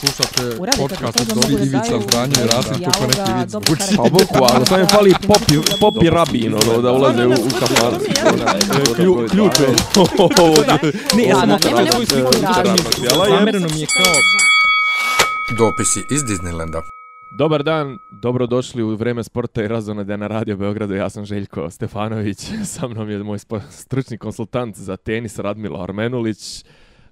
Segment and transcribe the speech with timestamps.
[0.00, 2.72] slušate podcast od da Ivica daju Zdanje i Rasim
[3.08, 3.82] neki vic dobro zvuči.
[3.82, 3.96] karakter.
[3.96, 7.34] Pa boku, ali sam je fali popi, popi rabin, ono, da ulaze u, u.
[8.96, 9.68] Klju- Ključ je.
[11.16, 11.58] Ne, ja sam
[11.92, 12.32] svoju sliku
[13.28, 14.12] Zamereno mi je kao...
[15.58, 16.80] Dopisi iz Disneylanda.
[17.38, 20.94] Dobar dan, dobrodošli u vreme sporta i razonode na Radio Beogradu.
[20.94, 22.38] Ja sam Željko Stefanović,
[22.74, 23.38] sa mnom je moj
[23.70, 26.64] stručni konsultant za tenis Radmilo Armenulić.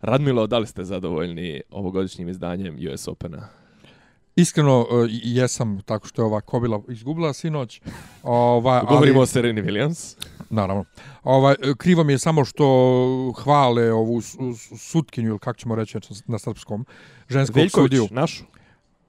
[0.02, 3.48] Radmilo, da li ste zadovoljni ovogodišnjim izdanjem US Opena?
[4.36, 7.80] Iskreno, uh, jesam tako što je ova kobila izgubila sinoć.
[8.22, 10.16] Ovaj, Govorimo o ali, Sereni Williams.
[10.50, 10.84] naravno.
[11.24, 12.64] Ovaj, krivo mi je samo što
[13.34, 16.86] hvale ovu su- su- sutkinju, ili kako ćemo reći na srpskom,
[17.28, 18.08] ženskog Veljković, sudiju.
[18.10, 18.44] našu.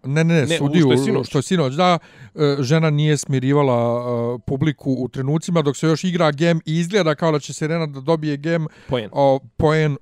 [0.03, 1.27] Ne, ne, ne, Ne, sudiju, što je sinoć.
[1.27, 1.97] što je sinoć, da,
[2.35, 4.03] e, žena nije smirivala
[4.35, 7.85] e, publiku u trenucima dok se još igra gem i izgleda kao da će Serena
[7.85, 9.09] da dobije gem Pojen.
[9.13, 9.97] o, poen,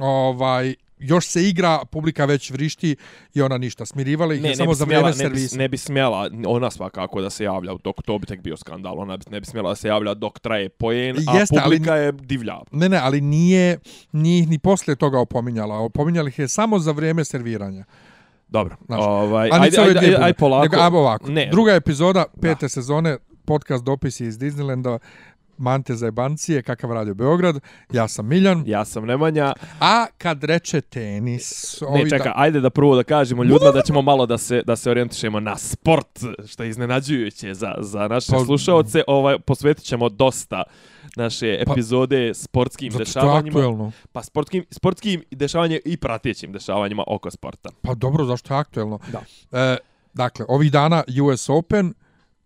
[0.00, 2.96] ovaj, još se igra, publika već vrišti
[3.34, 3.86] i ona ništa.
[3.86, 5.56] Smirivala ih Ne, je ne samo za smjela, vreme ne bi, servisa.
[5.56, 9.16] ne bi smjela, ona svakako da se javlja, dok to bi tek bio skandal, ona
[9.16, 12.12] bi, ne bi smjela da se javlja dok traje pojen, a Jeste, ali- publika je
[12.12, 12.58] divlja.
[12.70, 13.78] Ne, ne, ali nije,
[14.12, 15.78] nije ni posle toga opominjala.
[15.78, 17.84] Opominjala ih je samo za vrijeme serviranja.
[18.48, 20.62] Dobro, Znaš, ovaj, ajde, ajde, ajde, ajde, polako.
[20.64, 21.30] Nego, ajmo ovako.
[21.30, 21.48] Ne.
[21.50, 24.98] Druga epizoda pete sezone, podcast dopisi iz Disneylanda,
[25.58, 27.60] Mante za jebancije, kakav radio Beograd.
[27.92, 28.62] Ja sam Miljan.
[28.66, 29.52] Ja sam Nemanja.
[29.80, 31.78] A kad reče tenis...
[31.80, 34.76] Ne, ovi čekaj, ajde da prvo da kažemo ljudima da ćemo malo da se da
[34.76, 39.02] se orijentišemo na sport, što je iznenađujuće za, za naše Pa- slušaoce.
[39.06, 40.62] Ovaj, posvetit ćemo dosta
[41.16, 43.58] naše Pa- epizode sportskim što je dešavanjima.
[43.58, 43.92] aktuelno.
[44.12, 47.68] Pa sportskim, sportskim dešavanjima i pratećim dešavanjima oko sporta.
[47.82, 48.98] Pa dobro, zašto je aktuelno?
[49.12, 49.22] Da.
[49.60, 49.76] E,
[50.14, 51.94] dakle, ovih dana US Open,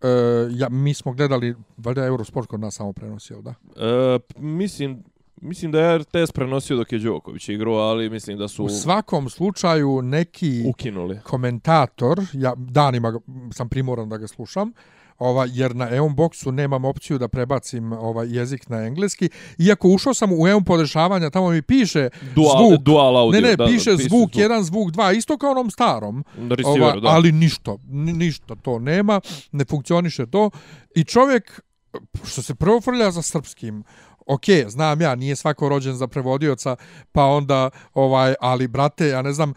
[0.03, 0.07] e,
[0.51, 3.49] ja, mi smo gledali, valjda Eurosport kod nas samo prenosio, da?
[3.49, 5.03] E, p- mislim,
[5.37, 9.29] mislim da je RTS prenosio dok je Đoković igrao, ali mislim da su U svakom
[9.29, 11.19] slučaju neki ukinuli.
[11.23, 13.19] komentator, ja danima
[13.51, 14.73] sam primoran da ga slušam,
[15.19, 19.29] ova, jer na EON Boxu nemam opciju da prebacim ovaj jezik na engleski.
[19.57, 22.81] Iako ušao sam u EON podešavanja, tamo mi piše Dual, zvuk.
[22.81, 23.41] dual audio.
[23.41, 26.23] ne, ne, da, piše da, zvuk 1, zvuk 2, isto kao onom starom.
[26.37, 27.07] Na receiveru, Ova, da.
[27.07, 29.21] ali ništa, ni- ništa to nema,
[29.51, 30.49] ne funkcioniše to.
[30.95, 31.61] I čovjek,
[32.23, 33.83] što se prvo frlja za srpskim,
[34.25, 36.75] ok, znam ja, nije svako rođen za prevodioca,
[37.11, 39.53] pa onda, ovaj, ali brate, ja ne znam,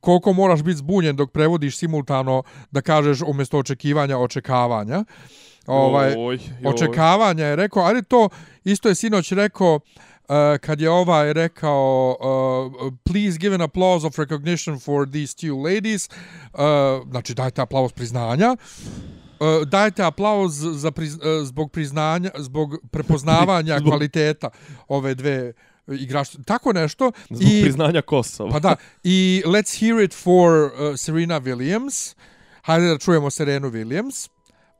[0.00, 5.04] koliko moraš biti zbunjen dok prevodiš simultano da kažeš umjesto očekivanja očekavanja.
[5.66, 6.72] Ovaj, Joj, joj.
[6.72, 8.28] očekavanja je rekao, ali to
[8.64, 14.18] isto je sinoć rekao uh, kad je ovaj rekao uh, please give an applause of
[14.18, 18.56] recognition for these two ladies uh, znači dajte aplauz priznanja
[19.40, 24.50] Uh, dajte aplauz za priz, uh, zbog priznanja, zbog prepoznavanja Zbog- kvaliteta
[24.88, 25.52] ove dve
[25.88, 26.38] igrače.
[26.46, 27.12] Tako nešto.
[27.30, 28.50] Zbog priznanja Kosova.
[28.50, 32.14] Pa da, i let's hear it for uh, Serena Williams.
[32.62, 34.28] Hajde da čujemo Serenu Williams.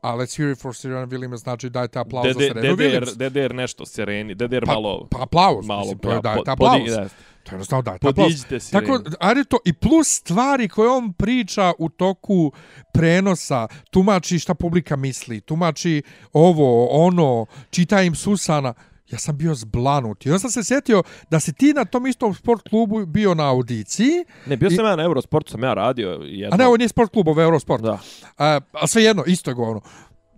[0.01, 3.29] A let's hear it for Serena Williams znači dajte aplauz za Serenu DDR, Williams.
[3.29, 5.07] DDR nešto sireni, DDR Pa, malo...
[5.11, 6.81] pa aplauz, malo, mislim, to je dajte po- aplauz.
[6.81, 7.09] podi- da.
[7.43, 8.27] To je jednostavno dajte aplauz.
[8.27, 8.87] Podiđite sireni.
[8.87, 12.51] Tako, ajde to, i plus stvari koje on priča u toku
[12.93, 16.03] prenosa, tumači šta publika misli, tumači
[16.33, 18.73] ovo, ono, čita im Susana,
[19.13, 20.25] ja sam bio zblanut.
[20.25, 23.49] I onda sam se sjetio da si ti na tom istom sport klubu bio na
[23.49, 26.53] audiciji, Ne, bio I- sam ja na Eurosportu, sam ja radio jedno.
[26.53, 27.83] a ne, ovo nije sport klub, ovo je Eurosport.
[27.83, 27.99] Da.
[28.37, 29.81] A, a sve jedno, isto je govno.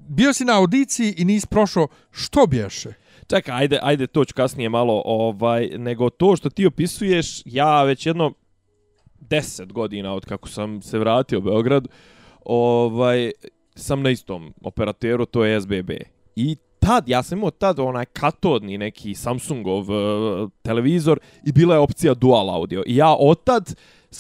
[0.07, 2.93] Bio si na audiciji i nisi prošao, što bješe?
[3.27, 8.05] Čekaj, ajde, ajde, to ću kasnije malo, ovaj, nego to što ti opisuješ, ja već
[8.05, 8.33] jedno
[9.21, 11.87] 10 godina od kako sam se vratio u Beograd,
[12.45, 13.31] ovaj,
[13.75, 15.91] sam na istom operateru, to je SBB.
[16.35, 21.79] I tad, ja sam imao tad onaj katodni neki Samsungov uh, televizor i bila je
[21.79, 22.83] opcija dual audio.
[22.85, 23.75] I ja otad,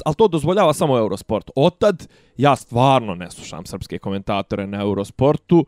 [0.05, 5.65] ali to dozvoljava samo Eurosport, otad ja stvarno ne slušam srpske komentatore na Eurosportu,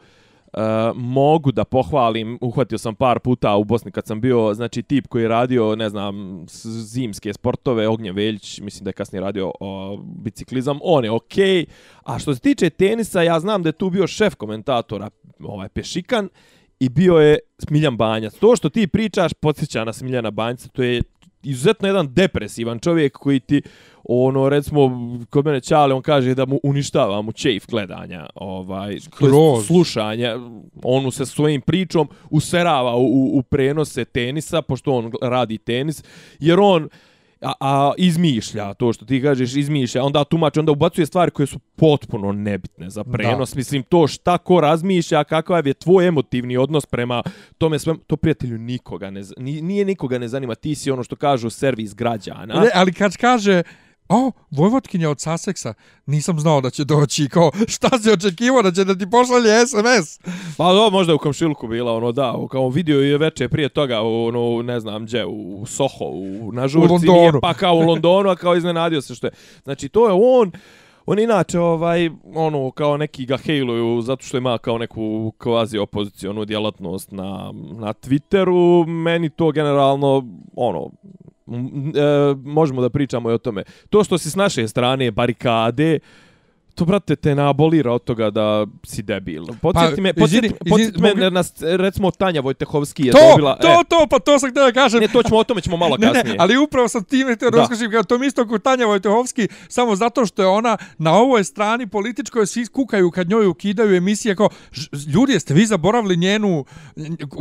[0.53, 0.63] Uh,
[0.95, 5.21] mogu da pohvalim, uhvatio sam par puta u Bosni kad sam bio, znači tip koji
[5.21, 10.79] je radio, ne znam, zimske sportove, Ognjen Veljić, mislim da je kasnije radio o, biciklizam,
[10.81, 11.45] on je okej.
[11.45, 11.65] Okay.
[12.03, 16.29] A što se tiče tenisa, ja znam da je tu bio šef komentatora, ovaj Pešikan,
[16.79, 18.33] i bio je Smiljan Banjac.
[18.33, 21.01] To što ti pričaš podsjeća na Smiljana Banjca, to je
[21.43, 23.61] izuzetno jedan depresivan čovjek koji ti
[24.03, 24.91] ono recimo
[25.29, 29.65] kod mene Ćale on kaže da mu uništava mu čejf gledanja ovaj Skroz.
[29.65, 30.35] slušanja
[30.83, 36.03] on mu se svojim pričom userava u, u, u prenose tenisa pošto on radi tenis
[36.39, 36.89] jer on
[37.41, 41.59] a, a izmišlja to što ti kažeš izmišlja onda tumači onda ubacuje stvari koje su
[41.59, 43.53] potpuno nebitne za prenos.
[43.53, 43.57] Da.
[43.57, 47.23] mislim to šta ko razmišlja kakav je tvoj emotivni odnos prema
[47.57, 50.55] tome sve to prijatelju nikoga ne nije nikoga ne zanima.
[50.55, 52.61] Ti si ono što kažu servis građana.
[52.61, 53.63] Ne, ali kad kaže
[54.09, 55.73] o, Vojvotkinja od Saseksa,
[56.05, 60.19] nisam znao da će doći, kao, šta si očekivao da će da ti pošalje SMS?
[60.57, 64.61] Pa do, možda u komšilku bila, ono, da, kao vidio je veče prije toga, ono,
[64.61, 67.19] ne znam, gdje, u Soho, u, na žurci, U Londonu.
[67.19, 69.31] nije, pa kao u Londonu, a kao iznenadio se što je.
[69.63, 70.51] Znači, to je on,
[71.05, 76.45] on inače, ovaj, ono, kao neki ga hejluju, zato što ima kao neku kvazi opozicionu
[76.45, 80.89] djelatnost na, na Twitteru, meni to generalno, ono,
[81.47, 83.63] e, možemo da pričamo i o tome.
[83.89, 85.99] To što si s naše strane barikade,
[86.77, 89.43] to, brate, te nabolira od toga da si debil.
[89.61, 91.43] Podsjeti Pa, me, podsjeti, izvini, podsjeti izvini, me mogu- na,
[91.77, 93.55] recimo, Tanja Vojtehovski je To, dobila...
[93.55, 94.97] to, to, pa to sam htio da kažem.
[94.97, 96.23] e, ne, to ćemo, o tome ćemo malo Ne, kasnije.
[96.25, 100.25] ne, ali upravo sam time htio da kao tom isto kod Tanja Vojtehovski, samo zato
[100.25, 104.49] što je ona na ovoj strani političkoj svi kukaju kad njoj ukidaju emisije kao,
[105.07, 106.65] ljudi, jeste vi zaboravili njenu,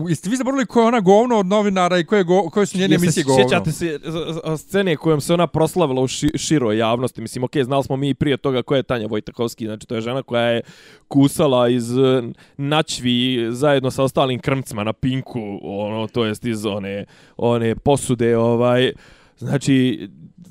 [0.06, 2.94] jeste vi zaboravili ko je ona govno od novinara i koje, go, koje su njene
[2.94, 3.42] Jeste emisije govno?
[3.42, 7.20] Sjećate se z- scene kojom se ona proslavila u ši, široj javnosti.
[7.20, 9.66] Mislim, okej, znali smo mi prije toga ko je Tanja Vojtakovski.
[9.66, 10.60] Znači, to je žena koja je
[11.08, 12.22] kusala iz eh,
[12.56, 17.04] načvi zajedno sa ostalim krmcima na pinku, ono, to jest iz one,
[17.36, 18.92] one posude, ovaj,
[19.38, 20.08] znači,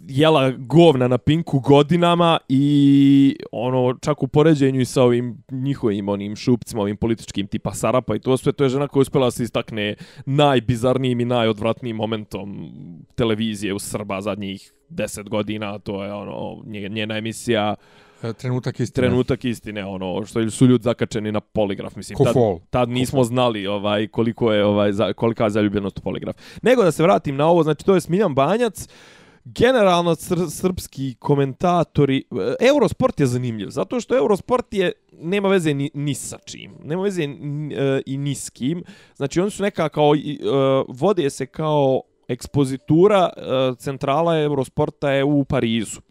[0.07, 6.35] jela govna na pinku godinama i ono čak u poređenju i sa ovim njihovim onim
[6.35, 9.31] šupcima, ovim političkim tipa Sarapa i to sve, to je žena koja je uspjela da
[9.31, 9.95] se istakne
[10.25, 12.71] najbizarnijim i najodvratnijim momentom
[13.15, 19.07] televizije u Srba zadnjih deset godina, to je ono nje- njena emisija uh, Trenutak istine.
[19.07, 22.17] trenutak istine, ono što su ljudi zakačeni na poligraf, mislim.
[22.17, 22.33] Ko Tad,
[22.69, 26.35] tad nismo znali ovaj koliko je ovaj za, kolika je zaljubljenost u poligraf.
[26.61, 28.87] Nego da se vratim na ovo, znači to je Smiljan Banjac,
[29.45, 35.91] generalno sr srpski komentatori, e, Eurosport je zanimljiv, zato što Eurosport je nema veze ni,
[35.93, 38.83] ni sa čim, nema veze ni, e, i ni s kim.
[39.15, 40.37] Znači oni su neka kao, e,
[40.87, 43.41] vode se kao ekspozitura e,
[43.77, 46.01] centrala Eurosporta je u Parizu.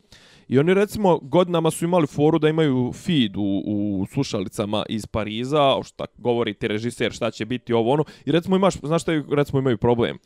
[0.49, 5.83] I oni recimo godinama su imali foru da imaju feed u, u slušalicama iz Pariza,
[5.85, 8.05] šta govori ti režiser, šta će biti ovo ono.
[8.25, 10.19] I recimo imaš, znaš šta recimo imaju problem?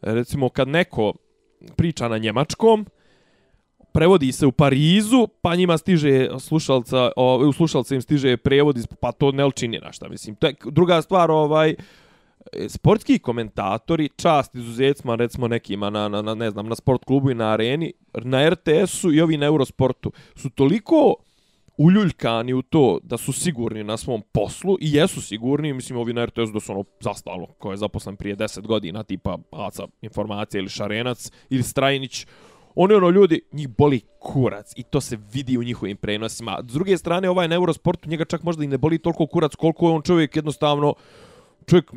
[0.00, 1.12] Recimo kad neko
[1.76, 2.86] priča na njemačkom,
[3.92, 8.86] prevodi se u Parizu, pa njima stiže slušalca, o, u slušalca im stiže prevod, iz,
[9.00, 10.36] pa to ne čini na šta, mislim.
[10.36, 11.84] To je druga stvar, ovaj, uh,
[12.52, 17.30] E, sportski komentatori, čast izuzetcima, recimo nekima na, na, na, ne znam, na sport klubu
[17.30, 21.14] i na areni, na RTS-u i ovi na Eurosportu, su toliko
[21.78, 26.24] uljuljkani u to da su sigurni na svom poslu i jesu sigurni, mislim ovi na
[26.24, 30.68] RTS da su ono zastalo ko je zaposlen prije 10 godina, tipa Aca informacija ili
[30.68, 32.26] Šarenac ili Strajnić,
[32.74, 36.58] oni ono ljudi, njih boli kurac i to se vidi u njihovim prenosima.
[36.68, 39.88] S druge strane, ovaj na Eurosportu njega čak možda i ne boli toliko kurac koliko
[39.88, 40.94] je on čovjek jednostavno
[41.68, 41.90] čovjek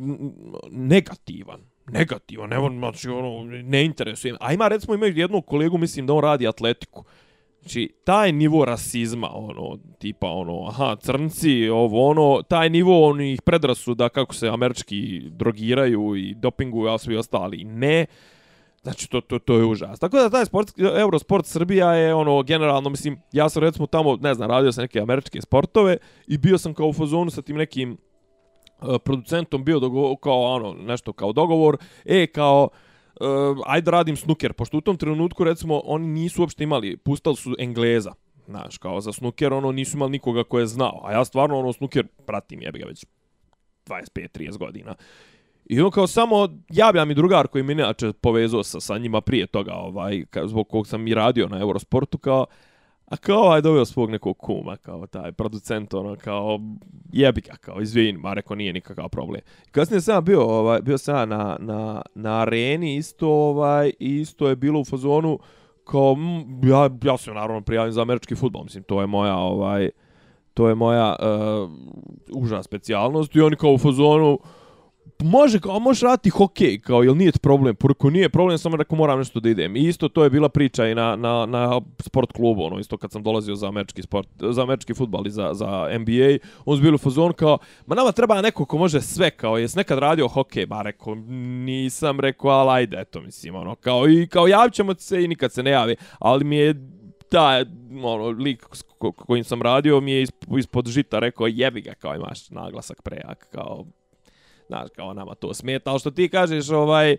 [0.70, 1.60] negativan.
[1.86, 4.34] Negativan, ne, znači, ono, ne interesuje.
[4.40, 7.04] A ima, recimo, imaju jednog kolegu, mislim da on radi atletiku.
[7.60, 14.08] Znači, taj nivo rasizma, ono, tipa, ono, aha, crnci, ovo, ono, taj nivo onih predrasuda
[14.08, 18.06] kako se američki drogiraju i dopinguju, a svi ostali ne.
[18.82, 19.98] Znači, to, to, to je užas.
[19.98, 24.34] Tako da taj sport, Eurosport Srbija je, ono, generalno, mislim, ja sam recimo tamo, ne
[24.34, 25.96] znam, radio sam neke američke sportove
[26.26, 27.98] i bio sam kao u fazonu sa tim nekim
[28.82, 32.68] E, producentom bio dogovor, kao ono, nešto kao dogovor, e, kao,
[33.20, 37.54] uh, ajde radim snuker, pošto u tom trenutku, recimo, oni nisu uopšte imali, pustali su
[37.58, 38.12] Engleza,
[38.46, 41.72] znaš, kao za snuker, ono, nisu imali nikoga ko je znao, a ja stvarno, ono,
[41.72, 43.06] snuker pratim, jebi ga već
[43.86, 44.94] 25-30 godina.
[45.64, 49.46] I on kao samo javlja mi drugar koji mi inače povezao sa, sa njima prije
[49.46, 52.46] toga, ovaj, ka, zbog kog sam i radio na Eurosportu, kao,
[53.12, 56.60] a kao ovaj doveo svog nekog kuma, kao taj producent, ono, kao,
[57.12, 59.40] jebi ga, kao, izvini, ma rekao, nije nikakav problem.
[59.70, 64.80] Kasnije sam bio, ovaj, bio sam na, na, na areni, isto, ovaj, isto je bilo
[64.80, 65.38] u fazonu,
[65.84, 66.16] kao,
[66.62, 69.90] ja, ja sam naravno prijavljen za američki futbol, mislim, to je moja, ovaj,
[70.54, 71.70] to je moja eh, uh,
[72.42, 74.38] uža specijalnost i oni kao u fazonu,
[75.22, 77.76] može, kao, možeš raditi hokej, kao, jel nije problem?
[77.76, 79.76] Porko nije problem, samo rekao moram nešto da idem.
[79.76, 83.12] I isto to je bila priča i na, na, na sport klubu, ono, isto kad
[83.12, 86.94] sam dolazio za američki sport, za američki futbal i za, za NBA, on su bili
[86.94, 90.66] u fazon kao, ma nama treba neko ko može sve, kao, jes nekad radio hokej?
[90.66, 91.14] Ba, rekao,
[91.64, 95.52] nisam rekao, ali ajde, eto, mislim, ono, kao, i kao, javit ćemo se i nikad
[95.52, 96.74] se ne javi, ali mi je
[97.30, 97.64] ta
[98.02, 98.82] ono, lik s
[99.16, 100.26] kojim sam radio mi je
[100.58, 103.86] ispod žita rekao jebi ga kao imaš naglasak prejak kao
[104.72, 107.16] znaš kao nama to smeta ali što ti kažeš ovaj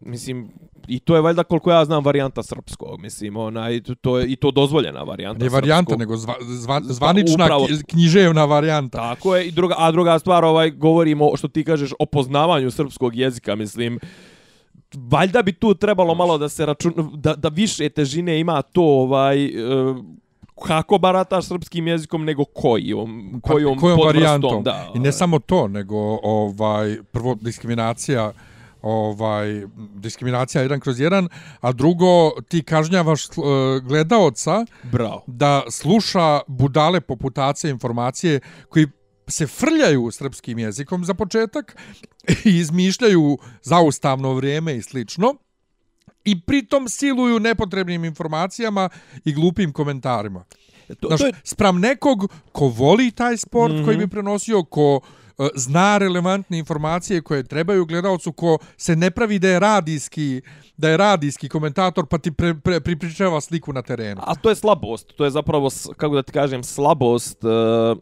[0.00, 0.48] mislim
[0.88, 4.36] i to je valjda koliko ja znam varijanta srpskog mislim onaj to- to je i
[4.36, 5.98] to dozvoljena varijanta Ne varijanta, srpskog.
[5.98, 7.66] nego zva, zva, zvanična upravo.
[7.88, 8.98] književna varijanta.
[8.98, 13.16] Tako je, i druga, a druga stvar, ovaj, govorimo, što ti kažeš, o poznavanju srpskog
[13.16, 13.98] jezika, mislim,
[14.94, 19.44] valjda bi tu trebalo malo da se račun, da, da više težine ima to ovaj
[19.44, 19.50] e,
[20.66, 24.62] kako barataš srpskim jezikom nego kojom kojom, Pa, kojom varijantom.
[24.62, 24.92] da.
[24.94, 28.32] I ne samo to, nego ovaj prvo diskriminacija
[28.82, 29.62] ovaj
[29.94, 31.28] diskriminacija jedan kroz jedan,
[31.60, 33.34] a drugo ti kažnjavaš uh,
[33.82, 35.22] gledaoca bravo.
[35.26, 38.86] da sluša budale poputacije informacije koji
[39.28, 41.76] se frljaju srpskim jezikom za početak
[42.44, 45.34] i izmišljaju zaustavno vrijeme i slično
[46.30, 48.88] i pritom siluju nepotrebnim informacijama
[49.24, 50.44] i glupim komentarima.
[51.00, 53.82] To, Znaš, to je spram nekog ko voli taj sport mm Mhm.
[53.82, 53.84] -hmm.
[53.84, 55.00] koji bi prenosio, ko
[55.38, 60.40] e, zna relevantne informacije koje trebaju gledalcu, ko se ne pravi da je radijski,
[60.76, 64.20] da je radijski komentator pa ti pre, pre, pripričava sliku na terenu.
[64.24, 67.98] A to je slabost, to je zapravo, kako da ti kažem, slabost, uh,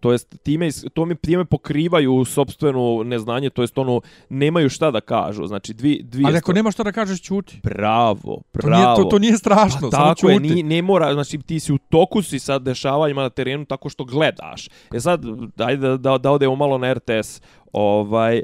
[0.00, 5.00] to jest time, to mi time pokrivaju sobstveno neznanje, to jest ono, nemaju šta da
[5.00, 7.60] kažu, znači dvi, dvije Ali ako nema što da kažeš, ćuti.
[7.62, 8.96] Bravo, To nije, bravo.
[8.96, 10.48] to, to nije strašno, Pa samo tako je, ćuti.
[10.48, 14.04] ni, ne mora, znači ti si u toku si sa dešavanjima na terenu tako što
[14.04, 14.68] gledaš.
[14.94, 15.24] E sad,
[15.58, 17.42] ajde da, da, da odemo malo na RTS.
[17.72, 18.42] Ovaj,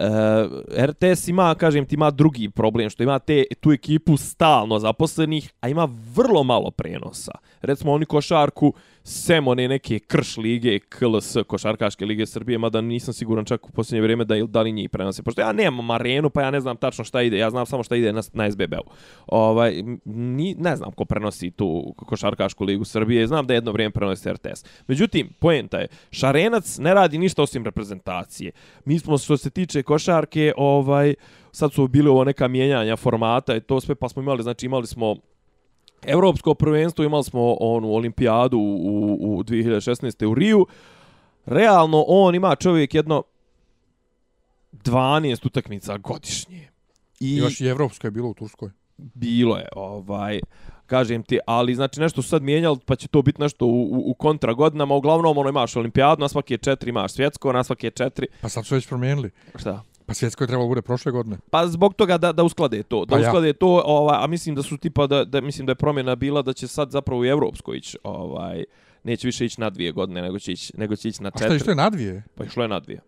[0.00, 0.04] Uh,
[0.86, 5.68] RTS ima, kažem ti, ima drugi problem, što ima te, tu ekipu stalno zaposlenih, a
[5.68, 7.32] ima vrlo malo prenosa.
[7.60, 13.44] Recimo, oni košarku, sem one neke krš lige, KLS, košarkaške lige Srbije, mada nisam siguran
[13.44, 15.22] čak u posljednje vrijeme da, da li njih prenose.
[15.22, 17.96] Pošto ja nemam arenu, pa ja ne znam tačno šta ide, ja znam samo šta
[17.96, 18.90] ide na, na SBB-u.
[19.26, 24.32] Ovaj, ni, ne znam ko prenosi tu košarkašku ligu Srbije, znam da jedno vrijeme prenosi
[24.32, 24.64] RTS.
[24.86, 28.52] Međutim, poenta je, Šarenac ne radi ništa osim reprezentacije.
[28.84, 31.14] Mi smo, što se tiče košarke, ovaj,
[31.52, 34.86] sad su bili ovo neka mijenjanja formata i to sve, pa smo imali, znači imali
[34.86, 35.16] smo
[36.02, 40.26] Evropsko prvenstvo, imali smo onu olimpijadu u, u 2016.
[40.26, 40.66] u Riju.
[41.46, 43.22] Realno, on ima čovjek jedno
[44.72, 46.68] 12 utakmica godišnje.
[47.20, 48.70] I Još i Evropsko je bilo u Turskoj.
[48.96, 50.40] bilo je, ovaj,
[50.86, 54.10] kažem ti, ali znači nešto su sad mijenjali, pa će to biti nešto u, u,
[54.10, 54.94] u kontra godinama.
[54.94, 58.74] Uglavnom, ono imaš olimpijadu, na svake četiri imaš svjetsko, na svake četiri, Pa sad su
[58.74, 59.30] već promijenili.
[59.56, 59.82] šta?
[60.08, 61.36] Pa svjetsko je trebalo bude prošle godine.
[61.50, 63.28] Pa zbog toga da da usklade to, da Pa ja.
[63.28, 66.42] usklade to, ovaj, a mislim da su tipa da da mislim da je promjena bila
[66.42, 68.64] da će sad zapravo i evropsko ići, ovaj
[69.04, 71.44] neće više ići na dvije godine, nego će ići nego će ići na A šta
[71.44, 71.70] je što četiri.
[71.70, 72.22] je na dvije?
[72.34, 73.00] Pa išlo je na dvije.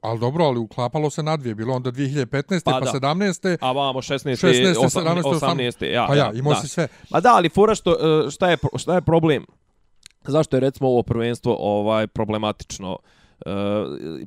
[0.00, 1.54] Ali dobro, ali uklapalo se na dvije.
[1.54, 2.64] Bilo onda 2015.
[2.64, 2.92] Pa Pa, da.
[2.92, 3.56] pa 17.
[3.60, 4.46] A vamo 16.
[4.46, 5.22] 16., 18.
[5.22, 5.84] 17., 18.
[5.84, 6.60] Ja, Pa ja, ja, imao da.
[6.60, 6.88] si sve.
[7.10, 7.92] Ma da, ali fora što
[8.26, 9.46] e, šta je šta je problem?
[10.26, 12.98] Zašto je recimo ovo prvenstvo ovaj problematično?
[13.46, 13.50] E,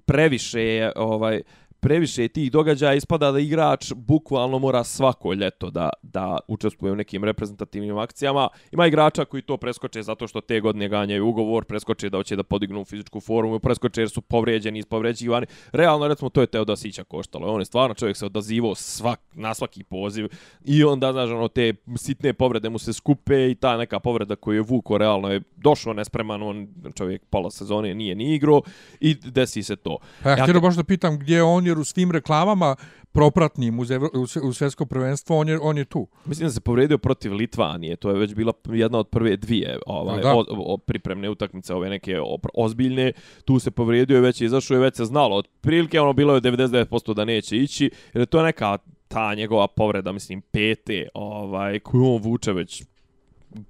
[0.05, 1.41] previše je ovaj
[1.85, 6.95] previše je tih događaja ispada da igrač bukvalno mora svako ljeto da, da učestvuje u
[6.95, 8.47] nekim reprezentativnim akcijama.
[8.71, 12.43] Ima igrača koji to preskoče zato što te godine ganjaju ugovor, preskoče da hoće da
[12.43, 15.45] podignu fizičku formu, preskoče jer su povrijeđeni, ispovređivani.
[15.71, 17.53] Realno, recimo, to je Teodosića koštalo.
[17.53, 20.27] On je stvarno čovjek se odazivao svak, na svaki poziv
[20.63, 24.55] i onda, znaš, ono, te sitne povrede mu se skupe i ta neka povreda koju
[24.55, 28.61] je vuko realno je došao nespreman, on čovjek pola sezone nije ni igrao
[28.99, 29.97] i desi se to.
[30.23, 32.75] Pa ja, Ja te- baš da pitam gdje je on, jer u svim reklamama
[33.12, 36.08] propratnim uz, Evro, uz, uz svjetsko prvenstvo, on je, on je tu.
[36.25, 40.22] Mislim da se povrijedio protiv Litvanije, to je već bila jedna od prve dvije ovaj,
[40.22, 40.36] Da.
[40.36, 42.20] o, o, pripremne utakmice, ove neke
[42.53, 43.12] ozbiljne,
[43.46, 46.41] tu se povrijedio, već je izašao i već se znalo, od prilike ono bilo je
[46.41, 48.77] 99% da neće ići, jer je to neka
[49.08, 52.84] ta njegova povreda, mislim, pete, ovaj, koju on vuče već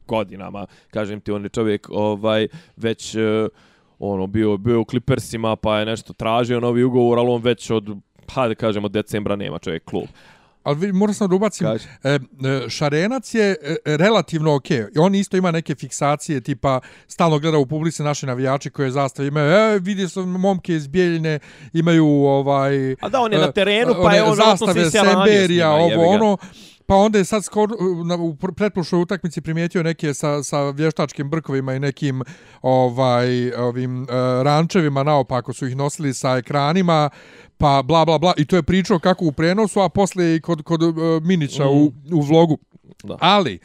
[0.07, 2.47] godinama, kažem ti, on je čovjek ovaj,
[2.77, 3.47] već eh,
[3.99, 7.97] ono bio bio u Clippersima pa je nešto tražio novi ugovor, ali on već od
[8.35, 10.07] pa da kažemo decembra nema čovjek klub.
[10.63, 11.87] Ali vi- moram sam da ubacim, Kaži.
[12.03, 14.71] e, e, Šarenac je e, relativno ok.
[14.71, 19.27] I on isto ima neke fiksacije, tipa stalno gleda u publici naši navijači koje zastave
[19.27, 21.39] imaju, e, vidio sam momke iz Bijeljine,
[21.73, 22.91] imaju ovaj...
[23.01, 26.07] A da, on je na e, terenu, pa one je on zastave Semberija, ovo ga.
[26.07, 26.37] ono.
[26.85, 27.75] Pa onda je sad skoro,
[28.05, 32.23] na, u pr- pretprošloj utakmici primijetio neke sa, sa vještačkim brkovima i nekim
[32.61, 34.07] ovaj ovim uh,
[34.43, 37.09] rančevima naopako su ih nosili sa ekranima
[37.57, 40.63] pa bla bla bla i to je pričao kako u prenosu a posle i kod
[40.63, 42.57] kod uh, Minića u, u vlogu
[43.03, 43.17] Da.
[43.21, 43.59] ali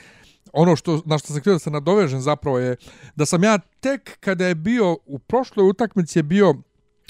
[0.52, 2.76] ono što na što sam htio da se nadovežem zapravo je
[3.16, 6.54] da sam ja tek kada je bio u prošloj utakmici je bio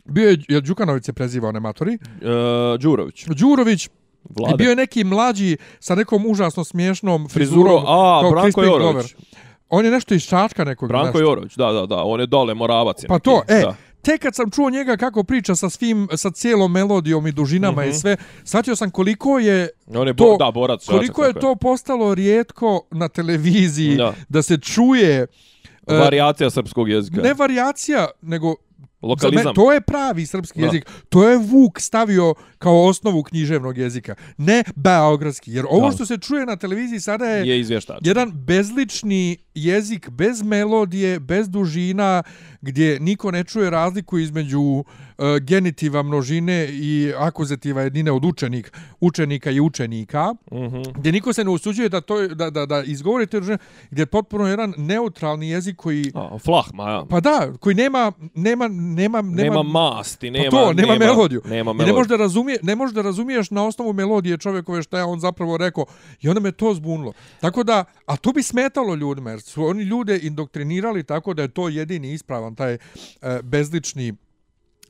[0.04, 1.98] bio je jer Đukanović se preziva one matori E,
[2.78, 3.26] Đurović.
[3.26, 3.88] Đurović
[4.26, 4.54] Vlade.
[4.54, 7.84] I bio je neki mlađi sa nekom užasno smiješnom Frizuro, frizurom.
[7.84, 8.82] a, kao Branko Jorović.
[8.82, 9.06] Glover.
[9.68, 10.88] On je nešto iz Čačka nekog.
[10.88, 11.20] Branko nešto.
[11.20, 13.74] Jorović, da, da, da, on je dole, moravac Pa neki, to, e, Da.
[14.02, 17.90] tek kad sam čuo njega kako priča sa svim, sa cijelom melodijom i dužinama Mhm.
[17.90, 20.86] i sve, shvatio sam koliko je On je, to- da, borac.
[20.86, 24.14] Koliko je to postalo rijetko na televiziji Da.
[24.28, 25.26] da se čuje
[25.86, 27.22] e, Varijacija srpskog jezika.
[27.22, 28.54] ne varijacija, nego
[29.02, 29.42] Lokalizam.
[29.42, 30.66] Za me, to je pravi srpski Da.
[30.66, 30.84] jezik.
[31.08, 34.14] To je Vuk stavio kao osnovu književnog jezika.
[34.36, 35.52] Ne beogradski.
[35.52, 35.94] Jer ovo Da.
[35.94, 37.98] što se čuje na televiziji sada je, je izvještač.
[38.00, 42.22] jedan bezlični jezik, bez melodije, bez dužina,
[42.60, 44.84] gdje niko ne čuje razliku između uh,
[45.40, 50.82] genitiva množine i akuzativa jednine od učenik, učenika i učenika, Mhm.
[50.94, 53.58] gdje niko se ne usuđuje da, to, da, da, da izgovori te dužine,
[53.90, 56.12] gdje je potpuno jedan neutralni jezik koji...
[56.14, 57.04] A, flahma, ja.
[57.04, 61.42] Pa da, koji nema, nema, nema, nema, Nema masti, nema, pa to, nema, melodiju.
[61.44, 61.94] Nema I ne melodiju.
[61.94, 65.56] možeš da razumije, ne možeš da razumiješ na osnovu melodije čovjekove šta je on zapravo
[65.56, 65.86] rekao
[66.20, 67.12] i onda me to zbunilo.
[67.40, 71.48] Tako da, a to bi smetalo ljudima jer su oni ljude indoktrinirali tako da je
[71.48, 72.78] to jedini ispravan taj e,
[73.42, 74.14] bezlični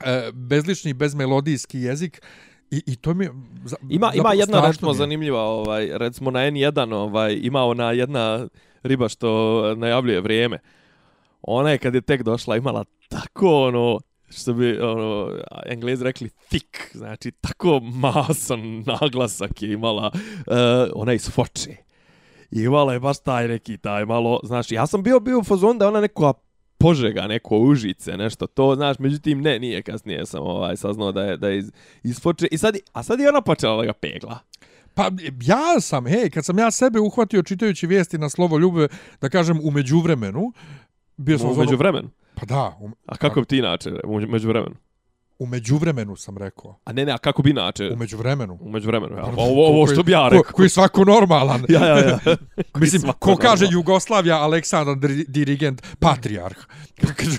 [0.04, 2.22] e, bezlični bezmelodijski jezik
[2.70, 3.30] i, i to mi je
[3.64, 4.94] za, Ima ima jedna recimo je.
[4.94, 8.48] zanimljiva ovaj recimo na N1 ovaj ima ona jedna
[8.82, 10.58] riba što najavljuje vrijeme.
[11.42, 13.98] Ona je kad je tek došla imala tako ono
[14.30, 15.30] što bi ono
[15.66, 20.54] Englezi rekli thick, znači tako masan naglasak je imala uh,
[20.94, 21.76] ona iz Foče.
[22.50, 25.78] I imala je baš taj neki taj malo, znaš, ja sam bio bio u fazon
[25.78, 26.32] da ona neko
[26.80, 31.36] požega, neko užice, nešto to, znaš, međutim ne, nije kasnije sam ovaj saznao da je
[31.36, 31.72] da je iz,
[32.02, 32.46] iz Foče.
[32.50, 34.38] I sad, a sad je ona počela da ga pegla.
[34.94, 35.10] Pa
[35.42, 38.88] ja sam, hej, kad sam ja sebe uhvatio čitajući vijesti na slovo ljube,
[39.20, 40.52] da kažem, u međuvremenu,
[41.16, 42.10] bio sam u međuvremenu.
[42.34, 44.74] Pa da, u, A kako bi ti inače u međuvremenu?
[45.40, 46.78] U međuvremenu sam rekao.
[46.84, 47.90] A ne, ne, a kako bi inače?
[47.92, 48.58] U međuvremenu.
[48.60, 49.22] U međuvremenu, ja.
[49.22, 50.52] Pa, ovo, ovo što bi ja ko- rekao.
[50.52, 51.64] Koji je svako normalan.
[51.68, 52.18] Ja, ja, ja.
[52.80, 53.72] Mislim, ko kaže normalan.
[53.72, 56.56] Jugoslavija, Aleksandar diri- dirigent, patrijarh.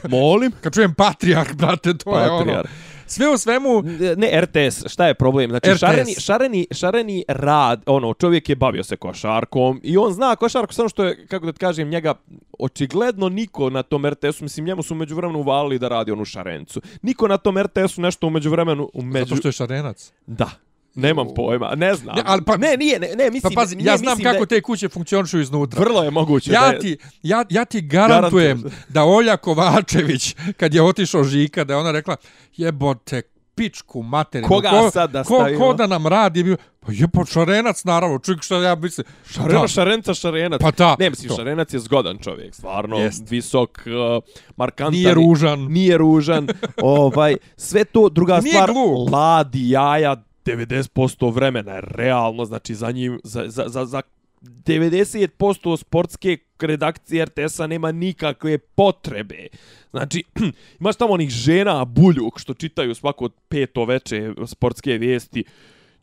[0.10, 0.51] Molim?
[0.62, 2.63] kad čujem patrijarh, brate, to je ono.
[3.11, 3.83] Sve u svemu,
[4.17, 5.49] Ne, RTS, šta je problem?
[5.49, 5.79] Znači, RTS.
[5.79, 10.89] šareni, šareni, šareni rad, ono, čovjek je bavio se košarkom i on zna košarku, samo
[10.89, 12.13] što je, kako da ti kažem, njega
[12.59, 16.81] očigledno niko na tom RTS-u, mislim, njemu su umeđu vremenu uvalili da radi onu šarencu.
[17.01, 19.25] Niko na tom RTS-u nešto umeđu vremenu, umeđu...
[19.25, 20.11] zato što je šarenac.
[20.27, 20.49] Da.
[20.95, 22.15] Nemam pojma, ne znam.
[22.15, 24.45] Ne, ali pa- ne, nije, ne, ne, Pa mislim, pazi, nije, ja znam kako da,
[24.45, 25.79] te kuće funkcionišu iznutra.
[25.79, 28.86] Vrlo je moguće da Ja je- ti, ja, ja ti garantujem Garantujem.
[28.89, 32.15] da Olja Kovačević, kad je otišao Žika, da je ona rekla,
[32.55, 33.22] jebote,
[33.55, 34.48] pičku materinu.
[34.48, 35.59] Koga ko, sad da ko, stavimo?
[35.61, 36.55] ko da nam radi?
[36.79, 39.05] Pa jebot, šarenac, naravno, čovjek što ja mislim.
[39.25, 39.68] Šarena, Da.
[39.68, 40.61] šarenca, šarenac.
[40.61, 41.35] Pa da, Ne, mislim, to.
[41.35, 43.31] šarenac je zgodan čovjek, stvarno, Jest.
[43.31, 43.79] visok,
[44.18, 44.24] uh,
[44.55, 44.94] markantan.
[44.94, 45.59] Nije ružan.
[45.61, 46.48] Nije ružan.
[46.83, 49.09] ovaj, sve to, druga Nije stvar, glup.
[49.11, 50.24] ladi jaja
[50.55, 54.01] 90% vremena je realno, znači za njim, za, za, za, za
[54.42, 59.48] 90% sportske redakcije RTS-a nema nikakve potrebe.
[59.92, 60.24] Znači,
[60.79, 65.44] imaš tamo onih žena buljuk što čitaju svako peto veče sportske vijesti,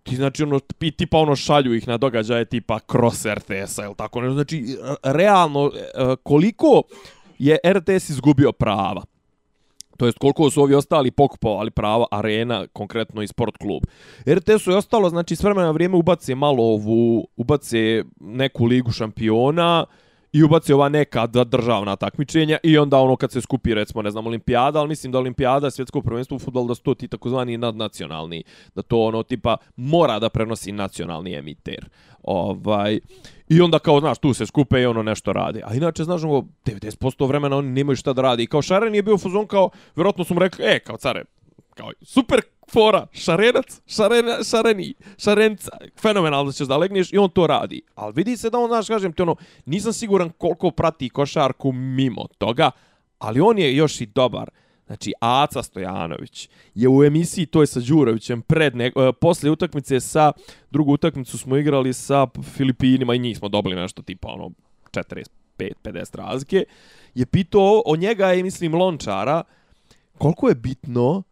[0.02, 0.60] ti znači ono
[0.96, 4.34] tipa ono šalju ih na događaje tipa cross RTS-a ili tako nešto.
[4.34, 6.82] Znači realno e, e, koliko
[7.38, 9.02] je RTS izgubio prava.
[9.98, 13.82] To jest koliko su ovi ostali pokupovali prava arena, konkretno i sport klub.
[14.28, 19.86] RTS-u je ostalo, znači s vremena vrijeme ubace malo ovu, ubace neku ligu šampiona
[20.32, 24.26] i ubace ova neka državna takmičenja i onda ono kad se skupi recimo ne znam
[24.26, 28.44] olimpijada, ali mislim da olimpijada, svjetsko prvenstvo u fudbalu da su to ti takozvani nadnacionalni,
[28.74, 31.88] da to ono tipa mora da prenosi nacionalni emiter.
[32.22, 33.00] Ovaj
[33.48, 35.62] I onda kao, znaš, tu se skupe i ono nešto radi.
[35.64, 38.42] A inače, znaš, ono, 90% vremena oni nemaju šta da radi.
[38.42, 41.24] I kao Šaren je bio fuzon kao, vjerojatno su mu rekli, e, kao care,
[41.74, 42.40] kao super
[42.72, 47.82] fora, šarenac, šarena, šareni, šarenca, fenomenalno ćeš da legneš i on to radi.
[47.94, 52.26] Ali vidi se da on, znaš, kažem ti ono, nisam siguran koliko prati košarku mimo
[52.38, 52.70] toga,
[53.18, 54.50] ali on je još i dobar.
[54.88, 60.32] Znači, Aca Stojanović je u emisiji toj sa Đurovićem pred ne, e, posle utakmice sa
[60.70, 64.50] drugu utakmicu smo igrali sa Filipinima i njih smo dobili nešto tipa ono
[65.58, 66.64] 45-50 razlike.
[67.14, 69.42] Je pitao o njega je mislim Lončara
[70.18, 71.22] koliko je bitno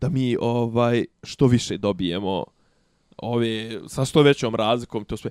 [0.00, 2.44] da mi ovaj što više dobijemo
[3.16, 5.30] ove sa što većom razlikom to sve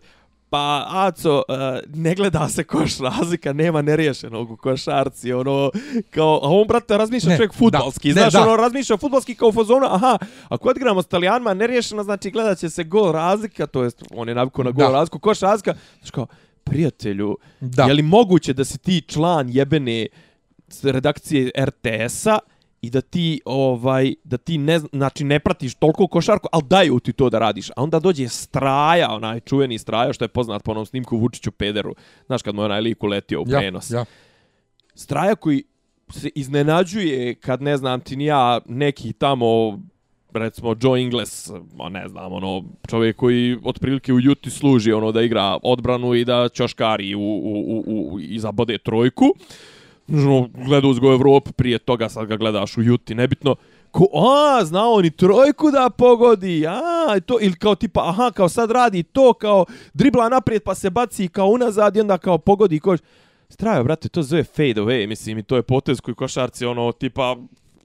[0.51, 1.55] Pa, Aco, uh,
[1.95, 5.71] ne gleda se koš razlika, nema neriješenog u košarci, ono,
[6.09, 8.47] kao, a on, brate, razmišlja Ne, čovjek futbalski, da, ne, znaš, da.
[8.47, 10.17] ono, razmišlja futbalski kao fazonu, aha,
[10.49, 14.35] ako odigramo s Italijanima neriješeno, znači gledat će se gol razlika, to jest, on je
[14.35, 14.91] navikao na gol Da.
[14.93, 16.27] razliku, koš razlika, znači kao,
[16.63, 17.83] prijatelju, Da.
[17.83, 20.07] je li moguće da si ti član jebene
[20.83, 22.39] redakcije RTS-a
[22.81, 26.99] i da ti ovaj da ti ne zna- znači ne pratiš toliko košarku, al daju
[26.99, 27.69] ti to da radiš.
[27.69, 31.95] A onda dođe Straja, onaj čuveni Straja što je poznat po onom snimku Vučiću Pederu.
[32.25, 33.91] Znaš kad mu je onaj lik uletio u ja, prenos.
[33.91, 34.05] ja.
[34.95, 35.63] Straja koji
[36.09, 39.79] se iznenađuje kad ne znam ti ni ja neki tamo
[40.33, 45.21] recimo Joe Ingles, ma ne znam, ono, čovjek koji otprilike u Juti služi ono da
[45.21, 49.25] igra odbranu i da ćoškari u, u, u, u, i zabode trojku.
[49.25, 49.33] no,
[50.65, 53.55] gledao ga u Evropi prije toga, sad ga gledaš u Juti, nebitno.
[53.91, 58.49] Ko, a, znao on i trojku da pogodi, a, to, ili kao tipa, aha, kao
[58.49, 62.79] sad radi to, kao dribla naprijed pa se baci kao unazad i onda kao pogodi
[62.79, 62.99] koš.
[63.49, 67.35] Strajo, brate, to zove fade away, mislim, i to je potez koji košarci, ono, tipa,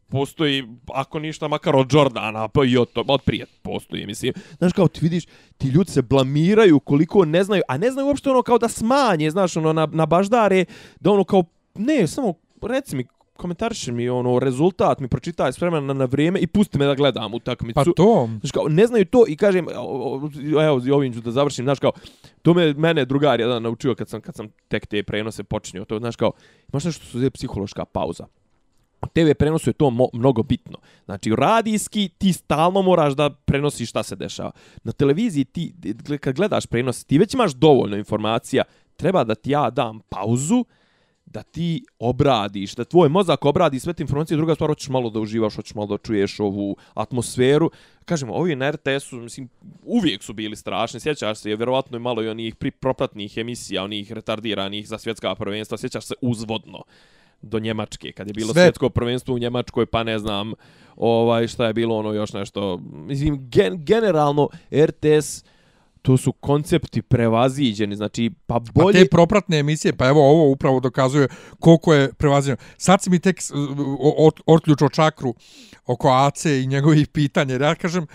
[0.09, 4.33] postoji, ako ništa, makar od Jordana, pa i od, to, od prije postoji, mislim.
[4.59, 5.25] Znaš, kao ti vidiš,
[5.59, 9.31] ti ljudi se blamiraju koliko ne znaju, a ne znaju uopšte ono kao da smanje,
[9.31, 10.65] znaš, ono, na, na baždare,
[11.01, 11.45] da ono kao,
[11.79, 16.47] ne, samo, reci mi, komentariši mi ono rezultat, mi pročitaj s vremena na vrijeme i
[16.47, 17.75] pusti me da gledam utakmicu.
[17.75, 18.29] Pa to.
[18.41, 19.67] Znaš kao, ne znaju to i kažem,
[20.63, 21.93] evo, ovim ću da završim, znaš kao,
[22.43, 25.99] to me mene drugar jedan naučio kad sam, kad sam tek te prenose počinio, to
[25.99, 26.33] znaš kao,
[26.73, 28.27] imaš nešto što se psihološka pauza.
[29.03, 30.79] U TV prenosu je to mo mnogo bitno.
[31.05, 34.51] Znači, radijski ti stalno moraš da prenosiš šta se dešava.
[34.85, 35.75] Na televiziji ti,
[36.21, 38.65] kad gledaš prenos, ti već imaš dovoljno informacija,
[38.97, 40.65] treba da ti ja dam pauzu,
[41.27, 45.21] da ti obradiš, da tvoj mozak obradi sve te informacije, druga stvar, hoćeš malo da
[45.21, 47.71] uživaš, hoćeš malo da čuješ ovu atmosferu.
[48.05, 49.49] Kažemo, ovi na RTS-u, mislim,
[49.85, 54.89] uvijek su bili strašni, sjećaš se, je vjerovatno malo i onih propratnih emisija, onih retardiranih
[54.89, 56.83] za svjetska prvenstva, sjećaš se uzvodno
[57.43, 58.63] do Njemačke, kad je bilo Sve.
[58.63, 60.53] svjetsko prvenstvo u Njemačkoj, pa ne znam
[60.97, 62.81] ovaj šta je bilo ono još nešto.
[62.93, 65.45] Mislim, gen, generalno RTS
[66.07, 68.99] to su koncepti prevaziđeni, znači pa bolje...
[68.99, 71.29] A te propratne emisije, pa evo ovo upravo dokazuje
[71.61, 72.57] koliko je prevaziđeno.
[72.77, 73.37] Sad si mi tek
[74.47, 75.35] otključao čakru
[75.87, 78.07] oko AC i njegovih pitanja, jer ja kažem,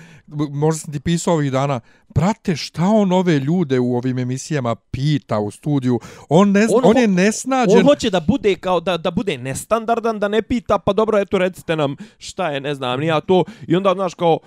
[0.51, 1.80] možda sam ti pisao ovih dana,
[2.15, 5.99] brate, šta on ove ljude u ovim emisijama pita u studiju?
[6.30, 7.77] On, ne, on, on je nesnađen.
[7.77, 11.38] On hoće da bude kao da, da bude nestandardan, da ne pita, pa dobro, eto,
[11.38, 13.43] recite nam šta je, ne znam, nija to.
[13.67, 14.39] I onda, znaš, kao,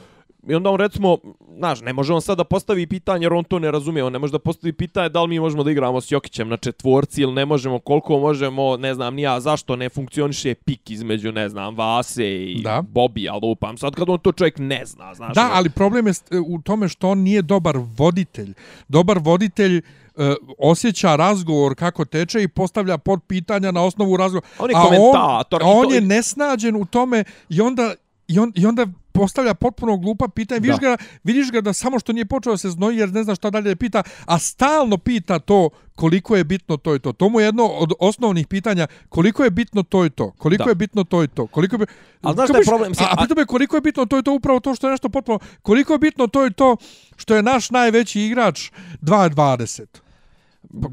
[0.49, 1.19] I onda on recimo,
[1.57, 4.05] znaš, ne može on sad da postavi pitanje jer on to ne razumije.
[4.05, 6.57] On ne može da postavi pitanje da li mi možemo da igramo s Jokićem na
[6.57, 11.49] četvorci ili ne možemo, koliko možemo, ne znam, nija, zašto ne funkcioniše pik između, ne
[11.49, 12.83] znam, Vase i da.
[12.89, 13.79] Bobi, ali upam.
[13.79, 15.35] Sad kad on to čovjek ne zna, znaš.
[15.35, 15.55] Da, ono...
[15.55, 16.13] ali problem je
[16.47, 18.55] u tome što on nije dobar voditelj.
[18.89, 20.25] Dobar voditelj uh,
[20.59, 24.47] osjeća razgovor kako teče i postavlja pod pitanja na osnovu razgovora.
[24.59, 25.63] On je komentator.
[25.63, 27.95] A on, on je nesnađen u tome i onda,
[28.29, 30.61] i, on, i onda postavlja potpuno glupa pitanja.
[30.61, 33.51] Vidiš ga, vidiš ga da samo što nije počeo se znoji jer ne zna šta
[33.51, 37.13] dalje da pita, a stalno pita to koliko je bitno to i to.
[37.13, 40.31] To mu je jedno od osnovnih pitanja koliko je bitno to i to.
[40.31, 40.71] Koliko da.
[40.71, 41.47] je bitno to i to.
[41.47, 41.87] Koliko je...
[42.23, 42.93] Ali znaš šta je problem?
[42.99, 45.09] A, a pitam me koliko je bitno to i to upravo to što je nešto
[45.09, 45.39] potpuno...
[45.63, 46.77] Koliko je bitno to i to
[47.17, 48.71] što je naš najveći igrač
[49.03, 49.83] 2.20.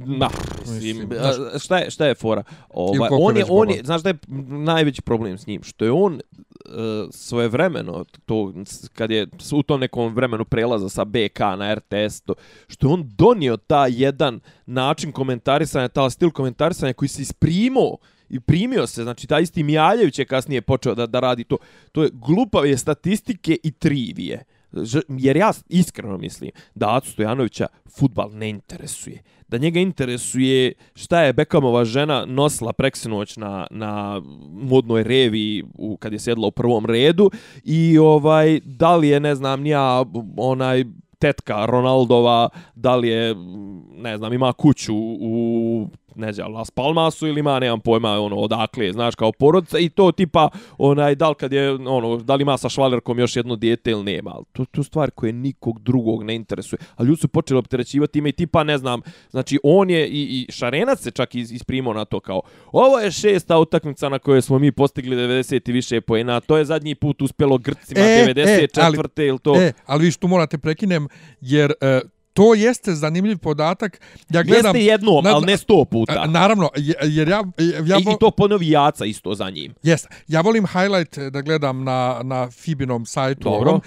[0.06, 1.10] Ma, mislim,
[1.60, 2.44] šta je šta je fora?
[2.70, 4.18] Ovaj on je on je, znaš da je
[4.48, 6.20] najveći problem s njim što je on
[7.12, 8.54] svoje vremeno to
[8.94, 12.34] kad je u tom nekom vremenu prelaza sa BK na RTS to
[12.68, 17.98] što je on donio ta jedan način komentarisanja, ta stil komentarisanja koji se isprimo
[18.32, 21.58] i primio se, znači taj isti Mijaljević je kasnije počeo da, da radi to.
[21.92, 24.44] To je glupave statistike i trivije.
[25.08, 29.24] Jer ja iskreno mislim da Acu Stojanovića futbal ne interesuje.
[29.48, 36.14] Da njega interesuje šta je Bekamova žena nosila preksinoć na, na modnoj revi u, kad
[36.14, 37.32] je sjedla u prvom redu
[37.64, 40.06] i ovaj da li je, ne znam, nija
[40.38, 40.84] onaj
[41.20, 43.36] tetka Ronaldova, da li je,
[43.98, 48.92] ne znam, ima kuću u ne znam, Las Palmasu ili ima, nemam pojma, ono, odakle,
[48.92, 52.58] znaš, kao porodica i to tipa, onaj, da li kad je, ono, da li ima
[52.58, 56.36] sa švalerkom još jedno dijete ili nema, ali to, to stvar koje nikog drugog ne
[56.36, 60.46] interesuje, ali ljudi su počeli opterećivati ime i tipa, ne znam, znači, on je i,
[60.48, 64.42] i Šarenac se čak iz, isprimo na to kao, ovo je šesta utakmica na kojoj
[64.42, 69.22] smo mi postigli 90 i više pojena, to je zadnji put uspelo Grcima e, 94.
[69.22, 69.62] E, ili to.
[69.62, 71.08] E, ali vi što morate prekinem,
[71.42, 74.02] jer uh, To jeste zanimljiv podatak.
[74.30, 76.26] Ja gledam, jeste jednom, na, ali ne sto puta.
[76.26, 76.70] Naravno,
[77.04, 77.44] jer ja...
[77.86, 79.74] ja I, I to ponovi jaca isto za njim.
[79.84, 80.10] Jeste.
[80.28, 83.44] Ja volim highlight da gledam na, na Fibinom sajtu.
[83.44, 83.80] Dobro.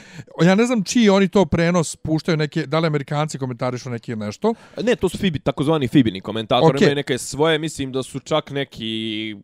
[0.43, 4.55] Ja ne znam čiji oni to prenos puštaju neke, da li amerikanci komentarišu neki nešto.
[4.83, 6.79] Ne, to su Fibi, takozvani Fibini komentatori.
[6.79, 6.83] Okay.
[6.83, 9.37] Imaju neke svoje, mislim da su čak neki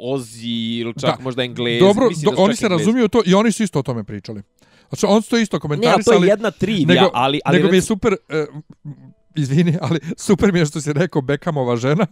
[0.00, 1.22] Ozi ili čak da.
[1.22, 1.80] možda Englezi.
[1.80, 4.42] Dobro, do, oni se razumiju to i oni su isto o tome pričali.
[4.88, 6.16] Znači, on to isto komentarisali.
[6.16, 7.40] Ne, to je jedna trivija, nego, ali...
[7.44, 8.12] ali nego mi je super...
[8.12, 8.62] Uh,
[9.36, 12.06] izvini, ali super mi je što si rekao Beckhamova žena.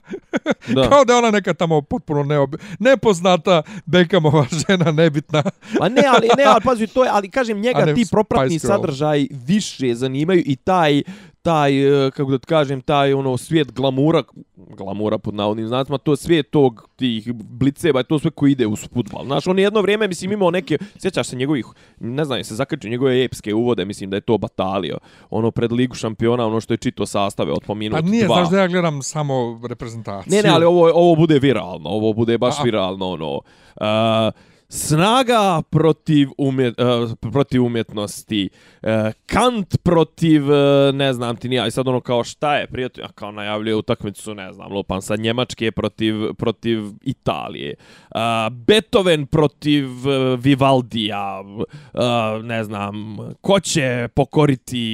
[0.69, 0.83] Da.
[0.91, 2.55] Kao da je ona neka tamo potpuno neob...
[2.79, 5.43] nepoznata Beckhamova žena, nebitna.
[5.79, 9.95] Pa ne, ali, ne, ali pazi, to je, ali kažem, njega ti propratni sadržaj više
[9.95, 11.03] zanimaju i taj
[11.45, 14.23] taj, e, kako da kažem, taj ono svijet glamura,
[14.69, 19.25] glamura pod navodnim znacima, to svijet tog tih bliceba, to sve koji ide u futbal.
[19.25, 21.67] Znaš, on je jedno vrijeme, mislim, imao neke, sjećaš se njegovih,
[22.01, 24.99] ne znam, se zakrčio njegove epske uvode, mislim da je to batalio.
[25.31, 28.37] Ono pred ligu šampiona, ono što je čito sastave od po minut Pa nije, dva.
[28.37, 30.31] znaš da ja gledam samo reprezentaciju.
[30.37, 32.63] Ne, ne, ali ovo, ovo bude viralno, ovo bude baš A.
[32.63, 33.35] viralno, ono.
[33.35, 38.49] Uh, snaga protiv, umjet, uh, protiv umjetnosti,
[38.83, 38.89] uh,
[39.27, 43.33] Kant protiv, uh, ne znam ti nija, i sad ono kao šta je, prijatelj, kao
[43.33, 47.75] najavljuje utakmicu, ne znam, lupan, sad Njemačke protiv, protiv Italije,
[48.15, 48.21] uh,
[48.53, 54.85] Beethoven protiv uh, Vivaldija, uh, ne znam, ko će pokoriti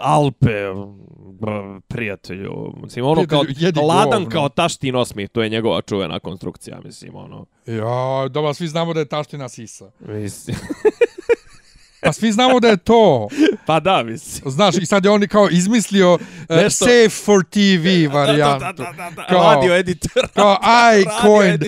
[0.00, 0.64] Alpe,
[1.40, 4.30] brr, prijatelju, mislim, ono kao, Prijatelju, jedi ladan govno.
[4.30, 7.46] kao taštin osmi, to je njegova čuvena konstrukcija, mislim, ono.
[7.66, 9.90] Ja, dobro, svi znamo da je taština sisa.
[10.00, 10.56] Mislim.
[12.00, 13.28] Pa svi znamo da je to.
[13.66, 14.50] pa da, mislim.
[14.50, 18.64] Znaš, i sad je on kao izmislio uh, Nešto- safe for TV varijantu.
[18.64, 20.28] Da, da, da, da, Kao- radio editor.
[20.34, 20.58] Kao
[20.98, 21.62] I coined.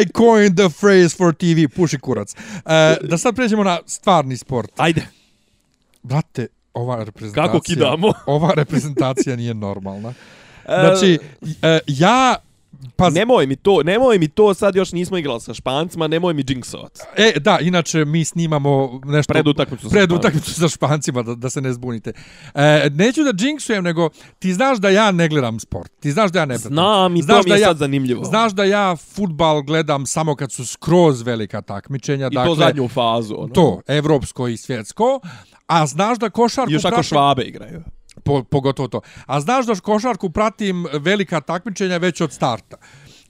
[0.00, 2.34] I coined the phrase for TV, puši kurac.
[2.34, 2.70] Uh,
[3.08, 4.70] da sad pređemo na stvarni sport.
[4.76, 5.06] Ajde,
[6.02, 7.46] Brate, ova reprezentacija...
[7.46, 8.12] kako kidamo?
[8.26, 10.14] Ova reprezentacija nije normalna.
[10.68, 11.48] E, Znači, uh,
[11.86, 12.36] ja...
[12.96, 16.42] Pa, nemoj mi to, nemoj mi to, sad još nismo igrali sa Špancima, nemoj mi
[16.42, 17.00] jinxovat.
[17.16, 19.32] E, da, inače mi snimamo nešto...
[19.32, 22.12] Pred utakmicu sa Pred utakmicu sa Špancima, da, da se ne zbunite.
[22.54, 25.92] E, neću da džinksujem, nego ti znaš da ja ne gledam sport.
[26.00, 26.70] Ti znaš da ja ne pratim.
[26.70, 28.24] Znam i znaš to mi je ja, sad zanimljivo.
[28.24, 32.26] Znaš da ja futbal gledam samo kad su skroz velika takmičenja.
[32.26, 33.34] I dakle, to zadnju fazu.
[33.38, 33.54] Ono.
[33.54, 35.20] To, evropsko i svjetsko.
[35.66, 37.82] A znaš da košarku I još ako pratim- švabe igraju
[38.24, 39.00] po, pogotovo to.
[39.26, 42.76] A znaš da košarku pratim velika takmičenja već od starta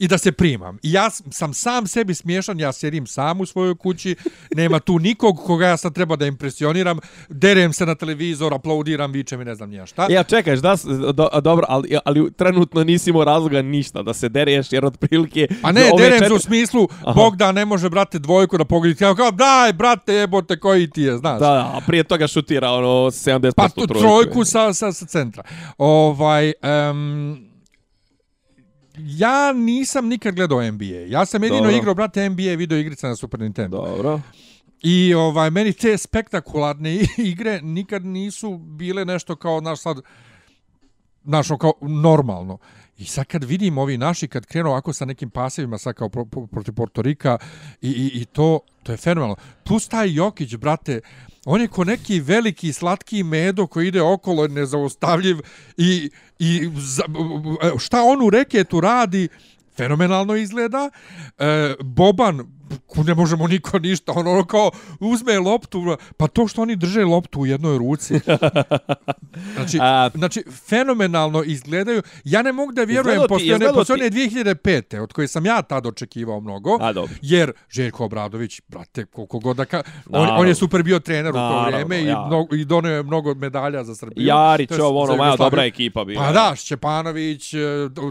[0.00, 0.78] i da se primam.
[0.82, 4.16] I ja sam sam sebi smiješan, ja sjedim sam u svojoj kući,
[4.54, 9.40] nema tu nikog koga ja sad treba da impresioniram, derem se na televizor, aplaudiram, vičem
[9.40, 10.06] i ne znam nija šta.
[10.10, 10.76] Ja, čekaj, da,
[11.12, 15.48] do, dobro, ali, ali trenutno nisi imao razloga ništa da se dereš, jer otprilike...
[15.62, 17.12] A ne, derem se četiri- u smislu, Aha.
[17.12, 18.94] Bogdan ne može, brate, dvojku da pogodi.
[18.94, 21.40] Kao, kao, daj, brate, jebote, koji ti je, znaš.
[21.40, 24.00] Da, da, a prije toga šutira ono 70% Pa tu trojku.
[24.00, 25.42] trojku sa, sa, sa centra.
[25.78, 26.52] Ovaj,
[26.90, 27.49] um,
[29.06, 30.84] ja nisam nikad gledao NBA.
[31.06, 31.76] Ja sam jedino Dobro.
[31.76, 33.76] igrao, brate, NBA video igrice na Super Nintendo.
[33.76, 34.20] Dobro.
[34.82, 36.94] I ovaj, meni te spektakularne
[37.32, 40.00] igre nikad nisu bile nešto kao, naš sad,
[41.24, 42.58] našo kao normalno.
[43.00, 46.24] I sad kad vidim ovi naši, kad krenu ovako sa nekim pasivima, sad kao pro,
[46.24, 47.38] pro, protiv Portorika,
[47.82, 49.36] i, i, i to, to je fenomenalno.
[49.64, 51.00] Plus taj Jokić, brate,
[51.44, 55.38] on je ko neki veliki slatki medo koji ide okolo nezaustavljiv
[55.76, 57.04] i, i za,
[57.78, 59.28] šta on u reketu radi,
[59.76, 60.90] fenomenalno izgleda.
[61.38, 62.59] E, Boban,
[63.06, 67.40] ne možemo niko ništa, on ono kao uzme loptu, pa to što oni drže loptu
[67.40, 68.14] u jednoj ruci.
[69.54, 72.02] Znači, A- znači fenomenalno izgledaju.
[72.24, 74.98] Ja ne mogu da vjerujem posle one, posle one 2005.
[74.98, 76.78] od koje sam ja tad očekivao mnogo.
[76.80, 77.14] A, dobro.
[77.22, 79.82] Jer Željko Obradović, brate, koliko god da ka...
[80.10, 82.24] On, on je super bio trener u to vrijeme i, ja.
[82.26, 84.26] mnogo, i donio je mnogo medalja za Srbiju.
[84.26, 85.36] Jarić, ovo, ono, Jugoslaviju.
[85.36, 86.24] dobra ekipa bila.
[86.24, 87.58] Pa da, Šćepanović, e,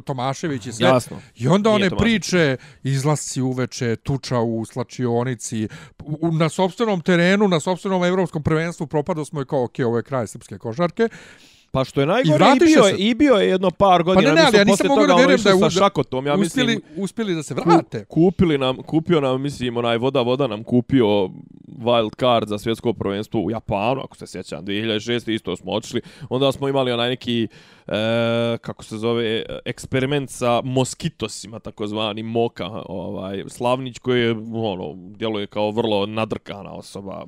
[0.06, 0.88] Tomašević i sve.
[0.88, 1.17] Jasno.
[1.36, 2.22] I onda Nije one Tomašević.
[2.22, 5.67] priče, izlasci uveče, tuča u u slačionici,
[6.03, 10.03] u, na sopstvenom terenu, na sopstvenom evropskom prvenstvu propadao smo je kao, ok, ovo je
[10.03, 11.09] kraj srpske košarke.
[11.71, 12.89] Pa što je I najgore, i, vratiše bio, se.
[12.89, 14.23] je, i bio je jedno par godina.
[14.23, 16.75] Pa ne, ne, ali ja nisam mogao da vjerujem da je sa Šakotom, ja uspjeli,
[16.75, 18.05] mislim, uspjeli da se ku- vrate.
[18.05, 21.05] kupili nam, kupio nam, mislim, onaj voda, voda nam kupio
[21.77, 25.34] wild card za svjetsko prvenstvo u Japanu, ako se sjećam, 2006.
[25.34, 26.01] isto smo otišli.
[26.29, 27.47] Onda smo imali onaj neki,
[27.88, 27.91] e,
[28.58, 35.71] kako se zove, eksperiment sa moskitosima, takozvani Moka, ovaj, Slavnić koji je, ono, djeluje kao
[35.71, 37.25] vrlo nadrkana osoba.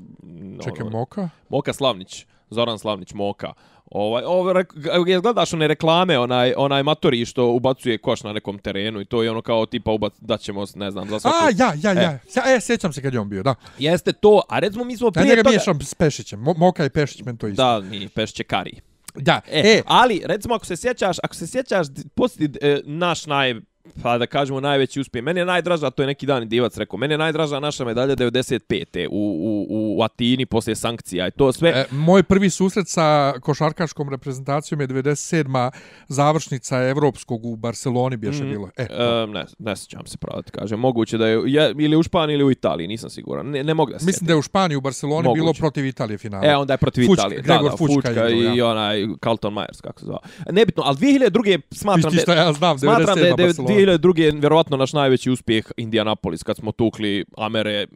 [0.63, 1.29] Čekaj, ono, Moka?
[1.49, 3.53] Moka Slavnić, Zoran Slavnić Moka.
[3.91, 4.63] Ovaj, ovo,
[5.07, 9.23] je gledaš one reklame, onaj, onaj matori što ubacuje koš na nekom terenu i to
[9.23, 11.37] je ono kao tipa ubac, da ćemo, ne znam, za svaku...
[11.41, 12.11] A, ja, ja, ja.
[12.11, 12.55] E.
[12.55, 13.55] e, sjećam se kad je on bio, da.
[13.79, 15.49] Jeste to, a recimo mi smo Ja prije njega toga...
[15.49, 16.39] miješam s Pešićem.
[16.39, 17.63] Mo, Moka i Pešić, men to isto.
[17.63, 18.81] Da, mi pešće kari.
[19.15, 23.55] Da, E, e, ali recimo ako se sjećaš, ako se sjećaš poslije e, naš naj
[24.03, 25.23] pa da kažemo najveći uspjeh.
[25.23, 28.15] Meni je najdraža, to je neki dan i divac rekao, meni je najdraža naša medalja
[28.15, 29.07] 95.
[29.07, 31.69] u, u, u Atini poslije sankcija i to sve.
[31.69, 33.01] E, moj prvi susret sa
[33.41, 35.71] košarkaškom reprezentacijom je 97.
[36.07, 38.51] završnica evropskog u Barceloni bješe Mhm.
[38.51, 38.69] bilo.
[38.77, 40.79] E, E, ne, ne sjećam se pravo da ti kažem.
[40.79, 43.45] Moguće da je, je ili u Španiji ili u Italiji, nisam siguran.
[43.47, 45.41] Ne, ne mogu da se mislim da je u Španiji u Barceloni Moguće.
[45.41, 46.45] bilo protiv Italije finala.
[46.45, 47.41] E, onda je protiv Fučka- Italije.
[47.41, 48.67] Gregor da, da, Fučka Fučka, i ja.
[48.67, 50.19] onaj Carlton Myers, kako se zvao.
[50.51, 51.61] Nebitno, ali 2002.
[51.71, 53.33] smatram Viš ti šta ja znam, Smatram da je
[53.71, 53.85] 97.
[53.85, 53.97] Barcelona.
[53.97, 54.41] 2002.
[54.41, 57.87] vjerovatno naš najveći uspjeh Indianapolis kad smo tukli Amere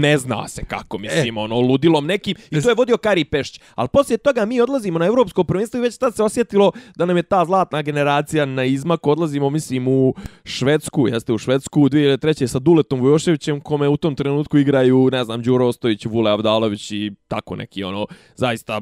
[0.00, 1.40] ne zna se kako, mislim, e.
[1.40, 3.60] ono, ludilom nekim, i to je vodio Kari Pešć.
[3.74, 7.16] Ali poslije toga mi odlazimo na evropsko prvenstvo i već tad se osjetilo da nam
[7.16, 9.10] je ta zlatna generacija na izmaku.
[9.10, 12.46] Odlazimo, mislim, u Švedsku, jeste u Švedsku, u 2003.
[12.46, 17.12] sa Duletom Vujoševićem, kome u tom trenutku igraju, ne znam, Đuro Ostojić, Vule Avdalović i
[17.28, 18.80] tako neki, ono, zaista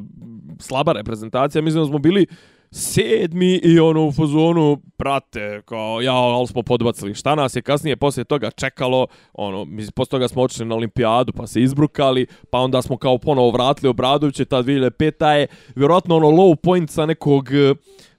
[0.59, 1.63] slaba reprezentacija.
[1.63, 2.27] Mislim da smo bili
[2.73, 7.15] sedmi i ono u fazonu prate kao ja ali smo podbacili.
[7.15, 9.07] Šta nas je kasnije poslije toga čekalo?
[9.33, 13.19] Ono mi posle toga smo otišli na olimpijadu pa se izbrukali pa onda smo kao
[13.19, 17.75] ponovo vratili Obradoviće, ta 2005 je vjerojatno ono low point sa nekog eh,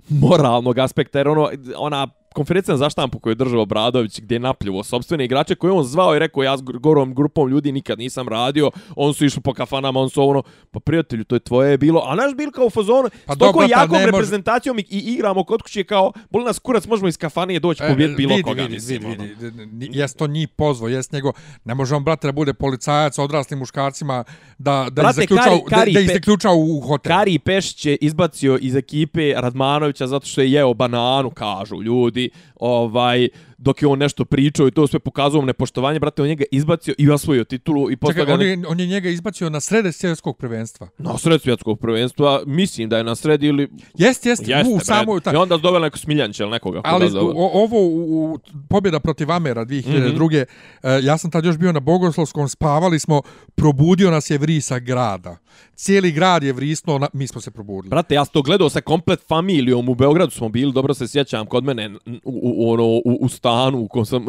[0.10, 4.84] moralnog aspekta jer ono ona konferencija za štampu koju je držao Bradović gdje je napljivo
[4.84, 8.72] sobstvene igrače koje on zvao i rekao ja s gorom grupom ljudi nikad nisam radio,
[8.96, 12.16] on su išli po kafanama, on su ono, pa prijatelju, to je tvoje bilo, a
[12.16, 15.84] naš bil kao u fazonu, pa s toko jakom reprezentacijom i, i igramo kod kuće
[15.84, 19.06] kao, boli nas kurac, možemo iz kafanije doći e, pobijeti bilo vidi, koga, vidi, mislim.
[19.10, 21.34] Vidi, vidi, vidi, jes to njih pozvo, jes njego,
[21.66, 24.24] ne može on, brate, da bude policajac odraslim muškarcima,
[24.58, 27.12] da, da, brate, zaključao, kari, kari, da, da u hotel.
[27.12, 32.30] Kari Pešić je izbacio iz ekipe Radmanovića zato što je jeo bananu, kažu ljudi, ljudi,
[32.62, 36.94] ovaj, dok je on nešto pričao i to sve pokazao nepoštovanje, brate, on njega izbacio
[36.98, 37.92] i osvojio titulu.
[37.92, 40.88] I Čekaj, ga on, je, on je njega izbacio na srede svjetskog prvenstva.
[40.98, 43.70] Na sred svjetskog prvenstva, mislim da je na sred ili...
[43.98, 45.20] Jest, jest, Jeste, u samo...
[45.20, 45.34] Ta...
[45.34, 46.82] I onda doveo neko Smiljanče ili nekoga.
[46.84, 49.88] Ali o, ovo, u, u, pobjeda protiv Amera 2002.
[49.88, 50.46] Mm -hmm.
[50.84, 53.22] uh, ja sam tad još bio na Bogoslovskom, spavali smo,
[53.56, 55.38] probudio nas je vrisa grada.
[55.76, 57.90] Cijeli grad je vrisno, na, mi smo se probudili.
[57.90, 61.46] Brate, ja sam to gledao sa komplet familijom, u Beogradu smo bili, dobro se sjećam,
[61.46, 64.26] kod mene u, u, ono, u, u stanu u kojem sam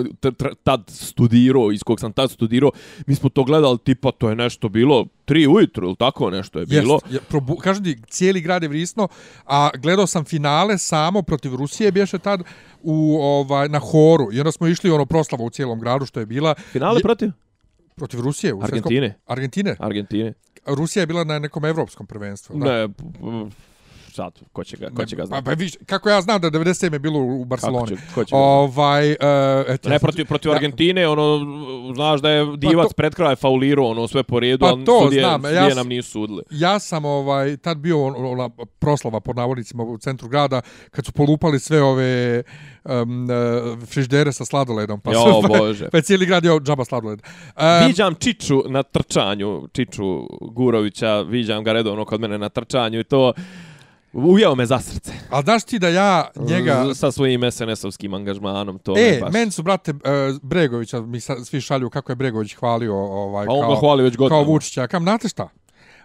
[0.65, 2.71] tad studirao, iz kog sam tad studirao,
[3.07, 6.67] mi smo to gledali, tipa, to je nešto bilo, tri ujutru ili tako nešto je
[6.67, 6.95] bilo.
[6.95, 9.09] Jest, je, probu, kažem ti, cijeli grad je vrisno,
[9.47, 12.43] a gledao sam finale samo protiv Rusije, bješe tad
[12.83, 16.27] u, ovaj, na horu, i onda smo išli ono proslava u cijelom gradu, što je
[16.27, 16.55] bila.
[16.55, 17.31] Finale je, protiv?
[17.97, 18.55] Protiv Rusije.
[18.55, 19.09] U Argentine.
[19.09, 19.77] Svetskom, Argentine.
[19.79, 20.33] Argentine.
[20.67, 22.59] Rusija je bila na nekom evropskom prvenstvu.
[22.59, 22.65] Da?
[22.65, 22.89] Ne,
[24.13, 25.45] sad, ko će ga, ko će ga znati?
[25.45, 26.93] Pa, pa viš, kako ja znam da 97.
[26.93, 27.97] je bilo u Barceloni.
[27.97, 29.17] Kako će, ko će ovaj, uh,
[29.69, 31.41] et, ne, protiv, protiv ja, Argentine, ono,
[31.95, 35.01] znaš da je divac pa to, pred kraj faulirao, ono, sve po redu, pa to,
[35.05, 36.43] sudije, znam, sudije ja, nam nisu sudili.
[36.51, 41.61] Ja sam, ovaj, tad bio ona proslava pod navodnicima u centru grada, kad su polupali
[41.61, 42.43] sve ove
[42.85, 45.01] um, uh, friždere sa sladoledom.
[45.01, 45.89] Pa, jo, bože.
[45.93, 47.23] pa cijeli grad je džaba sladoled.
[47.57, 53.05] Um, viđam Čiču na trčanju, Čiču Gurovića, viđam ga redovno kod mene na trčanju i
[53.05, 53.33] to...
[54.13, 55.13] Ujeo me za srce.
[55.31, 56.85] A znaš ti da ja njega...
[56.95, 59.33] Sa svojim SNS-ovskim angažmanom, to e, baš...
[59.33, 59.99] meni su, brate, uh,
[60.43, 64.45] Bregovića, mi sa, svi šalju kako je Bregović hvalio ovaj, pa kao, hvali već kao
[64.45, 64.87] Vučića.
[64.87, 65.49] Kam, znate šta?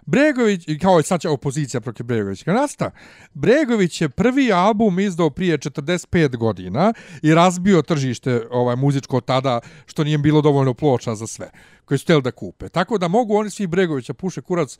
[0.06, 2.90] Bregović, kao je sad će opozicija protiv Bregovića, kao nasta,
[3.34, 6.92] Bregović je prvi album izdao prije 45 godina
[7.22, 11.50] i razbio tržište ovaj muzičko tada, što nije bilo dovoljno ploča za sve,
[11.84, 12.68] koji su htjeli da kupe.
[12.68, 14.78] Tako da mogu oni svi Bregovića puše kurac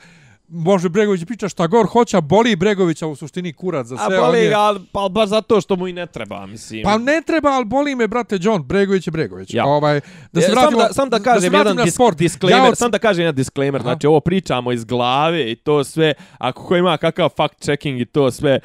[0.48, 4.16] može Bregović priča šta gor hoće, boli Bregovića u suštini kurac za sve.
[4.16, 6.82] A boli ga, ali pa baš zato što mu i ne treba, mislim.
[6.82, 9.54] Pa ne treba, ali boli me, brate John, Bregović je Bregović.
[9.54, 9.66] Ja.
[9.66, 10.00] Ovaj,
[10.32, 12.18] da se vratimo, sam da, sam da kažem da jedan disk, sport.
[12.18, 12.78] disclaimer, ja od...
[12.78, 13.90] sam da kažem jedan disclaimer, Aha.
[13.90, 18.04] znači ovo pričamo iz glave i to sve, ako ko ima kakav fact checking i
[18.04, 18.60] to sve,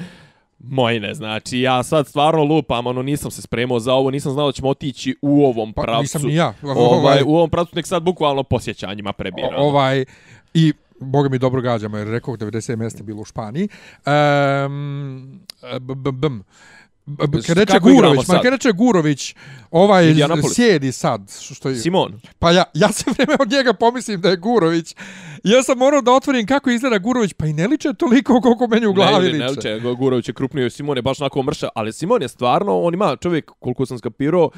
[0.68, 4.52] Mojne, znači ja sad stvarno lupam, ono nisam se spremao za ovo, nisam znao da
[4.52, 5.96] ćemo otići u ovom pravcu.
[5.96, 6.54] Pa nisam ni ja.
[6.62, 9.56] Ovaj, u ovom pravcu nek sad bukvalno posjećanjima prebiramo.
[9.56, 10.04] Ovaj,
[10.54, 10.72] i
[11.04, 13.68] Boga mi dobro gađamo, jer rekao 90 mjesta bilo u Španiji.
[14.06, 15.40] Um,
[16.12, 16.40] bm,
[17.46, 19.34] Kad reče Gurović, ma kad reče Gurović,
[19.70, 20.14] ovaj
[20.54, 21.32] sjedi sad.
[21.54, 22.20] Što je, Simon.
[22.38, 24.96] Pa ja, ja se vreme od njega pomislim da je Gurović.
[25.44, 28.86] Ja sam morao da otvorim kako izgleda Gurović, pa i ne liče toliko koliko meni
[28.86, 29.38] u glavi liče.
[29.38, 32.80] Ne, ne liče, Gurović je krupniji, Simon je baš onako mrša, ali Simon je stvarno,
[32.80, 34.50] on ima čovjek, koliko sam skapirao,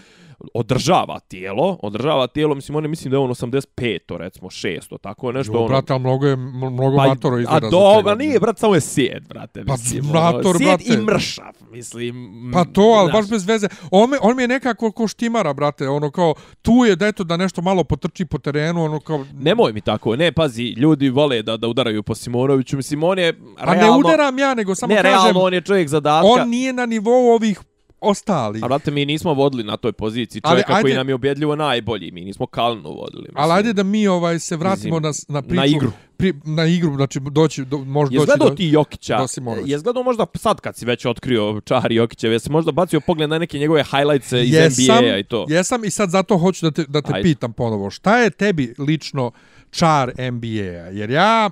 [0.55, 5.33] održava tijelo, održava tijelo, mislim, on mislim da je on 85, to recimo 600, tako
[5.33, 5.53] nešto.
[5.53, 5.69] Jo, ono...
[5.69, 7.67] brate, ali mnogo je, mnogo pa, matoro izgleda.
[7.67, 10.05] A dobro, nije, brate, samo je sjed, brate, pa, mislim.
[10.13, 10.85] Pa, mator, sjed brate.
[10.95, 12.51] i mršav, mislim.
[12.55, 13.69] Pa to, ali baš bez veze.
[13.91, 17.25] On, me, on mi je nekako ko štimara, brate, ono kao, tu je da eto
[17.25, 19.25] da nešto malo potrči po terenu, ono kao...
[19.33, 23.33] Nemoj mi tako, ne, pazi, ljudi vole da, da udaraju po Simonoviću, mislim, on je
[23.59, 23.65] realno...
[23.67, 25.11] Pa ne udaram ja, nego samo ne, kažem...
[25.11, 26.29] Ne, realno, on je čovjek zadatka.
[26.29, 27.61] On nije na nivou ovih
[28.01, 28.61] ostali.
[28.63, 31.57] A brate, mi nismo vodili na toj poziciji čovjeka ali, ajde, koji nam je objedljivo
[31.57, 32.11] najbolji.
[32.11, 33.23] Mi nismo kalnu vodili.
[33.23, 33.35] Mislim.
[33.37, 35.57] Ali ajde da mi ovaj se vratimo na, na priču.
[35.57, 35.93] Na igru.
[36.17, 38.51] Pri, na igru, znači doći, do, može doći do...
[38.51, 39.27] ti Jokića?
[39.65, 43.39] Je gledao možda sad kad si već otkrio Čari Jokića, jesi možda bacio pogled na
[43.39, 45.47] neke njegove highlights iz NBA-a i to?
[45.49, 47.91] Jesam i sad zato hoću da te, da te pitam ponovo.
[47.91, 49.31] Šta je tebi lično
[49.71, 50.91] Čar NBA-a?
[50.91, 51.51] Jer ja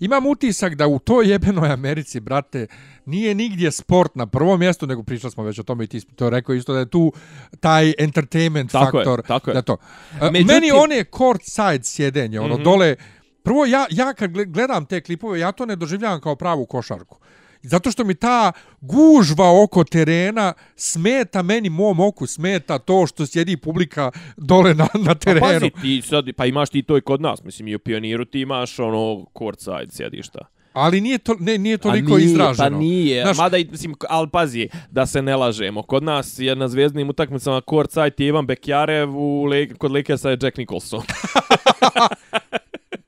[0.00, 2.66] imam utisak da u toj jebenoj Americi, brate,
[3.06, 6.30] nije nigdje sport na prvom mjestu, nego pričali smo već o tome i ti to
[6.30, 7.12] rekao isto da je tu
[7.60, 9.22] taj entertainment Tako je, faktor.
[9.22, 9.54] tako je.
[9.54, 9.76] Da to.
[10.12, 12.62] Međutim- Međutim, Meni one court side sjedenje, ono Mhm.
[12.62, 12.96] dole,
[13.42, 17.18] prvo ja, ja kad gle- gledam te klipove, ja to ne doživljavam kao pravu košarku.
[17.62, 23.56] Zato što mi ta gužva oko terena smeta meni mom oku, smeta to što sjedi
[23.56, 25.40] publika dole na, na Pa terenu.
[25.46, 28.40] pazi, ti sad, pa imaš ti to i kod nas, mislim i u Pioniru ti
[28.40, 30.38] imaš ono courtside sjedišta.
[30.72, 32.70] Ali nije, to, ne, nije toliko A nije, izraženo.
[32.70, 35.82] Pa nije, Znaš, mada i, mislim, ali pazi, da se ne lažemo.
[35.82, 39.46] Kod nas je na zvijezdnim utakmicama courtside je Ivan Bekjarev, u
[39.78, 41.02] kod Lakersa je Jack Nicholson.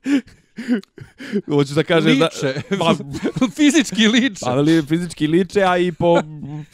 [1.47, 2.25] Hoću da kažem da...
[2.25, 2.63] liče.
[2.79, 2.95] Pa,
[3.57, 4.41] Fizički liče.
[4.41, 6.23] pa ali fizički liče, a i po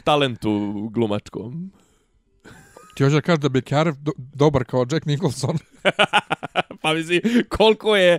[0.05, 1.73] talentu glumačkom.
[2.95, 5.59] Ti hoćeš da kažeš da Bekarev do, dobar kao Jack Nicholson.
[6.83, 8.19] Pa mislim, koliko je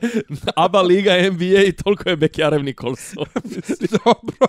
[0.55, 3.25] ABA Liga NBA i toliko je Bekjarev Nicholson.
[4.05, 4.47] Dobro.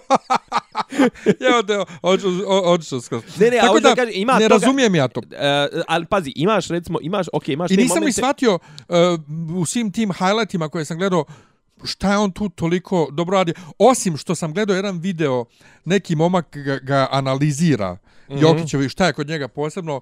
[1.48, 3.22] Evo te, hoću, ho- hoću skroz.
[3.38, 5.20] Ne, ne, a Tako hoću da, kažem, ima ne toga- razumijem ja to.
[5.32, 8.96] E, ali pazi, imaš recimo, imaš, okej, imaš I te nisam ni momente- shvatio uh,
[9.56, 11.24] u svim tim highlightima koje sam gledao
[11.84, 13.52] šta je on tu toliko dobro radi.
[13.78, 15.44] Osim što sam gledao jedan video,
[15.84, 17.98] neki momak ga, ga analizira, mm.
[18.28, 18.42] -hmm.
[18.42, 20.00] Jokićevi, šta je kod njega posebno, uh,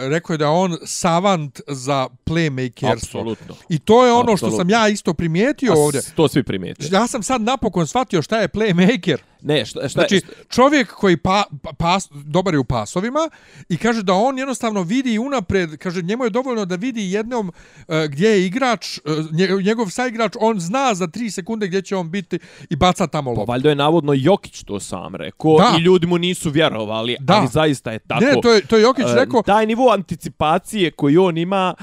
[0.00, 2.92] rekao je da on savant za playmakerstvo.
[2.92, 3.54] Apsolutno.
[3.68, 4.58] I to je ono što Apsolutno.
[4.58, 6.00] sam ja isto primijetio A ovdje.
[6.16, 6.88] To svi primijete.
[6.90, 9.16] Ja sam sad napokon shvatio šta je playmaker.
[9.42, 13.30] Ne, šta, šta, Znači, čovjek koji pa, pa, pas, dobar je u pasovima
[13.68, 17.54] i kaže da on jednostavno vidi unapred, kaže njemu je dovoljno da vidi jednom uh,
[18.02, 22.10] gdje je igrač, uh, nje- njegov saigrač, on zna za 3 sekunde gdje će on
[22.10, 22.38] biti
[22.70, 23.50] i baca tamo Pa loptu.
[23.50, 25.74] valjda je navodno Jokić to sam rekao Da.
[25.78, 27.34] i ljudi mu nisu vjerovali, Da.
[27.34, 28.24] ali zaista je tako.
[28.24, 31.74] Ne, to je, to je Jokić E, rekao, Taj nivo anticipacije koji on ima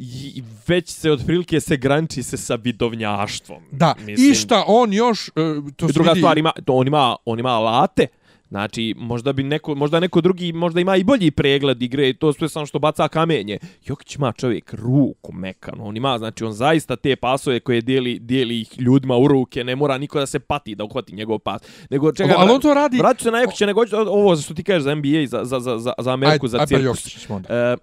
[0.00, 3.62] i već se otprilike se granči se sa vidovnjaštvom.
[3.72, 5.34] da, Mislim, i šta on još, uh,
[5.76, 8.06] to I druga vidi, stvar, ima, to on ima, on ima alate,
[8.48, 12.48] Znači, možda bi neko, možda neko drugi, možda ima i bolji pregled igre, to sve
[12.48, 13.58] samo što baca kamenje.
[13.86, 18.60] Jokić ima čovjek ruku mekanu, on ima, znači, on zaista te pasove koje dijeli, dijeli
[18.60, 21.62] ih ljudima u ruke, ne mora niko da se pati da uhvati njegov pas.
[21.90, 24.82] Nego, čega, ali on to radi, Vraću se na Jokića, nego ovo što ti kažeš
[24.82, 26.84] za NBA, za, za, za, za, Ameriku, aj, za aj pa cirkus.
[26.84, 27.54] Jokić ćemo onda.
[27.54, 27.76] E,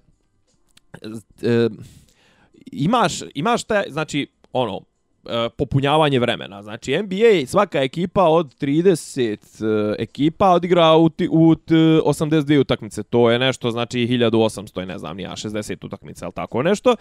[1.41, 1.69] e,
[2.71, 4.94] imaš, imaš taj, znači, ono, e,
[5.29, 6.63] E, popunjavanje vremena.
[6.63, 13.03] Znači, NBA, svaka ekipa od 30 e, ekipa odigra u, ti, u t, 82 utakmice.
[13.03, 16.95] To je nešto, znači, 1800, i ne znam, nija 60 utakmica, al tako nešto.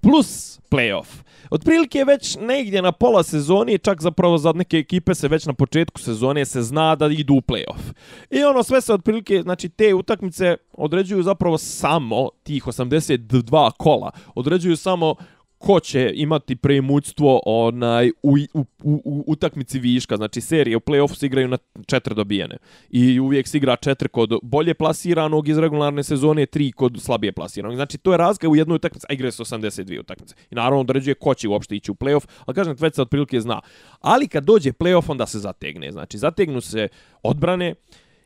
[0.00, 1.22] Plus playoff.
[1.50, 6.00] Otprilike već negdje na pola sezoni, čak zapravo za neke ekipe se već na početku
[6.00, 7.92] sezone se zna da idu u playoff.
[8.30, 14.10] I ono sve se otprilike, znači te utakmice određuju zapravo samo tih 82 kola.
[14.34, 15.14] Određuju samo
[15.60, 20.16] ko će imati premućstvo onaj u, u, u, u utakmici viška.
[20.16, 22.56] Znači serije u play-offu se igraju na četiri dobijene.
[22.90, 27.76] I uvijek se igra četiri kod bolje plasiranog iz regularne sezone, tri kod slabije plasiranog.
[27.76, 30.34] Znači to je razlika u jednoj utakmici, a igra se 82 utakmice.
[30.50, 33.60] I naravno određuje ko će uopšte ići u play-off, ali kažem, već se otprilike zna.
[34.00, 35.92] Ali kad dođe play-off, onda se zategne.
[35.92, 36.88] Znači zategnu se
[37.22, 37.74] odbrane,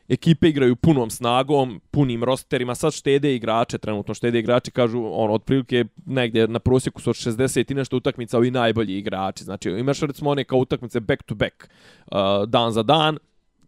[0.08, 5.84] ekipe igraju punom snagom, punim rosterima, sad štede igrače, trenutno štede igrače, kažu, on, otprilike
[6.06, 9.44] negdje na prosjeku su od 60 i nešto utakmica ovi najbolji igrači.
[9.44, 11.68] Znači, imaš recimo one kao utakmice back to back,
[12.06, 13.18] uh, dan za dan,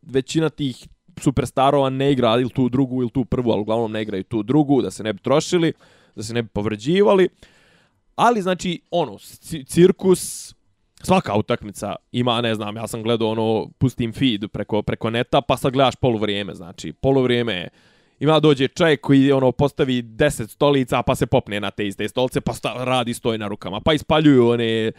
[0.02, 0.88] većina tih
[1.20, 4.82] superstarova ne igra ili tu drugu ili tu prvu, ali uglavnom ne igraju tu drugu,
[4.82, 5.72] da se ne bi trošili,
[6.16, 7.28] da se ne bi povređivali.
[8.16, 9.18] Ali, znači, ono,
[9.66, 10.54] cirkus,
[11.02, 15.56] svaka utakmica ima, ne znam, ja sam gledao ono, pustim feed preko, preko neta, pa
[15.56, 17.68] sad gledaš poluvrijeme, znači, poluvrijeme je,
[18.20, 22.40] ima dođe čovjek koji ono postavi 10 stolica pa se popne na te iste stolice
[22.40, 24.92] pa sta, radi stoj na rukama pa ispaljuju one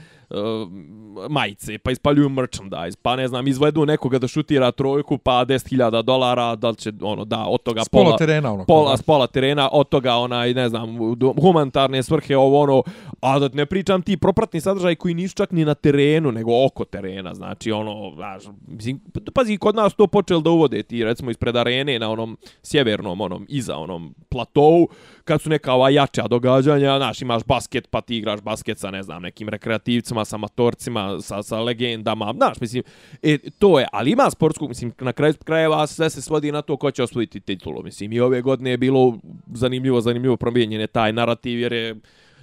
[1.29, 6.55] majice pa ispaljuju merchandise pa ne znam izvedu nekoga da šutira trojku pa 10.000 dolara
[6.55, 8.65] da li će ono da od toga S pola pola terena ono.
[8.65, 10.97] pola s pola terena, od toga onaj, ne znam,
[11.41, 12.83] humanitarne svrhe, ovo ono,
[13.21, 16.85] a da ne pričam ti propratni sadržaj koji nisu čak ni na terenu, nego oko
[16.85, 18.99] terena, znači ono, znaš, mislim,
[19.33, 23.45] pazi, kod nas to počeli da uvode ti, recimo, ispred arene na onom sjevernom, onom,
[23.49, 24.89] iza onom platovu,
[25.23, 29.03] kad su neka ova jača događanja, znaš, imaš basket, pa ti igraš basket sa, ne
[29.03, 32.83] znam, nekim rekreativcima, sa amatorcima, sa, sa legendama, znaš, mislim,
[33.23, 36.77] e, to je, ali ima sportsku, mislim, na kraju krajeva sve se svodi na to
[36.77, 39.17] ko će osvojiti titulu, mislim, i ove godine je bilo
[39.53, 41.95] zanimljivo, zanimljivo promijenjen je taj narativ, jer je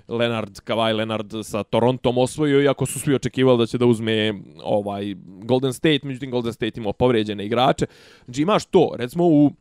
[0.09, 5.15] Leonard, Kawhi Leonard sa Torontom osvojio, iako su svi očekivali da će da uzme ovaj
[5.27, 7.87] Golden State, međutim Golden State imao povređene igrače.
[8.25, 9.53] Znači imaš to, recimo u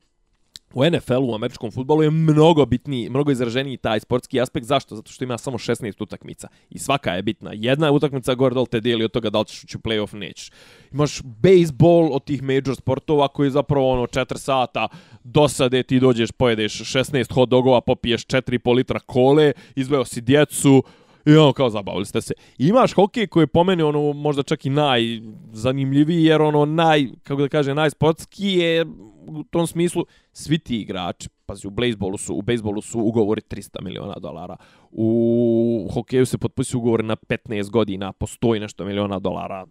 [0.74, 4.65] u NFL-u, u američkom futbolu je mnogo bitniji, mnogo izraženiji taj sportski aspekt.
[4.65, 4.95] Zašto?
[4.95, 6.47] Zato što ima samo 16 utakmica.
[6.69, 7.51] I svaka je bitna.
[7.53, 10.51] Jedna utakmica gore dol te dijeli od toga da li ćeš ući u play-off, nećeš.
[10.91, 14.88] Imaš baseball od tih major sportova koji je zapravo ono 4 sata
[15.24, 20.84] dosade, ti dođeš, pojedeš 16 hot dogova, popiješ 4,5 litra kole, izveo si djecu,
[21.26, 22.34] I ono kao zabavili ste se.
[22.57, 27.07] I imaš hokej koji je po meni ono možda čak i najzanimljiviji jer ono naj,
[27.24, 28.86] kako da kaže, najsportski je
[29.28, 33.84] u tom smislu svi ti igrači, pazi, u bejsbolu su, u bejsbolu su ugovori 300
[33.84, 34.55] miliona dolara.
[34.91, 39.65] U hokeju se potpisuju ugovori na 15 godina, postoji nešto miliona dolara.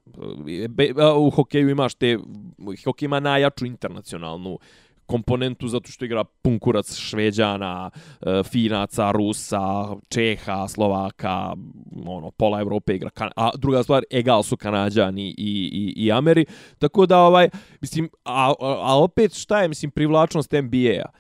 [0.78, 2.18] E, u hokeju imaš te,
[2.84, 4.59] hokej ima najjaču internacionalnu
[5.13, 7.91] komponentu zato što igra pun kurac šveđana,
[8.21, 11.55] e, finaca, rusa, čeha, slovaka,
[12.07, 16.47] ono, pola Evrope igra, a druga stvar, egal su kanadjani i, i, i Ameri,
[16.79, 17.51] tako da, ovaj,
[17.81, 21.11] mislim, a, a opet šta je, mislim, privlačnost NBA-a?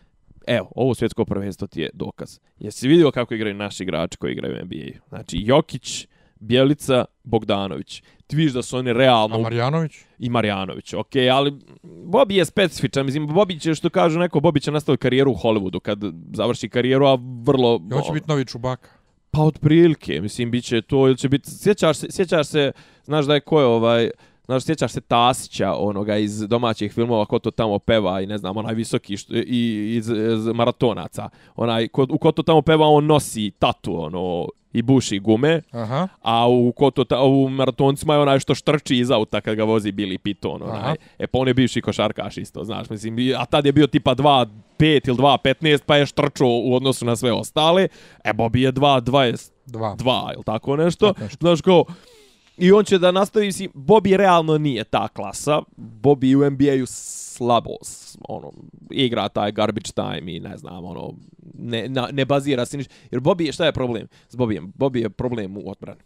[0.46, 2.38] Evo, ovo svjetsko prvenstvo ti je dokaz.
[2.58, 4.98] Jesi vidio kako igraju naši igrači koji igraju u NBA?
[5.08, 6.06] Znači, Jokić,
[6.42, 8.02] Bjelica, Bogdanović.
[8.26, 9.36] Ti vidiš da su oni realno...
[9.36, 9.92] A Marjanović?
[10.18, 14.70] I Marjanović, ok, ali Bobby je specifičan, mislim, Bobby će, što kažu neko, Bobby će
[14.70, 15.98] nastaviti karijeru u Hollywoodu kad
[16.32, 17.80] završi karijeru, a vrlo...
[17.90, 18.88] I hoće biti novi Čubaka.
[19.30, 21.50] Pa od prilike, mislim, bit će to, ili će biti...
[21.50, 22.72] Sjećaš se, sjećaš se,
[23.04, 24.10] znaš da je ko je ovaj...
[24.44, 28.56] Znaš, sjećaš se Tasića, onoga iz domaćih filmova, ko to tamo peva i ne znam,
[28.56, 31.28] onaj visoki što, i iz, iz maratonaca.
[31.56, 36.08] Onaj, ko, u ko to tamo peva, on nosi tatu, ono, i buši gume, Aha.
[36.22, 39.92] a u, koto, ta, u maratoncima je onaj što štrči iz auta kad ga vozi
[39.92, 40.62] Billy Piton.
[40.62, 40.80] Onaj.
[40.80, 40.94] Aha.
[41.18, 45.08] E pa on je bivši košarkaš isto, znaš, mislim, a tad je bio tipa 2.5
[45.08, 47.88] ili 2.15 pa je štrčao u odnosu na sve ostale.
[48.24, 50.30] E Bobby je 2.22 Dva.
[50.34, 51.06] ili tako nešto.
[51.12, 51.36] Tako nešto.
[51.40, 51.84] Znaš kao,
[52.56, 55.62] I on će da nastavi, mislim, Bobby realno nije ta klasa.
[55.76, 57.70] Bobby u NBA-u slabo,
[58.28, 58.52] ono,
[58.90, 61.12] igra taj garbage time i ne znam, ono,
[61.54, 62.94] ne, na, ne bazira se ništa.
[63.10, 64.72] Jer Bobby, je- šta je problem s Bobijem?
[64.72, 66.00] Bobby je problem u odbrani.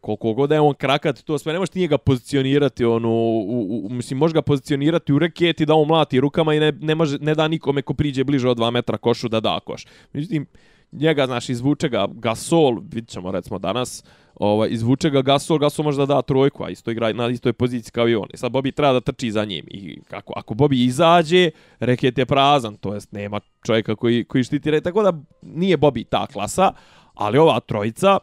[0.00, 3.40] Koliko god da je on krakat, to sve, ne možeš ti njega pozicionirati, ono, u,
[3.40, 6.94] u, u, mislim, možeš ga pozicionirati u reketi da on mlati rukama i ne, ne,
[6.94, 9.86] može, ne da nikome ko priđe bliže od 2 metra košu da da koš.
[10.12, 10.46] Međutim,
[10.92, 15.98] njega, znaš, izvuče ga Gasol, vidit ćemo recimo danas, ovaj, izvuče ga Gasol, Gasol može
[15.98, 18.28] da da trojku, a isto igra na istoj poziciji kao i on.
[18.34, 19.64] I sad Bobby treba da trči za njim.
[19.70, 24.70] I kako, ako Bobby izađe, reket je prazan, to jest nema čovjeka koji, koji štiti
[24.70, 24.84] reket.
[24.84, 25.12] Tako da
[25.42, 26.72] nije Bobby ta klasa,
[27.14, 28.18] ali ova trojica,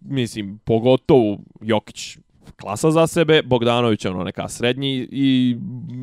[0.00, 2.18] mislim, pogotovo Jokić
[2.60, 5.56] klasa za sebe, Bogdanović je ono neka srednji i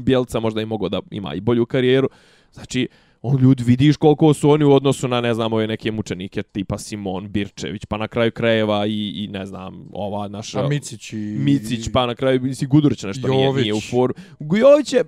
[0.04, 2.10] Bjelca možda i mogo da ima i bolju karijeru.
[2.52, 2.88] Znači,
[3.28, 6.78] on ljudi vidiš koliko su oni u odnosu na ne znam ove neke mučenike tipa
[6.78, 11.16] Simon Birčević pa na kraju krajeva i, i ne znam ova naša Micić i...
[11.18, 13.62] Micić pa na kraju mislim Gudurić nešto nije, Jović.
[13.62, 15.04] nije u foru Jović je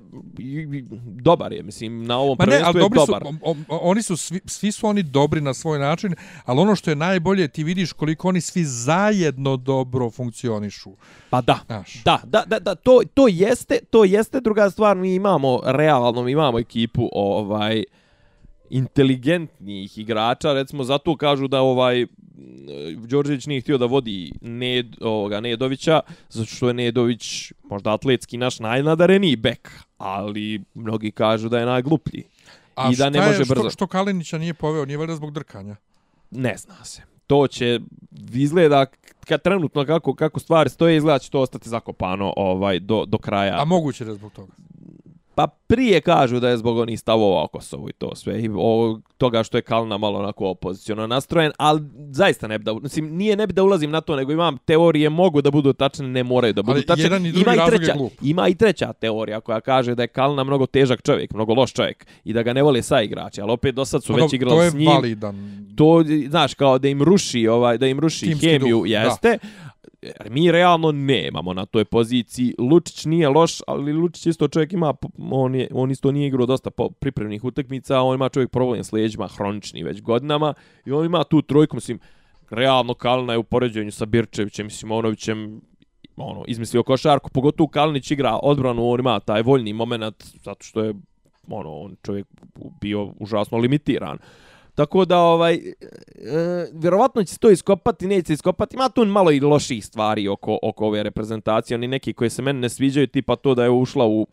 [1.22, 4.02] dobar je mislim na ovom Ma ne, prvenstvu ali je su, dobar o- o- oni
[4.02, 6.16] su, svi, svi su oni dobri na svoj način,
[6.46, 10.92] ali ono što je najbolje, ti vidiš koliko oni svi zajedno dobro funkcionišu.
[11.30, 12.04] pa da Znaš.
[12.04, 16.32] Da, da, da, da, to, to jeste, to jeste druga stvar, mi imamo realno, mi
[16.32, 17.84] imamo ekipu ovaj
[18.70, 22.06] inteligentnih igrača, recimo zato kažu da ovaj
[22.98, 26.00] Đorđević nije htio da vodi Ned, ovoga Nedovića,
[26.30, 27.24] zato što je Nedović
[27.64, 32.24] možda atletski naš najnadareniji bek, ali mnogi kažu da je najgluplji.
[32.76, 33.62] A I da ne šta je- može brzo.
[33.62, 35.76] Što, što Kalinića nije poveo, nije valjda zbog drkanja?
[36.32, 37.02] Ne zna se.
[37.28, 37.80] To će
[38.34, 38.86] izgleda
[39.20, 43.62] kad trenutno kako kako stvari stoje izgleda će to ostati zakopano ovaj do do kraja.
[43.62, 44.52] A moguće da zbog toga.
[45.38, 48.42] Pa prije kažu da je zbog onih stavova o Kosovu i to sve.
[48.42, 51.82] I o toga što je Kalna malo onako opoziciono nastrojen, ali
[52.12, 55.10] zaista ne bi da, mislim, nije ne bi da ulazim na to, nego imam teorije,
[55.10, 57.04] mogu da budu tačne, ne moraju da budu Ali tačne.
[57.04, 58.12] jedan i drugi ima i razlog je treća, glup.
[58.22, 62.08] Ima i treća teorija koja kaže da je Kalna mnogo težak čovjek, mnogo loš čovjek
[62.24, 64.56] i da ga ne vole sa igrači, ali opet do sad su Pa već igrali
[64.56, 64.88] to je s njim.
[64.88, 65.36] validan.
[65.76, 69.00] To, znaš, kao da im ruši, ovaj, da im ruši Timski hemiju, duh, da.
[69.00, 69.28] jeste.
[69.28, 69.40] Jer
[70.02, 72.56] E, mi realno nemamo na toj poziciji.
[72.60, 74.94] Lučić nije loš, ali Lučić isto čovjek ima,
[75.32, 76.70] on, je, on isto nije igrao dosta
[77.00, 80.54] pripremnih utakmica, on ima čovjek problem s leđima, hronični već godinama,
[80.86, 82.00] i on ima tu trojku, mislim,
[82.50, 85.62] realno Kalina je u poređenju sa Birčevićem i Simonovićem,
[86.18, 90.94] ono, izmislio košarku, pogotovo Kalinić igra odbranu, on ima taj voljni moment, zato što je
[91.48, 92.28] ono, on čovjek
[92.82, 94.18] bio užasno limitiran.
[94.78, 95.72] Tako da, ovaj, e,
[96.74, 98.76] vjerovatno će se to iskopati, neće se iskopati.
[98.76, 101.76] Ima tu malo i loših stvari oko, oko ove reprezentacije.
[101.76, 104.28] Oni neki koji se meni ne sviđaju, tipa to da je ušla u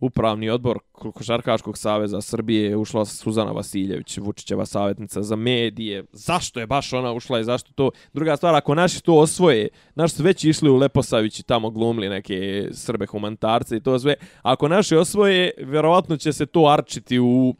[0.00, 6.04] upravni odbor Košarkaškog saveza Srbije, je ušla Suzana Vasiljević, Vučićeva savjetnica za medije.
[6.12, 7.90] Zašto je baš ona ušla i zašto to?
[8.12, 12.08] Druga stvar, ako naši to osvoje, naši su već išli u Leposavić i tamo glumili
[12.08, 14.14] neke Srbe humanitarce i to sve.
[14.42, 17.54] Ako naši osvoje, vjerovatno će se to arčiti u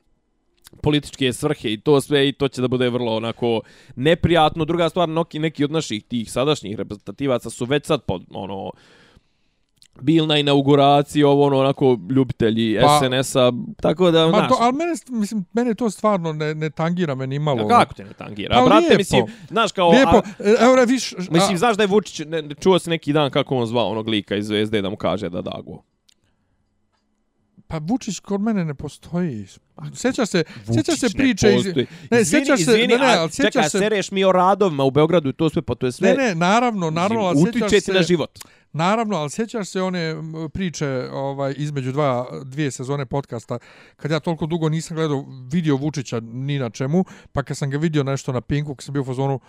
[0.82, 3.60] političke svrhe i to sve i to će da bude vrlo onako
[3.96, 4.64] neprijatno.
[4.64, 8.70] Druga stvar, neki, neki od naših tih sadašnjih reprezentativaca su već sad pod, ono,
[10.00, 14.92] bil na inauguraciji ovo ono onako ljubitelji pa, SNS-a tako da ma to, ali mene
[15.08, 18.56] mislim mene to stvarno ne ne tangira me ni malo ja, kako te ne tangira?
[18.58, 20.16] Pa, brate lijepo, mislim znaš kao lijepo.
[20.16, 20.22] a,
[20.60, 23.66] evo viš mislim a, znaš da je Vučić ne, čuo se neki dan kako on
[23.66, 25.82] zvao onog lika iz Zvezde da mu kaže da dago
[27.68, 29.46] Pa Vučić kod mene ne postoji.
[29.94, 30.44] Sjeća se,
[30.74, 31.66] sjeća se priče iz
[32.10, 33.78] Ne, sjeća se, ne, ne, al sjeća čekaj, se.
[33.78, 36.08] sereš mi o radovima u Beogradu i to sve, pa to je sve.
[36.08, 37.92] Ne, ne, naravno, naravno, al sjećaš se.
[37.92, 38.38] na život.
[38.72, 40.14] Naravno, al sjećaš se one
[40.52, 43.58] priče ovaj između dva dvije sezone podcasta
[43.96, 47.78] kad ja toliko dugo nisam gledao video Vučića ni na čemu, pa kad sam ga
[47.78, 49.40] vidio nešto na Pinku, kad sam bio u fazonu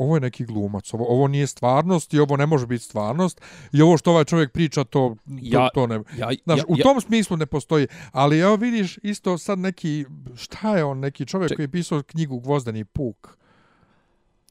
[0.00, 3.40] ovo je neki glumac, ovo, ovo nije stvarnost i ovo ne može biti stvarnost
[3.72, 5.94] i ovo što ovaj čovjek priča to, ja, to, to ne...
[5.94, 10.04] Ja, Znaš, ja, u tom smislu ne postoji, ali evo vidiš isto sad neki,
[10.36, 11.56] šta je on, neki čovjek Če...
[11.56, 13.28] koji je pisao knjigu Gvozdeni puk,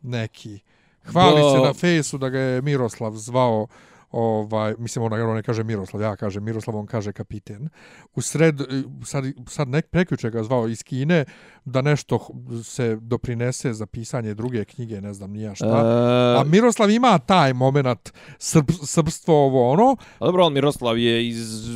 [0.01, 0.59] neki,
[1.03, 1.51] hvali Bo...
[1.51, 3.67] se na fejsu da ga je Miroslav zvao,
[4.11, 7.69] ovaj mislim ona on ne kaže Miroslav ja kaže Miroslav on kaže kapiten.
[8.15, 8.61] U sred
[9.05, 11.25] sad sad nek prekjuče ga zvao iz Kine
[11.65, 12.27] da nešto
[12.63, 15.67] se doprinese za pisanje druge knjige ne znam ni ja šta.
[15.67, 16.39] E...
[16.39, 19.95] a Miroslav ima taj momenat srb, srbstvo ovo ono.
[20.19, 21.69] A dobro on Miroslav je iz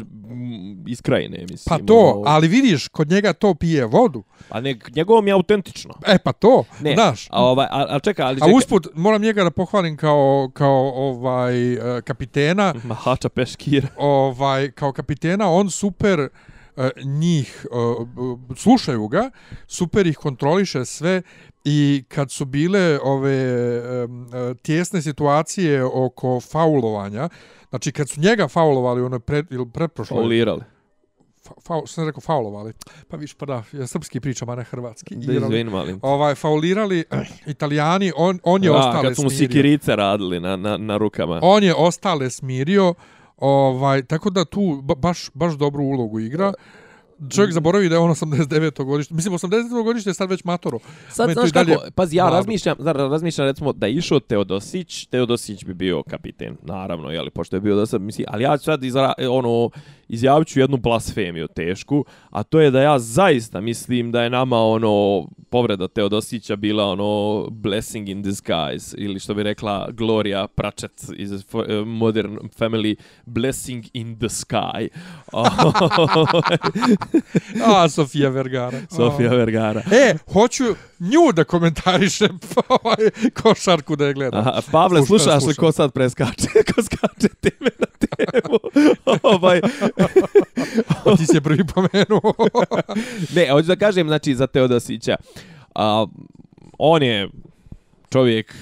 [0.88, 2.24] iz krajine mislim pa to ovo...
[2.26, 4.24] ali vidiš kod njega to pije vodu.
[4.50, 5.94] A ne njegovom je autentično.
[6.08, 7.28] E pa to ne, znaš.
[7.32, 8.52] a ovaj a, a čeka ali čeka.
[8.52, 13.88] a usput moram njega da pohvalim kao kao ovaj uh, kapitena Mahača Peškira.
[13.98, 16.20] Ovaj kao kapitena on super
[16.76, 18.08] uh, njih uh,
[18.56, 19.32] slušaju ga,
[19.68, 21.22] super ih kontroliše sve
[21.64, 24.28] i kad su bile ove um,
[24.62, 27.30] tjesne situacije oko faulovanja,
[27.70, 30.73] znači kad su njega faulovali ono pred ili pretprošlo faulirali
[31.62, 32.74] faul, sam rekao faulovali.
[33.08, 35.16] Pa viš, pa da, ja srpski pričam, a ne hrvatski.
[35.16, 36.00] Da izvin, malim.
[36.02, 37.04] Ovaj, faulirali
[37.46, 41.40] italijani, on, on je da, ostale kad su mu sikirice radili na, na, na rukama.
[41.44, 42.94] On je ostale smirio,
[43.38, 46.54] ovaj, tako da tu baš, baš dobru ulogu igra
[47.30, 47.54] čovjek mm.
[47.54, 48.86] zaboravi da je on 89.
[48.86, 49.14] godište.
[49.14, 49.84] Mislim, 89.
[49.84, 50.80] godište je sad već matoro.
[51.10, 55.74] Sad, znaš kako, pazi, ja razmišljam, zar, razmišljam, recimo, da je išao Teodosić, Teodosić bi
[55.74, 59.14] bio kapiten, naravno, jeli, pošto je bio da sad, mislim, ali ja ću sad izra,
[59.30, 59.70] ono,
[60.08, 64.58] izjavit ću jednu blasfemiju tešku, a to je da ja zaista mislim da je nama,
[64.58, 71.46] ono, povreda Teodosića bila, ono, blessing in disguise, ili što bi rekla Gloria Pratchett iz
[71.86, 72.96] Modern Family,
[73.26, 74.88] blessing in the sky.
[77.76, 78.82] A, Sofija Vergara.
[78.96, 79.82] Sofija Vergara.
[79.92, 80.64] E, hoću
[81.00, 82.28] nju da komentariše
[82.84, 83.10] ovaj
[83.42, 84.38] košarku da je gleda.
[84.38, 85.48] Aha, Pavle, slušaš sluša.
[85.48, 86.48] li ko sad preskače?
[86.76, 88.60] ko skače teme na temu?
[89.24, 89.62] ovaj.
[91.06, 92.34] o, ti si je prvi pomenuo.
[93.36, 95.16] ne, hoću da kažem, znači, za Teodosića.
[95.76, 96.06] A,
[96.78, 97.30] on je
[98.10, 98.56] čovjek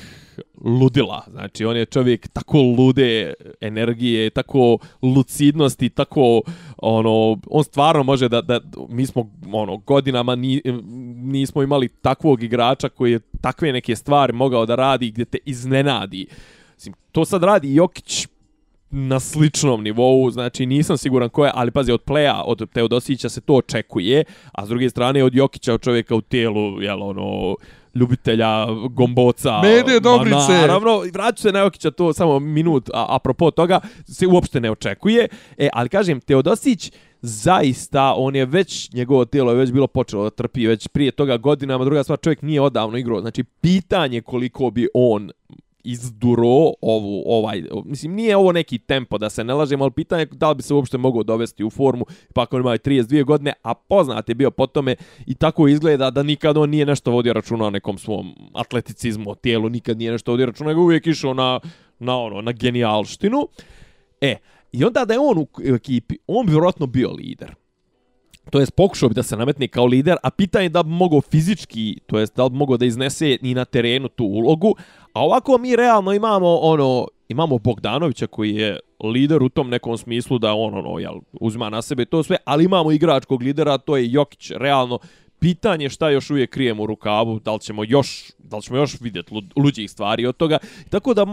[0.64, 1.24] ludila.
[1.32, 6.42] Znači, on je čovjek tako lude energije, tako lucidnosti, tako,
[6.78, 8.60] ono, on stvarno može da, da
[8.90, 10.62] mi smo, ono, godinama ni,
[11.16, 16.28] nismo imali takvog igrača koji je takve neke stvari mogao da radi gdje te iznenadi.
[16.76, 18.28] Mislim, to sad radi Jokić
[18.92, 23.42] na sličnom nivou, znači nisam siguran ko je, ali pazi, od Pleja, od Teodosića se
[23.42, 27.56] to očekuje, a s druge strane od Jokića, od čovjeka u tijelu, jel, ono,
[27.96, 29.62] ljubitelja gomboca.
[29.62, 30.54] Mede dobrice.
[30.62, 35.28] Naravno, vraću se na Jokića to samo minut, a apropo toga, se uopšte ne očekuje.
[35.58, 40.30] E, ali kažem, Teodosić, zaista, on je već, njegovo tijelo je već bilo počelo da
[40.30, 43.22] trpi već prije toga godinama, druga stvar, čovjek nije odavno igrao.
[43.22, 45.32] Znači, pitanje koliko bi on
[45.84, 50.26] izduro ovu, ovaj, mislim, nije ovo neki tempo da se ne lažemo, ali pitanje je
[50.26, 53.54] da li bi se uopšte mogao dovesti u formu, pa ako on ima 32 godine,
[53.64, 57.34] a poznat je bio po tome i tako izgleda da nikad on nije nešto vodio
[57.34, 61.34] računa o nekom svom atleticizmu, o tijelu, nikad nije nešto vodio računa, nego uvijek išao
[61.34, 61.60] na,
[62.00, 63.48] na, ono, na genijalštinu.
[64.22, 64.36] E,
[64.72, 67.61] i onda da je on u ekipi, on bi vjerojatno bio lider
[68.50, 71.98] to jest pokušao bi da se nametne kao lider, a pitanje da bi mogao fizički,
[72.06, 74.76] to jest da bi mogao da iznese ni na terenu tu ulogu,
[75.14, 80.40] a ovako mi realno imamo ono imamo Bogdanovića koji je lider u tom nekom smislu
[80.40, 84.12] da on ono jel uzima na sebe to sve, ali imamo igračkog lidera, to je
[84.12, 85.00] Jokić, realno
[85.40, 89.02] pitanje šta još uvijek krijemo u rukavu, da li ćemo još, da li ćemo još
[89.02, 90.58] vidjeti luđih stvari od toga.
[90.90, 91.26] Tako da,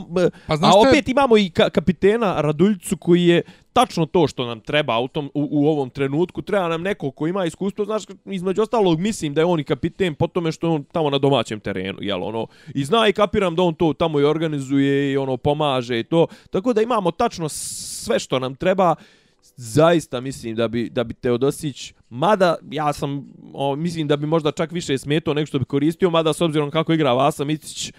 [0.47, 1.13] pa a opet je...
[1.13, 3.43] imamo i ka kapitena Raduljicu koji je
[3.79, 6.43] tačno to što nam treba u, tom, u, u ovom trenutku.
[6.43, 10.15] Treba nam neko ko ima iskustvo, znaš, između ostalog mislim da je on i kapiten
[10.15, 13.55] po tome što je on tamo na domaćem terenu, jel, ono, i zna i kapiram
[13.55, 16.27] da on to tamo i organizuje i ono pomaže i to.
[16.51, 18.95] Tako da imamo tačno sve što nam treba
[19.57, 24.53] zaista mislim da bi da bi Teodosić mada ja sam o, mislim da bi možda
[24.53, 27.93] čak više smetao nego što bi koristio mada s obzirom kako igra Vasa Micić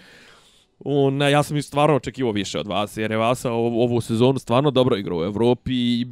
[0.84, 4.70] on, ja sam i stvarno očekivao više od vas, jer je Vasa ovu sezonu stvarno
[4.70, 6.06] dobro igrao u Evropi i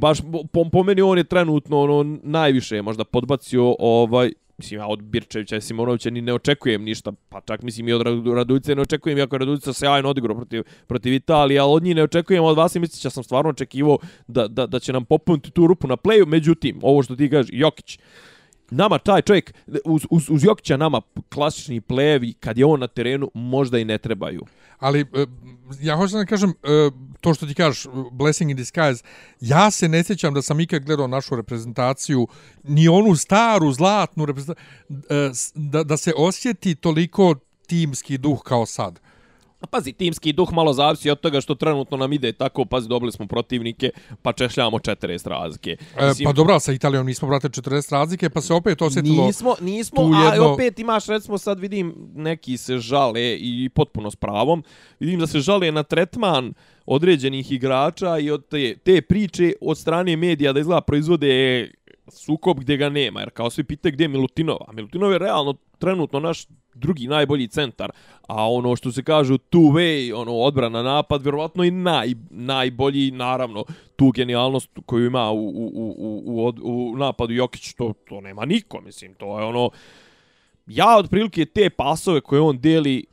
[0.00, 0.18] baš
[0.52, 5.56] po, po meni on je trenutno ono, najviše možda podbacio ovaj, mislim, ja od Birčevića
[5.56, 8.02] i Simonovića ni ne očekujem ništa, pa čak mislim i od
[8.36, 12.02] Radujice ne očekujem, iako je Radujica sjajno odigrao protiv, protiv Italije, ali od njih ne
[12.02, 15.66] očekujem, od vas i mislim, sam stvarno očekivao da, da, da će nam popuniti tu
[15.66, 17.98] rupu na pleju, međutim, ovo što ti kažeš, Jokić,
[18.70, 19.54] nama taj čovjek,
[19.84, 23.98] uz, uz, uz Jokića nama klasični plevi, kad je on na terenu, možda i ne
[23.98, 24.44] trebaju.
[24.78, 25.26] Ali, e,
[25.80, 26.90] ja hoću da kažem, e,
[27.20, 29.04] to što ti kažeš, blessing in disguise,
[29.40, 32.28] ja se ne sjećam da sam ikad gledao našu reprezentaciju,
[32.62, 34.64] ni onu staru, zlatnu reprezentaciju,
[35.10, 37.34] e, da, da se osjeti toliko
[37.66, 39.00] timski duh kao sad.
[39.60, 43.12] A pazi, timski duh malo zavisi od toga što trenutno nam ide tako, pazi, dobili
[43.12, 43.90] smo protivnike,
[44.22, 45.76] pa češljamo 40 razlike.
[45.96, 49.26] E, pa dobro, sa Italijom nismo, brate, 40 razlike, pa se opet osjetilo...
[49.26, 50.52] Nismo, nismo, a jedno...
[50.52, 54.64] opet imaš, recimo, sad vidim, neki se žale i potpuno s pravom,
[55.00, 56.54] vidim da se žale na tretman
[56.86, 61.70] određenih igrača i od te, te priče od strane medija da izgleda proizvode
[62.10, 65.54] sukob gdje ga nema, jer kao svi pitaju gdje je Milutinov, a Milutinov je realno
[65.78, 67.90] trenutno naš drugi najbolji centar,
[68.28, 73.64] a ono što se kaže two way, ono odbrana napad, vjerovatno i naj, najbolji, naravno,
[73.96, 78.44] tu genijalnost koju ima u, u, u, u, u, u napadu Jokić, to, to nema
[78.44, 79.70] niko, mislim, to je ono,
[80.66, 83.04] ja otprilike te pasove koje on deli,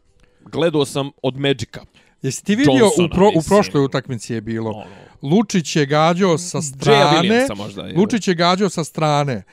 [0.46, 1.82] gledao sam od Magica.
[2.22, 4.70] Jesi ti vidio Johnsona, u, pro, u prošloj utakmici je bilo?
[4.70, 5.05] Ono.
[5.32, 7.48] Lučić je gađao sa strane.
[7.56, 9.44] Možda, Lučić je gađao sa strane.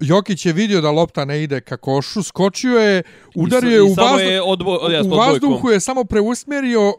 [0.00, 3.02] Jokić je vidio da lopta ne ide ka košu, skočio je,
[3.34, 6.94] udario je u, vazdu, je odbo, u vazduhu, je samo preusmjerio uh,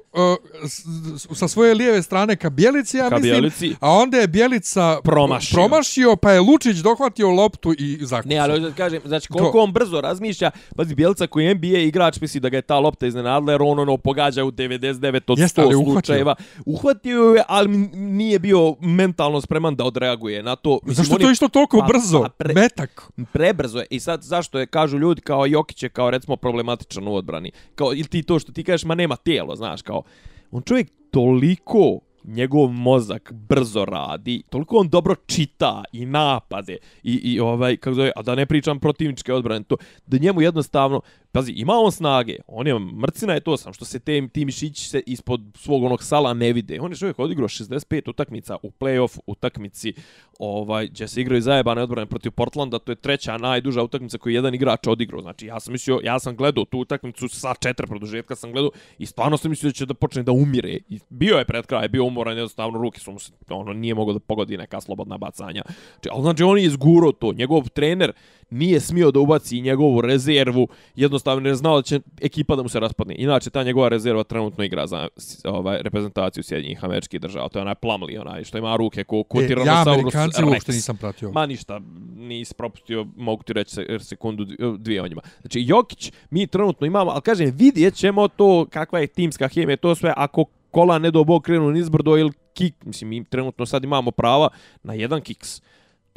[1.35, 3.75] sa svoje lijeve strane ka Bjelici, ja ka mislim, Bjelici.
[3.79, 5.55] a onda je Bjelica promašio.
[5.55, 8.29] promašio, pa je Lučić dohvatio loptu i zakucao.
[8.29, 9.63] Ne, ali da kažem, znači koliko to.
[9.63, 13.07] on brzo razmišlja, pazi, Bjelica koji je NBA igrač, misli da ga je ta lopta
[13.07, 16.35] iznenadla, jer on ono pogađa u 99 od 100 Jeste, slučajeva.
[16.65, 20.79] Uhvatio je, ali nije bio mentalno spreman da odreaguje na to.
[20.83, 22.21] Mislim, Zašto to išlo toliko pa, brzo?
[22.21, 22.86] Pa pre, Metak.
[23.33, 23.85] Prebrzo je.
[23.89, 27.51] I sad zašto je, kažu ljudi, kao Jokić je kao recimo problematičan u odbrani.
[27.75, 30.03] Kao, ili ti to što ti kažeš, ma nema tijelo, znaš, kao.
[30.51, 37.39] On čovjek toliko njegov mozak brzo radi, toliko on dobro čita i napade i, i
[37.39, 41.01] ovaj, kako zove, a da ne pričam protivničke odbrane, to, da njemu jednostavno,
[41.37, 44.89] Pazi, ima on snage, on je mrcina je to sam, što se te, ti mišići
[44.89, 46.79] se ispod svog onog sala ne vide.
[46.81, 49.93] On je čovjek odigrao 65 utakmica u play-off utakmici,
[50.39, 54.55] ovaj, gdje se igraju zajebane odbrane protiv Portlanda, to je treća najduža utakmica koju jedan
[54.55, 55.21] igrač odigrao.
[55.21, 59.05] Znači, ja sam mislio, ja sam gledao tu utakmicu sa četiri produžetka sam gledao i
[59.05, 60.77] stvarno sam mislio da će da počne da umire.
[60.89, 64.13] I bio je pred kraj, bio umoran, jednostavno ruke su mu se, ono, nije mogao
[64.13, 65.61] da pogodi neka slobodna bacanja.
[65.67, 68.13] Znači, ali znači, on je izguro to, njegov trener,
[68.49, 72.79] nije smio da ubaci njegovu rezervu, jednostavno ne znao da će ekipa da mu se
[72.79, 73.15] raspadne.
[73.17, 75.07] Inače, ta njegova rezerva trenutno igra za
[75.43, 77.49] ovaj, reprezentaciju Sjedinjih američkih država.
[77.49, 80.97] To je onaj Plumlee, onaj što ima ruke ko, ko e, Ja, Amerikanci uopšte nisam
[80.97, 81.31] pratio.
[81.31, 81.81] Ma ništa,
[82.15, 84.45] nisi propustio, mogu ti reći sekundu,
[84.77, 85.21] dvije o njima.
[85.41, 89.95] Znači, Jokić, mi trenutno imamo, ali kažem, vidjet ćemo to kakva je timska hemija, to
[89.95, 94.11] sve ako kola ne do bog krenu nizbrdo ili kik, mislim, mi trenutno sad imamo
[94.11, 94.49] prava
[94.83, 95.61] na jedan kiks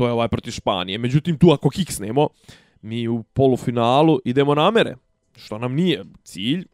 [0.01, 0.99] to je ovaj protiv Španije.
[0.99, 2.29] Međutim, tu ako kiksnemo,
[2.83, 4.97] mi u polufinalu idemo na mere,
[5.37, 6.65] što nam nije cilj.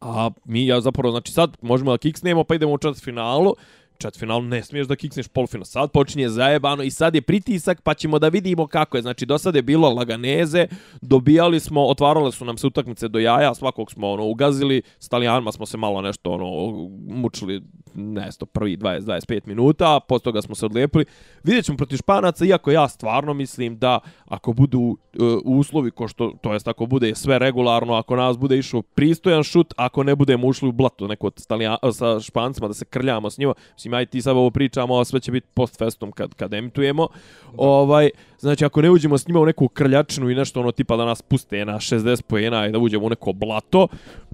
[0.00, 3.54] A mi, ja zapravo, znači sad možemo da kiksnemo, pa idemo u četvrt finalu,
[3.98, 5.64] četvrtfinalu ne smiješ da kiksneš polufinal.
[5.64, 9.02] Sad počinje zajebano i sad je pritisak pa ćemo da vidimo kako je.
[9.02, 10.66] Znači do sad je bilo laganeze,
[11.02, 15.52] dobijali smo, otvarale su nam se utakmice do jaja, svakog smo ono ugazili, s Talijanima
[15.52, 16.72] smo se malo nešto ono
[17.08, 17.62] mučili
[17.94, 21.04] nesto prvi 20 25 minuta, posle toga smo se odlepili.
[21.44, 24.96] Vidjećemo protiv Španaca, iako ja stvarno mislim da ako budu uh,
[25.44, 29.74] uslovi ko što to jest ako bude sve regularno, ako nas bude išao pristojan šut,
[29.76, 31.30] ako ne budemo ušli u blato neko
[31.92, 35.20] sa Špancima da se krljamo s njima, mislim aj ti sad ovo pričamo, a sve
[35.20, 37.08] će biti post festom kad kad emitujemo.
[37.56, 41.04] Ovaj, znači ako ne uđemo s njima u neku krljačinu i nešto ono tipa da
[41.04, 43.88] nas puste na 60 poena i da uđemo u neko blato,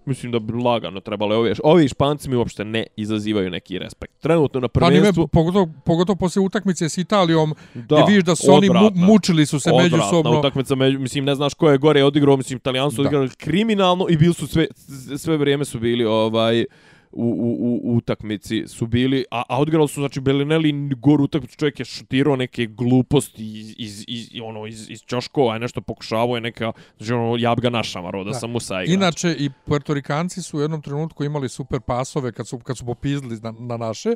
[0.06, 4.12] mislim da bi lagano trebalo ovi, ovi španci mi uopšte ne izazivaju neki respekt.
[4.20, 5.26] Trenutno na prvenstvu...
[5.26, 9.06] Pa pogotovo, pogotovo poslije utakmice s Italijom, da, gdje vidiš da su odvratna, oni mu,
[9.06, 10.38] mučili su se odvratna, međusobno.
[10.38, 14.16] utakmica, među, mislim, ne znaš ko je gore odigrao, mislim, italijan su odigrali kriminalno i
[14.16, 14.66] bili su sve,
[15.16, 16.64] sve vrijeme su bili ovaj
[17.16, 21.78] u, u, u, utakmici su bili, a, a odigrali su, znači, Belinelli gor utakmicu, čovjek
[21.78, 26.40] je šutirao neke gluposti iz, iz, iz, ono, iz, iz Ćoškova, je nešto pokušavao je
[26.40, 28.38] neka, znači, ono, ja bi ga našamaro da, da.
[28.38, 28.94] sam Musa igrač.
[28.94, 33.38] Inače, i Puertorikanci su u jednom trenutku imali super pasove kad su, kad su popizdili
[33.42, 34.14] na, na naše,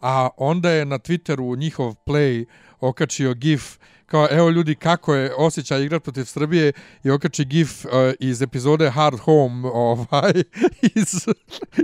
[0.00, 2.44] a onda je na Twitteru njihov play
[2.80, 6.72] okačio gif kao evo ljudi kako je osjećaj igrati protiv Srbije
[7.04, 7.90] i okači gif uh,
[8.20, 10.32] iz epizode Hard Home ovaj
[10.94, 11.26] iz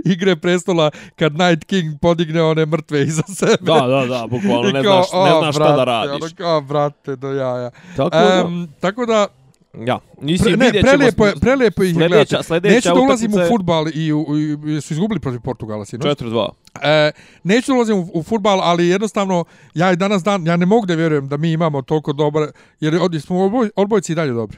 [0.05, 3.57] igre prestola kad Night King podigne one mrtve iza sebe.
[3.61, 6.21] Da, da, da, bukvalno ne znaš, ne znaš šta da radiš.
[6.21, 7.71] Ono kao, brate, do jaja.
[7.97, 9.27] Tako, um, tako da,
[9.73, 13.85] Ja, nisi Pre, ne, prelijepo, je, prelijepo ih sljedeća, sljedeća Neću da ulazim u futbal
[13.93, 14.25] i, u,
[14.67, 16.17] i, su izgubili protiv Portugala, sinoć.
[16.17, 16.49] 4-2.
[16.81, 17.11] E,
[17.43, 20.85] neću da ulazim u, u futbal, ali jednostavno, ja i danas dan, ja ne mogu
[20.85, 22.47] da vjerujem da mi imamo toliko dobre,
[22.79, 24.57] jer od, smo odboj, odbojci i dalje dobri.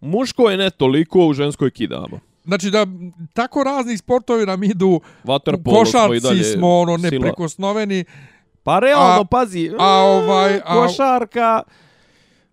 [0.00, 2.20] Muško je ne toliko, u ženskoj kidamo.
[2.44, 2.86] Znači da
[3.32, 8.04] tako razni sportovi nam idu, Waterpolo košarci smo, smo ono neprekosnoveni.
[8.62, 11.62] Pa realno, a, pazi, a, ovaj, a, košarka,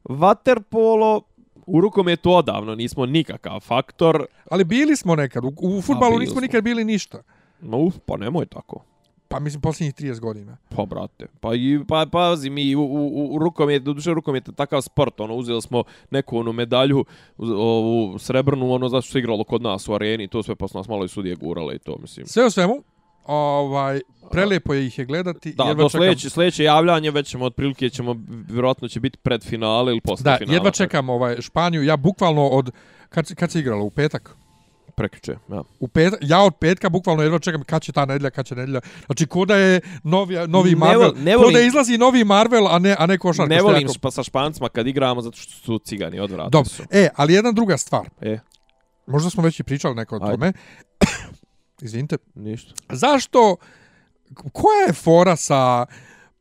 [0.03, 1.21] waterpolo,
[1.67, 4.25] u rukometu odavno nismo nikakav faktor.
[4.51, 5.45] Ali bili smo nekad.
[5.45, 6.41] U, u futbalu nismo smo.
[6.41, 7.21] nikad bili ništa.
[7.61, 8.83] No, uf, pa nemoj tako.
[9.27, 10.57] Pa mislim posljednjih 30 godina.
[10.75, 14.53] Pa brate, pa i pa pazi mi u, u, u rukomet, do duše rukomet je
[14.53, 17.05] takav sport, ono uzeli smo neku onu medalju
[17.37, 21.05] ovu srebrnu, ono zašto se igralo kod nas u areni, to sve posle nas malo
[21.05, 22.25] i sudije gurale i to mislim.
[22.25, 22.83] Sve o svemu,
[23.27, 24.01] ovaj
[24.31, 25.53] prelijepo je ih je gledati.
[25.53, 28.15] Da, do sljedeće, sljedeće javljanje već ćemo otprilike ćemo
[28.49, 30.51] vjerojatno će biti pred finale ili posle da, finala.
[30.51, 31.83] Da, jedva čekam ovaj Španiju.
[31.83, 32.71] Ja bukvalno od
[33.09, 34.35] kad kad se igralo u petak
[34.97, 35.63] prekriče, ja.
[35.79, 38.81] U pet, ja od petka bukvalno jedva čekam kad će ta nedjelja, kad će nedjelja.
[39.05, 42.67] Znači, ko da je novi, novi Marvel, ne, ne volim, ko da izlazi novi Marvel,
[42.67, 43.55] a ne, a ne košarka.
[43.55, 46.83] Ne volim špa, sa špancima kad igramo, zato što su cigani, odvratni Dobro, su.
[46.91, 48.09] e, ali jedna druga stvar.
[48.21, 48.39] E.
[49.07, 50.53] Možda smo već i pričali neko o tome.
[51.81, 52.17] Izvinite.
[52.35, 52.73] Ništa.
[52.89, 53.55] Zašto,
[54.53, 55.85] koja je fora sa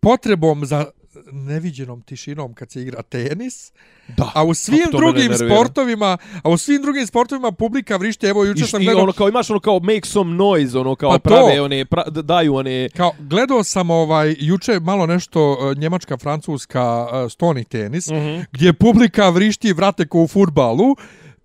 [0.00, 0.86] potrebom za
[1.32, 3.72] neviđenom tišinom kad se igra tenis.
[4.16, 4.30] Da.
[4.34, 8.82] A u svim drugim sportovima, a u svim drugim sportovima publika vrišti, evo juče sam
[8.82, 9.02] gledao...
[9.02, 12.04] ono kao, imaš ono kao make some noise, ono kao pa prave, to, one, pra,
[12.04, 12.88] daju one...
[12.96, 18.44] Kao, gledao sam ovaj, juče malo nešto uh, njemačka, francuska uh, stoni tenis, mm -hmm.
[18.52, 20.96] gdje publika vrišti vrate ko u futbalu,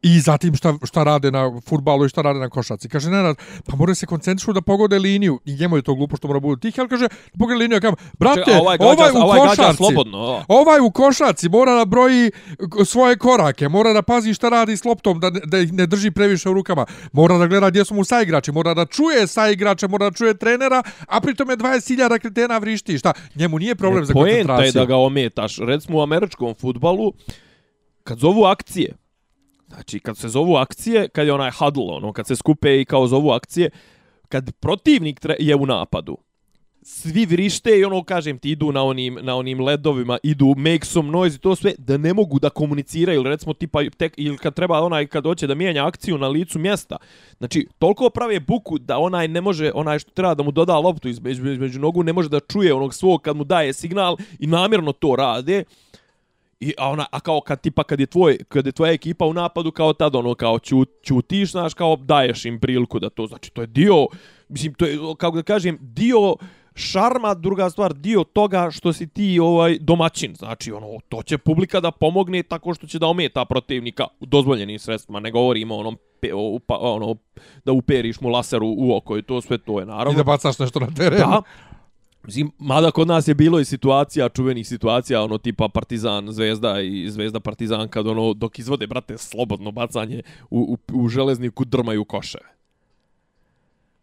[0.03, 2.89] I zatim šta, šta rade na futbalu i šta rade na košaci.
[2.89, 5.39] Kaže, Nenad, pa moraju se koncentrišu da pogode liniju.
[5.45, 7.07] I njemu je to glupo što mora budu tih, ali kaže,
[7.39, 7.81] pogode liniju.
[7.81, 11.85] Kaže, brate, Čekaj, ovaj, gađa, ovaj u ovaj košarci, slobodno, ovaj u košarci mora da
[11.85, 12.31] broji
[12.85, 16.49] svoje korake, mora da pazi šta radi s loptom, da, da ih ne drži previše
[16.49, 20.15] u rukama, mora da gleda gdje su mu saigrači, mora da čuje saigrače, mora da
[20.15, 22.97] čuje trenera, a pritom je 20.000 kretena vrišti.
[22.97, 23.13] Šta?
[23.35, 24.47] Njemu nije problem ne, za koncentraciju.
[24.47, 25.57] Poenta je da ga ometaš.
[25.57, 27.13] Recimo u američkom futbalu,
[28.03, 29.00] kad zovu akcije,
[29.73, 33.07] Znači, kad se zovu akcije, kad je onaj huddle, ono, kad se skupe i kao
[33.07, 33.69] zovu akcije,
[34.29, 36.17] kad protivnik je u napadu,
[36.83, 41.11] svi vrište i ono, kažem ti, idu na onim, na onim ledovima, idu make some
[41.11, 44.53] noise i to sve, da ne mogu da komuniciraju, ili recimo tipa, tek, ili kad
[44.53, 46.97] treba onaj, kad hoće da mijenja akciju na licu mjesta,
[47.37, 51.09] znači, toliko prave buku da onaj ne može, onaj što treba da mu doda loptu
[51.09, 54.91] između, između nogu, ne može da čuje onog svog kad mu daje signal i namjerno
[54.91, 55.63] to rade,
[56.61, 59.33] I a ona a kao kad tipa kad je tvoj kad je tvoja ekipa u
[59.33, 63.51] napadu kao tad ono kao ćut, ćutiš znaš kao daješ im priliku da to znači
[63.51, 64.07] to je dio
[64.49, 66.35] mislim to je kako da kažem dio
[66.75, 71.79] šarma druga stvar dio toga što si ti ovaj domaćin znači ono to će publika
[71.79, 76.31] da pomogne tako što će da ometa protivnika u dozvoljenim sredstvima ne govorimo onom pe,
[76.33, 77.15] o, pa, ono
[77.65, 80.11] da uperiš mu laser u, u oko i to sve to je naravno.
[80.11, 81.19] I da bacaš nešto na teren.
[81.19, 81.41] Da
[82.23, 87.09] Mislim, mada kod nas je bilo i situacija, čuvenih situacija, ono tipa Partizan, Zvezda i
[87.09, 92.51] Zvezda Partizan, kad ono, dok izvode, brate, slobodno bacanje u, u, u železniku drmaju koševe.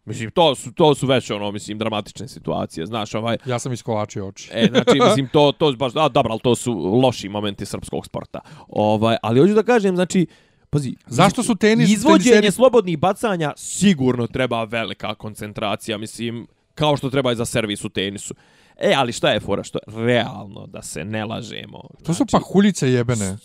[0.05, 3.37] Mislim, to su, to su već, ono, mislim, dramatične situacije, znaš, ovaj...
[3.45, 4.49] Ja sam iskolačio oči.
[4.53, 8.39] e, znači, mislim, to, to baš, a, dobro, ali to su loši momenti srpskog sporta.
[8.67, 10.27] Ovaj, ali hoću da kažem, znači,
[10.69, 11.89] Pazi, zašto su tenis...
[11.89, 12.51] Izvođenje teniseri...
[12.51, 16.47] slobodnih bacanja sigurno treba velika koncentracija, mislim,
[16.79, 18.33] kao što treba i za servis u tenisu.
[18.77, 19.63] E, ali šta je fora?
[19.63, 21.81] Što realno da se ne lažemo?
[22.03, 23.37] To su pa huljice jebene.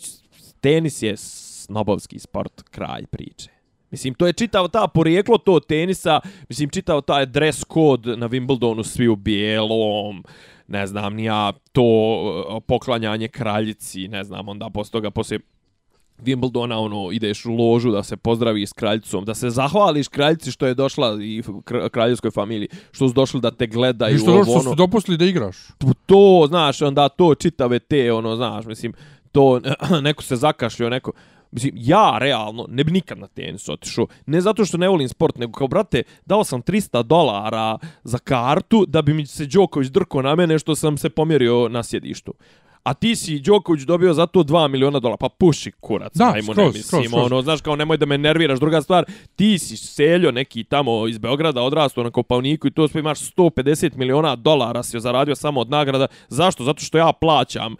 [0.61, 3.49] Tenis je snobovski sport, kraj priče.
[3.91, 6.19] Mislim, to je čitao ta porijeklo to tenisa,
[6.49, 10.23] mislim, čitao taj dress code na Wimbledonu, svi u bijelom,
[10.67, 15.39] ne znam, nija to poklanjanje kraljici, ne znam, onda posle toga, posle
[16.23, 20.67] Wimbledona ono ideš u ložu da se pozdravi s kraljicom, da se zahvališ kraljici što
[20.67, 21.43] je došla i
[21.91, 24.15] kraljevskoj familiji, što su došli da te gledaju.
[24.15, 25.57] I što, ovo, što su ono, dopustili da igraš.
[26.05, 28.93] To, znaš, onda to čitave te, ono, znaš, mislim,
[29.31, 29.61] to
[30.01, 31.11] neko se zakašljio, neko...
[31.51, 34.07] Mislim, ja realno ne bi nikad na tenis otišao.
[34.25, 38.85] Ne zato što ne volim sport, nego kao, brate, dao sam 300 dolara za kartu
[38.87, 42.33] da bi mi se Đoković drko na mene što sam se pomjerio na sjedištu.
[42.85, 45.17] A ti si Đoković dobio za to 2 miliona dolara.
[45.17, 46.83] Pa puši kurac, Da, ajmo skroz, ne mislim.
[46.83, 47.31] skroz, skroz.
[47.31, 48.59] Ono, znaš, kao nemoj da me nerviraš.
[48.59, 49.05] Druga stvar,
[49.35, 53.95] ti si seljo neki tamo iz Beograda, odrastao na Kopavniku i to sve imaš 150
[53.95, 56.07] miliona dolara si zaradio samo od nagrada.
[56.27, 56.63] Zašto?
[56.63, 57.75] Zato što ja plaćam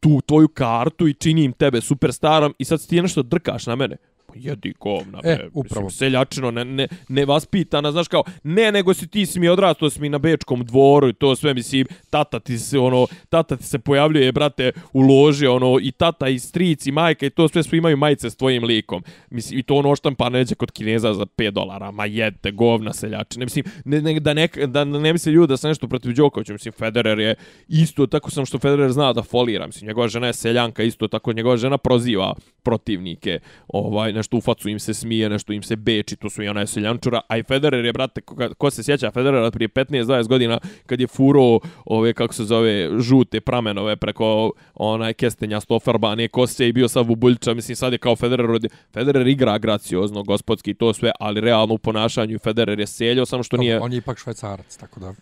[0.00, 3.96] tu tvoju kartu i činim tebe superstarom i sad ti nešto drkaš na mene.
[4.30, 5.48] Pa jedi govna, E, be.
[5.54, 5.86] upravo.
[5.86, 9.90] Mislim, seljačino, ne, ne, ne vaspitana, znaš kao, ne, nego si ti si mi odrastao,
[9.90, 13.64] si mi na Bečkom dvoru i to sve, mislim, tata ti se, ono, tata ti
[13.64, 17.62] se pojavljuje, brate, u loži, ono, i tata, i stric, i majka, i to sve
[17.62, 19.02] su imaju majice s tvojim likom.
[19.30, 23.44] Mislim, i to ono štampa neđe kod Kineza za 5 dolara, ma jete, govna seljačine.
[23.44, 26.72] Mislim, ne, ne, da, ne, da ne misle ljudi da sam nešto protiv Đokovića, mislim,
[26.72, 27.34] Federer je
[27.68, 31.32] isto, tako sam što Federer zna da folira, mislim, njegova žena je seljanka, isto tako,
[31.32, 36.16] njegova žena proziva protivnike, ovaj, nešto u facu im se smije, nešto im se beči,
[36.16, 39.50] to su i ona seljančura, a i Federer je, brate, ko, ko se sjeća Federera
[39.50, 45.60] prije 15-20 godina, kad je furo ove, kako se zove, žute pramenove preko onaj kestenja
[45.60, 48.46] stofarbane kose i bio sav bubuljča, mislim, sad je kao Federer,
[48.92, 53.56] Federer igra graciozno, gospodski, to sve, ali realno u ponašanju Federer je seljo, samo što
[53.56, 55.14] nije, On je ipak švajcarac, tako da...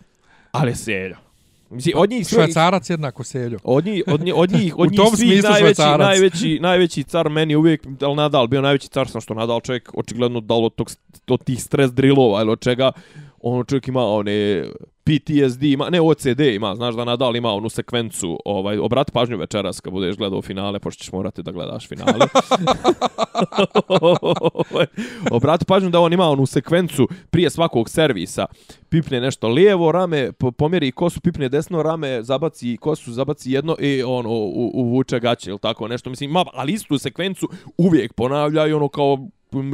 [0.51, 1.28] ali je seljo.
[1.69, 3.59] Mislim, od njih sve, Švajcarac jednako seljo.
[3.63, 6.07] Od njih, od njih, od njih, od U njih svih najveći, Švajcarac.
[6.07, 9.91] najveći, najveći car meni je uvijek, ali Nadal bio najveći car, sam što Nadal čovjek
[9.93, 10.91] očigledno dal od, tog,
[11.27, 12.91] od tih stres drillova ili od čega,
[13.41, 14.65] ono čovjek ima one
[15.09, 19.79] PTSD, ima, ne OCD ima, znaš da Nadal ima onu sekvencu, ovaj, obrati pažnju večeras
[19.79, 22.27] kad budeš gledao finale, pošto ćeš morati da gledaš finale.
[25.31, 28.45] Obrati pažnju da on ima onu sekvencu prije svakog servisa,
[28.89, 34.03] pipne nešto lijevo rame, po- pomjeri kosu, pipne desno rame, zabaci kosu, zabaci jedno i
[34.03, 36.09] ono u, uvuče gaće ili tako nešto.
[36.09, 39.17] Mislim, ima, ali istu sekvencu uvijek ponavlja i ono kao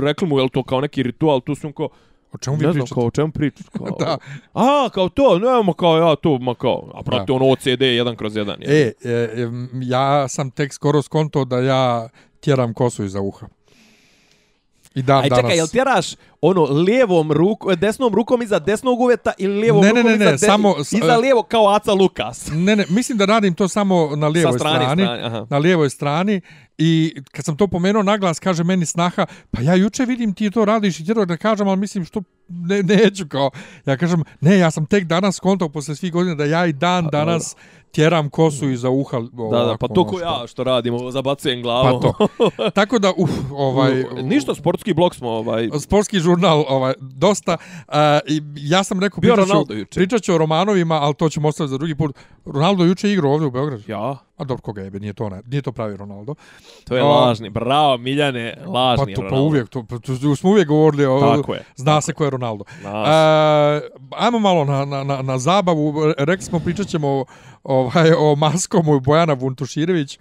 [0.03, 1.89] rekli mu, je to kao neki ritual, tu su on kao,
[2.35, 2.93] O čemu vi ne znam, pričate?
[2.93, 3.65] kao o čemu pričaš?
[3.77, 4.17] Kao, Da.
[4.53, 7.33] A, kao to, nema kao ja to, ma kao, a Da.
[7.33, 8.61] ono OCD jedan kroz jedan.
[8.61, 8.69] Je.
[9.03, 12.09] E, e, em, ja sam tek skoro skonto da ja
[12.39, 13.47] tjeram kosu iza uha.
[14.95, 15.41] I dan Aj, danas...
[15.41, 16.07] čekaj, jel tjeraš
[16.41, 20.25] ono lijevom rukom, desnom rukom iza desnog uveta ili lijevom Ne, ne, rukom ne, iza,
[20.25, 22.49] ne, de- samo iza lijevo kao Aca Lukas?
[22.51, 24.85] Ne, ne, mislim da radim to samo na lijevoj Sa strani.
[24.85, 25.47] strane, aha.
[25.49, 26.41] Na lijevoj strani
[26.77, 30.65] i kad sam to pomenuo naglas, kaže meni snaha, pa ja juče vidim ti to
[30.65, 33.51] radiš i tjero da kažem, ali mislim što ne, neću kao.
[33.85, 37.07] Ja kažem, ne, ja sam tek danas kontao posle svih godina da ja i dan
[37.11, 37.55] danas
[37.91, 39.17] tjeram kosu iza uha.
[39.17, 42.01] Ovako, Da, da, pa to ono ko ja što radimo, zabacujem Pa glavom.
[42.01, 42.27] to.
[42.79, 44.03] Tako da, uf, ovaj...
[44.21, 47.57] Ništa, sportski blok smo, ovaj, sportski žurnal ovaj dosta
[47.87, 47.93] uh,
[48.27, 49.65] i ja sam rekao Bio pričat ću,
[49.95, 52.15] pričat ću o Romanovima ali to ćemo ostaviti za drugi put
[52.45, 55.61] Ronaldo juče igrao ovdje u Beogradu ja, a dobro koga jebe nije to ne, nije
[55.61, 56.35] to pravi Ronaldo
[56.83, 59.47] to je O, lažni, bravo, Miljane, pa lažni to pa Ronaldo.
[59.47, 62.63] uvijek to, pa, to smo uvijek govorili o, Tako je, zna se ko je Ronaldo
[62.83, 62.93] Nas.
[62.93, 66.13] Uh, ajmo malo na, na, na, na zabavu.
[66.17, 67.25] Rekli smo, pričat ćemo o,
[67.65, 70.19] ovaj, o Maskomu i Bojana Vuntuširević,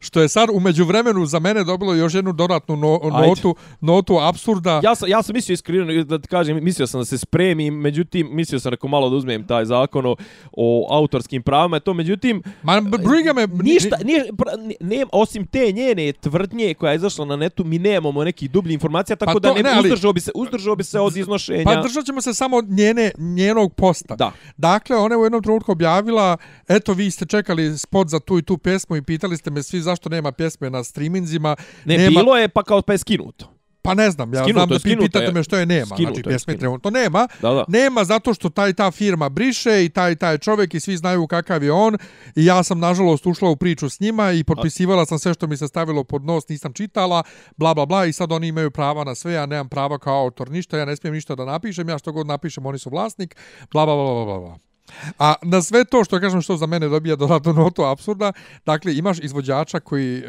[0.00, 3.28] što je sad umeđu vremenu za mene dobilo još jednu dodatnu no, Ajde.
[3.28, 4.80] notu, notu absurda.
[4.84, 8.28] Ja sam, ja sam mislio iskreno da ti kažem, mislio sam da se spremim, međutim,
[8.30, 10.16] mislio sam neko malo da uzmem taj zakon o,
[10.52, 13.46] o autorskim pravima, to međutim, Ma, briga me...
[13.46, 13.96] ništa,
[14.28, 18.50] pra- ne, ne, osim te njene tvrdnje koja je izašla na netu, mi nemamo nekih
[18.50, 21.00] dublih informacija, tako Pa da to- ne, ne, ali- uzdržao, bi se, uzdržao bi se
[21.00, 21.64] od iznošenja.
[21.64, 24.16] Pa držat ćemo se samo njene, njenog posta.
[24.16, 24.32] Da.
[24.56, 26.36] Dakle, ona je u jednom trenutku objavila,
[26.86, 29.80] eto vi ste čekali spot za tu i tu pjesmu i pitali ste me svi
[29.80, 31.56] zašto nema pjesme na streaminzima.
[31.84, 33.52] ne, nema, bilo je pa kao pa je skinuto.
[33.82, 35.32] Pa ne znam, ja Skinuto znam da vi skinuto pitate je.
[35.32, 35.86] me što je nema.
[35.86, 36.60] Skinuto znači, je, pjesme skinuto.
[36.60, 37.28] trenutno nema.
[37.42, 37.64] Da, da.
[37.68, 41.62] Nema zato što taj ta firma briše i taj taj čovjek i svi znaju kakav
[41.62, 41.96] je on
[42.36, 45.56] i ja sam nažalost ušla u priču s njima i potpisivala sam sve što mi
[45.56, 47.22] se stavilo pod nos, nisam čitala,
[47.56, 50.50] bla bla bla i sad oni imaju prava na sve, ja nemam prava kao autor
[50.50, 53.36] ništa, ja ne smijem ništa da napišem, ja što god napišem oni su vlasnik,
[53.72, 54.65] bla bla bla bla bla.
[55.18, 58.32] A na sve to što kažem što za mene dobija dodatnu notu apsurda,
[58.66, 60.28] dakle imaš izvođača koji uh,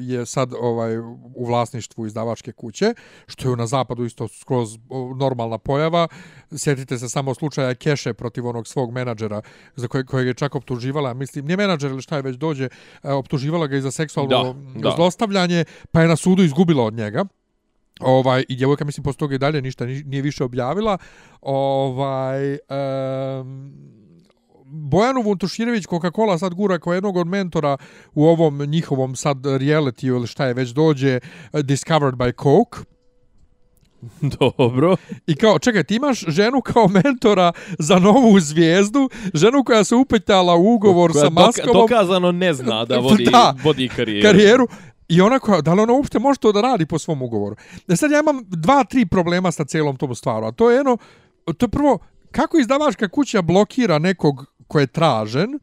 [0.00, 0.98] je sad ovaj
[1.34, 2.94] u vlasništvu izdavačke kuće,
[3.26, 4.78] što je na zapadu isto skroz
[5.16, 6.08] normalna pojava.
[6.56, 9.42] Sjetite se samo slučaja Keše protiv onog svog menadžera
[9.76, 12.68] za koje, kojeg je čak optuživala, mislim, nije menadžer ili šta je već dođe,
[13.02, 14.96] e, optuživala ga i za seksualno Da, da.
[14.96, 17.24] zlostavljanje, pa je na sudu izgubila od njega.
[18.00, 20.98] Ovaj i djevojka mislim posle toga i dalje ništa ni- nije više objavila.
[21.42, 23.72] Ovaj um,
[24.64, 27.76] Bojanu Vuntuširević Coca-Cola sad gura kao jednog od mentora
[28.14, 31.20] u ovom njihovom sad reality ili šta je već dođe
[31.54, 32.78] Discovered by Coke.
[34.58, 34.96] Dobro.
[35.26, 40.54] I kao, čekaj, ti imaš ženu kao mentora za novu zvijezdu, ženu koja se upetala
[40.56, 43.54] u ugovor Koja sa doka- Maskomom, dokazano ne zna da vodi, Da.
[43.64, 44.22] vodi karijeru.
[44.22, 44.68] karijeru,
[45.08, 47.56] I ona koja, da li ona uopšte može to da radi po svom ugovoru?
[47.86, 50.46] Da sad ja imam dva, tri problema sa celom tom stvaru.
[50.46, 50.96] A to je jedno,
[51.58, 51.98] to je prvo,
[52.30, 55.58] kako izdavačka kuća blokira nekog ko je tražen,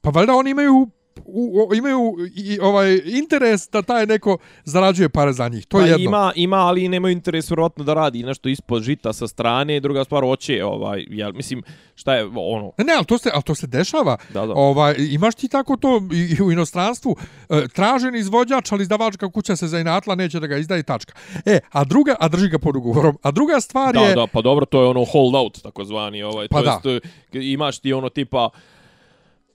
[0.00, 0.88] pa valjda oni imaju
[1.24, 5.66] u, u, imaju i, ovaj interes da taj neko zarađuje pare za njih.
[5.66, 6.04] To pa je jedno.
[6.04, 9.80] Ima, ima, ali nemaju interes vjerovatno da radi nešto ispod žita sa strane.
[9.80, 11.62] Druga stvar, hoće, ovaj, jel, mislim,
[11.94, 12.72] šta je ono...
[12.78, 14.16] Ne, ne, ali to se, ali to se dešava.
[14.34, 14.52] Da, da.
[14.54, 17.16] Ovaj, imaš ti tako to i, i u inostranstvu.
[17.48, 21.14] E, tražen izvođač, ali izdavačka kuća se zainatla, neće da ga izdaje tačka.
[21.44, 23.18] E, a druga, a drži ga pod ugovorom.
[23.22, 24.14] A druga stvar da, je...
[24.14, 26.22] Da, pa dobro, to je ono hold out, takozvani.
[26.22, 26.70] Ovaj, Pa to da.
[26.70, 28.50] jest, e, imaš ti ono tipa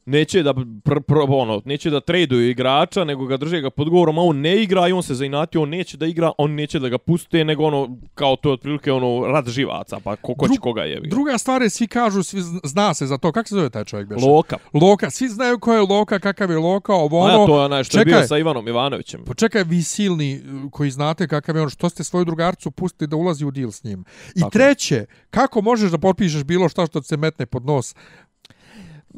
[0.06, 4.18] neće da pr, pr, ono neće da traduju igrača nego ga drže ga pod govorom
[4.18, 6.90] a on ne igra i on se zainatio on neće da igra on neće da
[6.90, 10.60] ga puste nego ono kao to je otprilike ono rad živaca pa ko, ko će
[10.60, 13.32] koga je Druga stvar je, svi kažu, svi zna- se za to.
[13.32, 14.08] Kako se zove taj čovjek?
[14.10, 14.26] Beše?
[14.26, 15.10] Loka Loka.
[15.10, 17.42] Svi znaju ko je Loka, kakav je Loka, ovo a ono.
[17.42, 18.28] ja, to je onaj što je bio čekaj.
[18.28, 22.26] sa Ivanom Ivanovićem Počekaj, vi silni uh, koji znate kakav je on, što ste svoju
[22.26, 24.04] drugarcu pustili da ulazi u deal s njim.
[24.36, 24.52] I Tako.
[24.52, 27.96] treće, kako možeš da potpišeš bilo šta što se metne pod nos?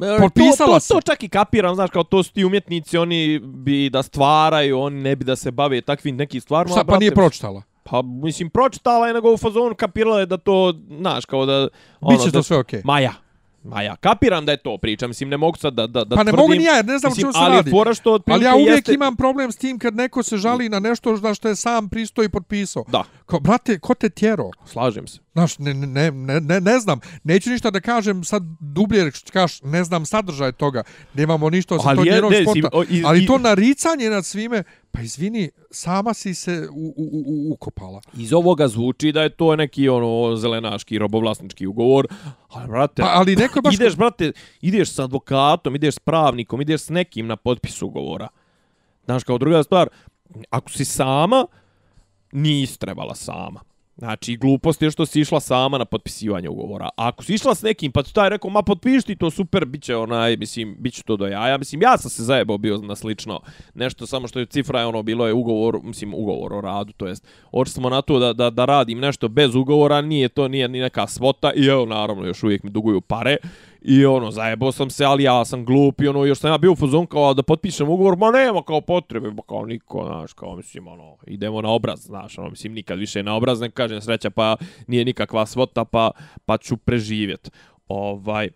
[0.02, 3.40] E, Potpisala to, to, to čak i kapiram, znaš, kao to su ti umjetnici, oni
[3.44, 6.72] bi da stvaraju, oni ne bi da se bave takvim nekim stvarima.
[6.76, 7.62] Šta, pa brate, nije pročitala?
[7.84, 11.68] Pa, mislim, pročitala je nego u fazonu kapirala je da to, znaš, kao da...
[12.02, 12.82] ono, Biće da, to sve okej.
[12.84, 13.14] Maja.
[13.64, 16.32] Maja, kapiram da je to priča, mislim, ne mogu sad da, da, da Pa ne
[16.32, 16.42] tvrdim.
[16.42, 17.72] mogu ni ja, jer ne znam mislim, čemu se ali radi.
[17.72, 18.94] fora što Ali ja uvijek jeste...
[18.94, 22.24] imam problem s tim kad neko se žali na nešto na što je sam pristo
[22.24, 22.86] i potpisao.
[22.88, 24.50] Da, Kao, brate, ko te tjero?
[24.66, 25.20] slažem se.
[25.34, 27.00] Znaš, ne, ne, ne, ne, ne znam.
[27.24, 30.84] Neću ništa da kažem sad dublje, kažeš, ne znam sadržaj toga.
[31.14, 32.70] Nemamo ništa osim tog njenog ne, si- sporta.
[32.90, 38.02] i- Ali to naricanje nad svime, pa izvini, sama si se u, u, u, ukopala.
[38.18, 42.08] Iz ovoga zvuči da je to neki ono zelenaški robovlasnički ugovor.
[42.50, 43.76] Ali, brate, Pa, ali neko baš...
[43.76, 44.32] ideš, brate,
[44.62, 48.28] ideš s advokatom, ideš s pravnikom, ideš s nekim na potpis ugovora.
[49.06, 49.90] Znaš, kao druga stvar,
[50.50, 51.46] ako si sama,
[52.32, 53.60] nisi trebala sama.
[53.98, 56.86] Znači, glupost je što si išla sama na potpisivanje ugovora.
[56.86, 59.66] A ako si išla s nekim, pa ti taj rekao, ma potpiši ti to super,
[59.66, 61.58] bit će onaj, mislim, bit će to do jaja.
[61.58, 63.40] Mislim, ja sam se zajebao bio na slično
[63.74, 67.08] nešto, samo što je cifra je ono, bilo je ugovor, mislim, ugovor o radu, to
[67.08, 70.68] jest, oči smo na to da, da, da radim nešto bez ugovora, nije to, nije
[70.68, 73.38] ni neka svota, i evo, naravno, još uvijek mi duguju pare,
[73.86, 76.72] I ono, zajebao sam se, ali ja sam glup i ono, još sam ja bio
[76.72, 80.56] u fazon kao da potpišem ugovor, ma nema kao potrebe, pa kao niko, znaš, kao
[80.56, 84.30] mislim, ono, idemo na obraz, znaš, ono, mislim, nikad više na obraz, ne kažem sreća,
[84.30, 84.56] pa
[84.88, 86.12] nije nikakva svota, pa,
[86.46, 87.52] pa ću preživjet.
[87.88, 88.50] Ovaj,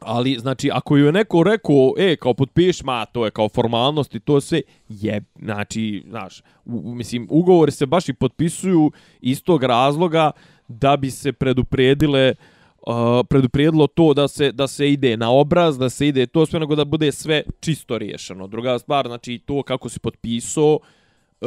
[0.00, 4.14] Ali, znači, ako ju je neko rekao, e, kao potpiš, ma, to je kao formalnost
[4.14, 9.62] i to sve, je, znači, znaš, u- mislim, ugovori se baš i potpisuju iz tog
[9.62, 10.30] razloga
[10.68, 12.59] da bi se predupredile uh,
[13.28, 16.74] preduprijedilo to da se da se ide na obraz, da se ide to sve nego
[16.74, 18.46] da bude sve čisto riješeno.
[18.46, 20.78] Druga stvar, znači to kako si potpisao,
[21.40, 21.46] e,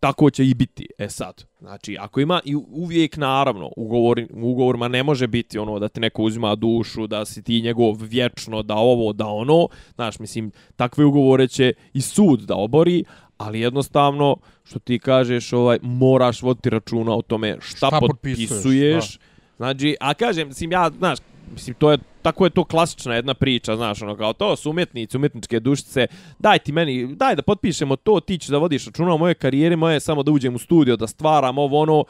[0.00, 0.86] tako će i biti.
[0.98, 5.78] E sad, znači, ako ima i uvijek naravno, ugovor, u ugovorima ne može biti ono
[5.78, 10.18] da ti neko uzima dušu, da si ti njegov vječno, da ovo, da ono, znaš,
[10.18, 13.04] mislim, takve ugovore će i sud da obori,
[13.38, 18.48] ali jednostavno, što ti kažeš, ovaj, moraš voditi računa o tome šta, Šta potpisuješ.
[18.48, 19.18] potpisuješ,
[19.58, 21.18] Znači, a kažem, mislim, ja, znaš,
[21.52, 25.16] mislim, to je, tako je to klasična jedna priča, znaš, ono, kao to su umjetnici,
[25.16, 26.06] umjetničke dušice,
[26.38, 29.76] daj ti meni, daj da potpišemo to, ti ćeš da vodiš računa o moje karijere,
[29.76, 32.04] moje samo da uđem u studio, da stvaram ovo, ono,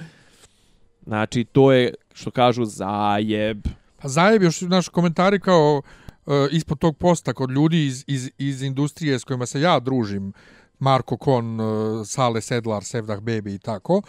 [1.07, 3.59] znači, to je, što kažu, zajeb.
[4.03, 5.83] Pa zajeb još naš komentari kao
[6.27, 10.33] uh, ispod tog posta kod ljudi iz, iz, iz industrije s kojima se ja družim,
[10.79, 14.03] Marko Kon, uh, Sale Sedlar, Sevdah Baby i tako,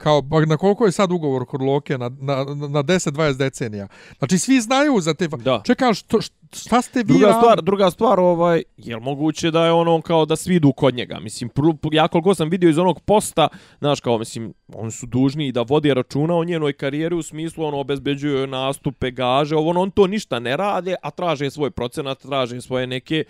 [0.00, 3.88] kao pa na koliko je sad ugovor kod Loke na, na, na 10-20 decenija.
[4.18, 5.28] Znači svi znaju za te...
[5.28, 5.62] Da.
[5.64, 6.20] Čekaj, što,
[6.52, 10.26] šta ste vi Druga stvar, druga stvar, ovaj, je li moguće da je ono kao
[10.26, 11.20] da svi idu kod njega?
[11.20, 13.48] Mislim, pr, pr, ja koliko sam vidio iz onog posta,
[13.78, 17.64] znaš, kao, mislim, oni su dužni i da vodi računa o njenoj karijeri u smislu,
[17.64, 22.18] ono, obezbeđuju nastupe, gaže, ovo, ono, on to ništa ne rade, a traže svoj procenat,
[22.18, 23.24] traže svoje neke,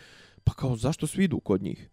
[0.45, 1.91] pa kao, zašto svi idu kod njih?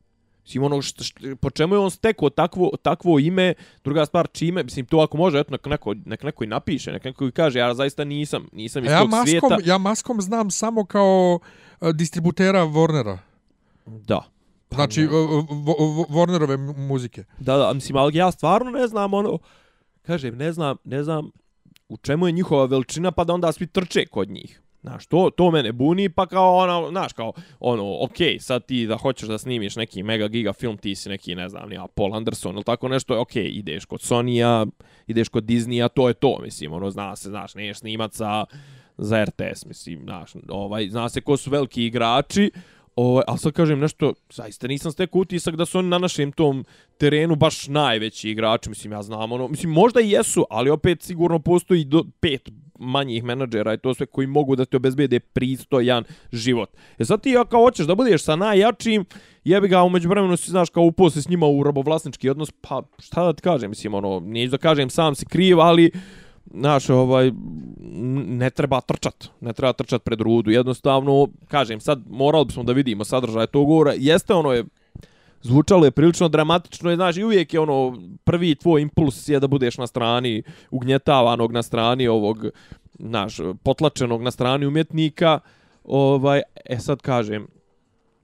[0.48, 4.64] Mislim, ono, što, što, po čemu je on stekao takvo, takvo ime, druga stvar, čime,
[4.64, 7.60] mislim, to ako može, eto, nek neko, nek neko i napiše, nek neko i kaže,
[7.60, 9.58] ja zaista nisam, nisam iz ja tog maskom, svijeta.
[9.66, 11.40] ja maskom znam samo kao
[11.82, 13.18] uh, distributera Warnera.
[13.86, 14.24] Da.
[14.70, 15.08] Pa Znači, ne.
[15.08, 15.46] uh,
[16.10, 17.24] Warnerove mu- muzike.
[17.40, 19.38] Da, da, mislim, ali ja stvarno ne znam, ono,
[20.02, 21.32] kažem, ne znam, ne znam
[21.90, 24.62] u čemu je njihova veličina, pa da onda svi trče kod njih.
[24.88, 28.88] Znaš, to, to mene buni, pa kao ono, znaš, kao, ono, okej, okay, sad ti
[28.88, 32.16] da hoćeš da snimiš neki mega giga film, ti si neki, ne znam, ja, Paul
[32.16, 34.66] Anderson ili tako nešto, okej, okay, ideš kod Sony-a,
[35.08, 38.46] ideš kod Disneya, to je to, mislim, ono, zna se, znaš, ne snimat za,
[38.98, 42.52] za RTS, mislim, znaš, ovaj, zna se ko su veliki igrači,
[42.98, 46.66] Ovaj, ali sad kažem nešto, zaista nisam stekao utisak da su oni na našem tom
[46.98, 51.40] terenu baš najveći igrači, mislim, ja znam ono, mislim, možda i jesu, ali opet sigurno
[51.40, 52.50] postoji do pet
[52.80, 56.70] manjih menadžera i to sve koji mogu da ti obezbede pristojan život.
[56.98, 59.06] E sad ti kao hoćeš da budeš sa najjačim,
[59.44, 63.24] jebi ga umeđu vremenu si znaš kao uposli s njima u robovlasnički odnos, pa šta
[63.24, 65.92] da ti kažem, mislim, ono, neću da kažem sam si kriv, ali
[66.60, 67.32] znaš, ovaj,
[68.28, 73.06] ne treba trčat, ne treba trčat pred rudu, jednostavno, kažem, sad morali bismo da vidimo
[73.06, 74.66] sadržaj tog govora, jeste ono je,
[75.42, 79.48] zvučalo je prilično dramatično, je, znaš, i uvijek je ono, prvi tvoj impuls je da
[79.48, 82.46] budeš na strani ugnjetavanog, na strani ovog,
[83.00, 85.40] znaš, potlačenog na strani umjetnika,
[85.84, 87.48] ovaj, e sad kažem,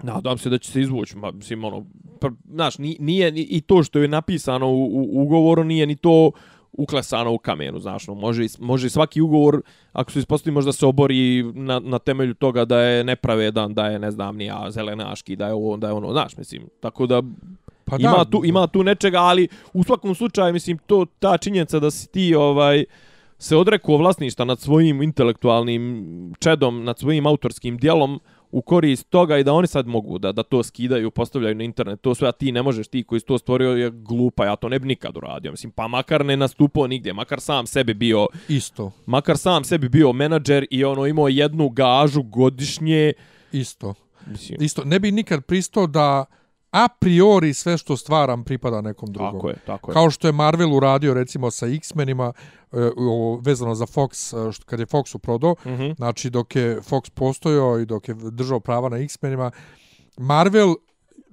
[0.04, 1.86] Nadam se da će se izvući, ma, mislim, ono,
[2.20, 6.32] pr, znaš, nije, i to što je napisano u, u ugovoru, nije ni to
[6.78, 9.62] uklesano u kamenu, znaš, no, može, može svaki ugovor,
[9.94, 14.00] ako se ispostavi, možda se obori na, na temelju toga da je nepravedan, da je,
[14.00, 17.22] ne znam, nija zelenaški, da je ovo, da je ono, znaš, mislim, tako da,
[17.86, 21.80] pa ima, da, tu, ima tu nečega, ali u svakom slučaju, mislim, to, ta činjenica
[21.80, 22.86] da si ti, ovaj,
[23.38, 28.20] se odrekuo vlasništa nad svojim intelektualnim čedom, nad svojim autorskim dijelom,
[28.54, 32.02] u korist toga i da oni sad mogu da da to skidaju, postavljaju na internet,
[32.02, 34.70] to sve, a ti ne možeš, ti koji si to stvorio je glupa, ja to
[34.70, 35.52] ne bi nikad uradio.
[35.52, 38.28] Mislim, pa makar ne nastupao nigdje, makar sam sebi bio...
[38.48, 38.92] Isto.
[39.06, 43.14] Makar sam sebi bio menadžer i ono imao jednu gažu godišnje...
[43.52, 43.94] Isto.
[44.28, 44.58] Mislim.
[44.62, 46.26] Isto, ne bi nikad pristao da
[46.74, 49.34] a priori sve što stvaram pripada nekom drugom.
[49.34, 49.94] Tako je, tako je.
[49.94, 52.34] Kao što je Marvel uradio recimo sa X-menima
[52.72, 52.76] e,
[53.42, 55.96] vezano za Fox, e, što, kad je Fox uprodao, mm -hmm.
[55.96, 59.52] znači dok je Fox postojao i dok je držao prava na X-menima,
[60.18, 60.76] Marvel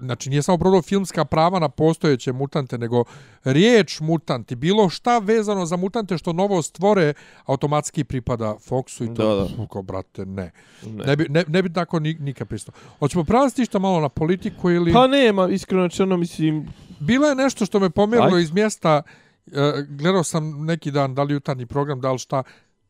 [0.01, 3.05] znači nije samo prodao filmska prava na postojeće mutante, nego
[3.45, 7.13] riječ mutanti, bilo šta vezano za mutante što novo stvore,
[7.47, 9.63] automatski pripada Foxu i to, da, da.
[9.63, 10.51] Uko, brate, ne.
[10.87, 11.05] Ne.
[11.05, 12.73] ne bi, ne, ne bi tako nikad pristo.
[12.99, 14.93] Hoćemo prelaziti što malo na politiku ili...
[14.93, 16.69] Pa nema, iskreno čeno, mislim...
[17.01, 19.03] Bilo je nešto što me pomjerilo iz mjesta,
[19.47, 19.53] uh,
[19.89, 22.43] gledao sam neki dan, da li jutarnji program, da li šta,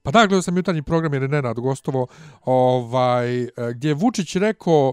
[0.03, 2.07] pa da, gledao sam jutarnji program jer je Nenad gostovo,
[2.45, 4.93] ovaj, uh, gdje je Vučić rekao,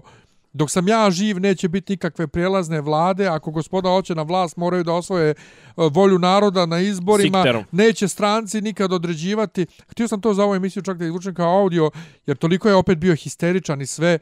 [0.52, 3.26] Dok sam ja živ, neće biti nikakve prijelazne vlade.
[3.26, 5.34] Ako gospoda hoće na vlast, moraju da osvoje e,
[5.76, 7.38] volju naroda na izborima.
[7.38, 7.64] Sikterom.
[7.72, 9.66] Neće stranci nikad određivati.
[9.88, 11.90] Htio sam to za ovu emisiju čak da izvučem kao audio,
[12.26, 14.18] jer toliko je opet bio histeričan i sve.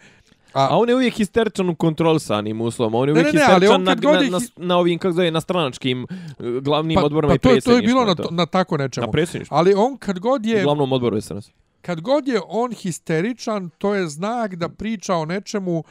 [0.53, 2.99] A, a on je uvijek histeričan u kontrolisanim uslovima.
[2.99, 6.03] On je uvijek ne, ne, histeričan na, na, na, na, ovim, kako zove, na stranačkim
[6.03, 7.75] e, glavnim pa, odborima pa i predsjedništvom.
[7.75, 9.07] To je bilo na, na tako nečemu.
[9.07, 9.57] Na predsjedništvu.
[9.57, 10.61] Ali on kad god je...
[10.61, 11.51] U glavnom odboru je SNS.
[11.83, 15.85] Kad god je on histeričan, to je znak da priča o nečemu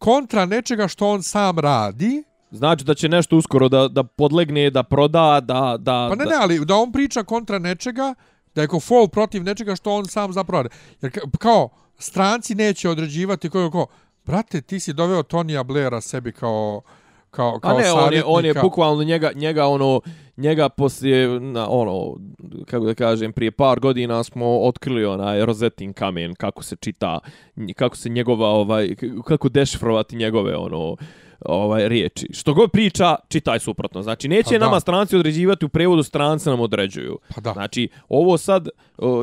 [0.00, 2.22] kontra nečega što on sam radi.
[2.50, 5.76] Znači da će nešto uskoro da, da podlegne, da proda, da...
[5.78, 8.14] da pa ne, ne, ali da on priča kontra nečega,
[8.54, 10.74] da je ko fall protiv nečega što on sam zapravo radi.
[11.02, 11.68] Jer kao,
[11.98, 13.86] stranci neće određivati koji ko,
[14.26, 16.80] brate, ti si doveo Tonija Blaira sebi kao
[17.30, 20.00] kao kao A ne, on je, on je bukvalno njega, njega ono
[20.40, 22.16] njega poslije na, ono
[22.66, 27.18] kako da kažem prije par godina smo otkrili onaj rozetin kamen kako se čita
[27.76, 28.94] kako se njegova ovaj
[29.24, 30.96] kako dešifrovati njegove ono
[31.44, 32.26] ovaj riječi.
[32.32, 34.02] Što god priča, čitaj suprotno.
[34.02, 37.18] Znači neće pa nama stranci određivati u prevodu stranci nam određuju.
[37.34, 37.52] Pa da.
[37.52, 38.68] Znači ovo sad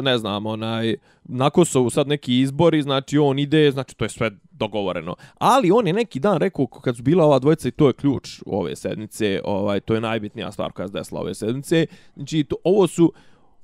[0.04, 4.32] ne znam, onaj na Kosovu sad neki izbori, znači on ide, znači to je sve
[4.52, 5.16] dogovoreno.
[5.38, 8.42] Ali on je neki dan rekao kad su bila ova dvojica i to je ključ
[8.46, 11.86] ove sednice, ovaj to je najbitnija stvar koja se desila ove sednice.
[12.16, 13.14] Znači to, ovo su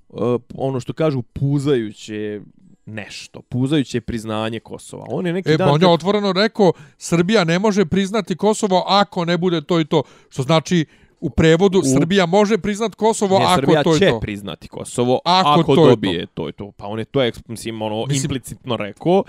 [0.10, 2.42] uh, ono što kažu puzajuće
[2.86, 5.06] nešto, puzajuće priznanje Kosova.
[5.10, 5.70] On je neki e, dan...
[5.70, 10.04] on je otvoreno rekao, Srbija ne može priznati Kosovo ako ne bude to i to.
[10.30, 10.86] Što znači,
[11.20, 12.00] u prevodu, u...
[12.00, 13.98] Srbija može priznati Kosovo ne, ako Srbija to je to.
[13.98, 16.32] Srbija će priznati Kosovo ako, ako to dobije to.
[16.34, 16.72] to je to.
[16.72, 18.24] Pa on je to, mislim, ono, mislim...
[18.24, 19.24] implicitno rekao.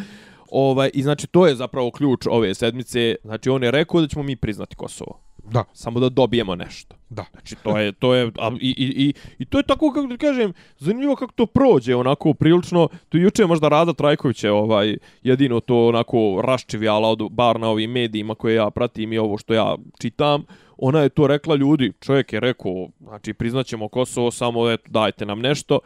[0.50, 3.14] Ovaj, I znači, to je zapravo ključ ove sedmice.
[3.24, 5.20] Znači, on je rekao da ćemo mi priznati Kosovo.
[5.44, 5.64] Da.
[5.72, 6.96] Samo da dobijemo nešto.
[7.14, 7.24] Da.
[7.32, 10.16] Znači, to je, to je, a, i, i, i, i to je tako, kako da
[10.16, 15.60] kažem, zanimljivo kako to prođe, onako, prilično, to juče možda Rada Trajković je, ovaj, jedino
[15.60, 19.76] to, onako, raščivjala, od, bar na ovim medijima koje ja pratim i ovo što ja
[20.00, 20.44] čitam,
[20.78, 25.40] ona je to rekla ljudi, čovjek je rekao, znači, priznaćemo Kosovo, samo, eto, dajte nam
[25.40, 25.78] nešto,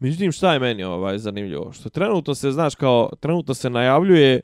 [0.00, 1.72] Međutim, šta je meni ovaj zanimljivo?
[1.72, 4.40] Što trenutno se, znaš, kao, trenutno se najavljuje,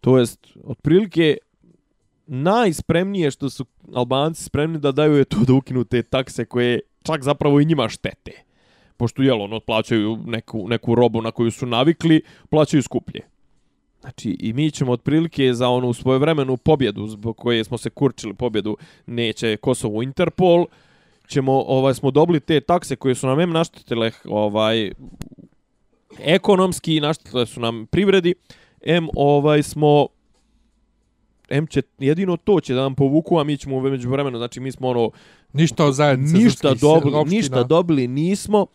[0.00, 1.36] to jest, otprilike,
[2.26, 7.22] najspremnije što su Albanci spremni da daju je to da ukinu te takse koje čak
[7.22, 8.32] zapravo i njima štete.
[8.96, 13.20] Pošto, jel, ono, plaćaju neku, neku robu na koju su navikli, plaćaju skuplje.
[14.00, 18.76] Znači, i mi ćemo otprilike za onu svojevremenu pobjedu, zbog koje smo se kurčili pobjedu,
[19.06, 20.66] neće Kosovo Interpol,
[21.26, 24.92] ćemo, ovaj, smo dobili te takse koje su nam em naštetile, ovaj,
[26.18, 28.34] ekonomski, naštetile su nam privredi,
[28.80, 30.06] em, ovaj, smo
[31.52, 34.72] M će, jedino to će da nam povuku, a mi ćemo među vremenu, znači mi
[34.72, 35.10] smo ono,
[35.52, 37.36] Ništa od zajednice ništa dobili, opština.
[37.36, 38.66] ništa dobili nismo,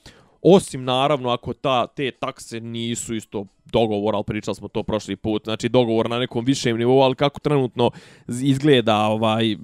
[0.41, 5.43] osim naravno ako ta te takse nisu isto dogovor, ali pričali smo to prošli put,
[5.43, 7.91] znači dogovor na nekom višem nivou, ali kako trenutno
[8.27, 9.55] izgleda ovaj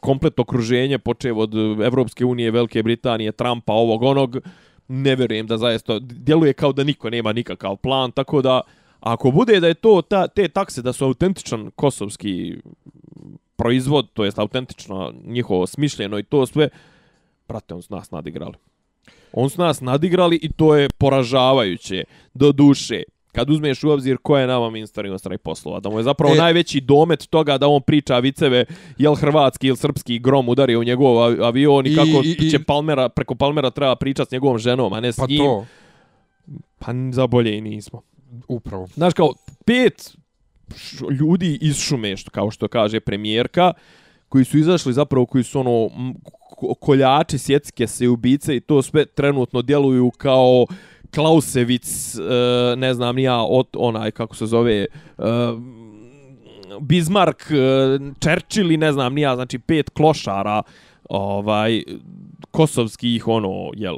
[0.00, 4.36] komplet okruženje, počev od Evropske unije, Velike Britanije, Trumpa, ovog onog,
[4.88, 8.60] ne vjerujem da zaista djeluje kao da niko nema nikakav plan, tako da
[9.00, 12.56] ako bude da je to ta, te takse da su autentičan kosovski
[13.56, 16.68] proizvod, to jest autentično njihovo smišljeno i to sve,
[17.48, 18.54] brate, on s nas nadigrali.
[19.32, 22.04] On s nas nadigrali i to je poražavajuće
[22.34, 23.02] do duše.
[23.32, 26.38] Kad uzmeš u obzir ko je nama ministar inostranih poslova, da mu je zapravo E.
[26.38, 28.64] najveći domet toga da on priča viceve
[28.98, 32.50] jel hrvatski ili srpski grom udario u njegov avi- avion i, I- kako i- i-
[32.50, 35.38] će Palmera, preko Palmera treba pričat s njegovom ženom, a ne s Pa njim.
[35.38, 35.66] to,
[36.78, 38.02] Pa za bolje i nismo
[38.48, 38.86] upravo.
[38.94, 39.32] Znaš, kao
[39.64, 40.16] pet
[41.20, 43.72] ljudi iz šume, što, kao što kaže premijerka,
[44.28, 45.90] koji su izašli zapravo, koji su ono
[46.80, 50.66] koljači, sjetske se ubice i to sve trenutno djeluju kao
[51.14, 54.86] Klausevic, e, ne znam ni ja, od, onaj, kako se zove, e,
[56.80, 57.54] Bismarck, e,
[58.20, 60.62] Churchill i ne znam ni ja, znači pet klošara,
[61.04, 61.82] ovaj,
[62.50, 63.96] kosovskih, ono, jel,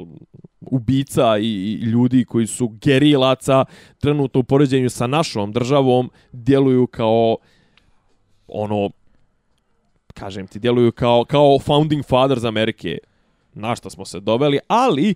[0.66, 3.64] ubica i, i ljudi koji su gerilaca
[3.98, 7.36] trenutno u poređenju sa našom državom djeluju kao
[8.48, 8.90] ono
[10.14, 12.98] kažem ti djeluju kao kao founding fathers Amerike
[13.54, 15.14] na šta smo se doveli ali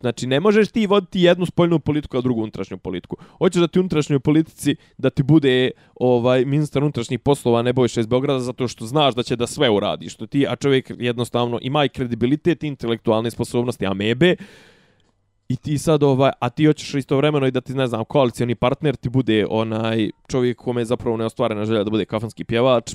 [0.00, 3.16] Znači, ne možeš ti voditi jednu spoljnu politiku, a drugu unutrašnju politiku.
[3.38, 8.06] Hoćeš da ti unutrašnjoj politici, da ti bude ovaj ministar unutrašnjih poslova ne bojiš iz
[8.06, 10.08] Beograda, zato što znaš da će da sve uradi.
[10.08, 14.36] Što ti, a čovjek jednostavno ima i kredibilitet, i intelektualne sposobnosti, amebe,
[15.48, 18.96] I ti sad ovaj, a ti hoćeš istovremeno i da ti ne znam, koalicioni partner
[18.96, 22.94] ti bude onaj čovjek kome je zapravo neostvarena želja da bude kafanski pjevač,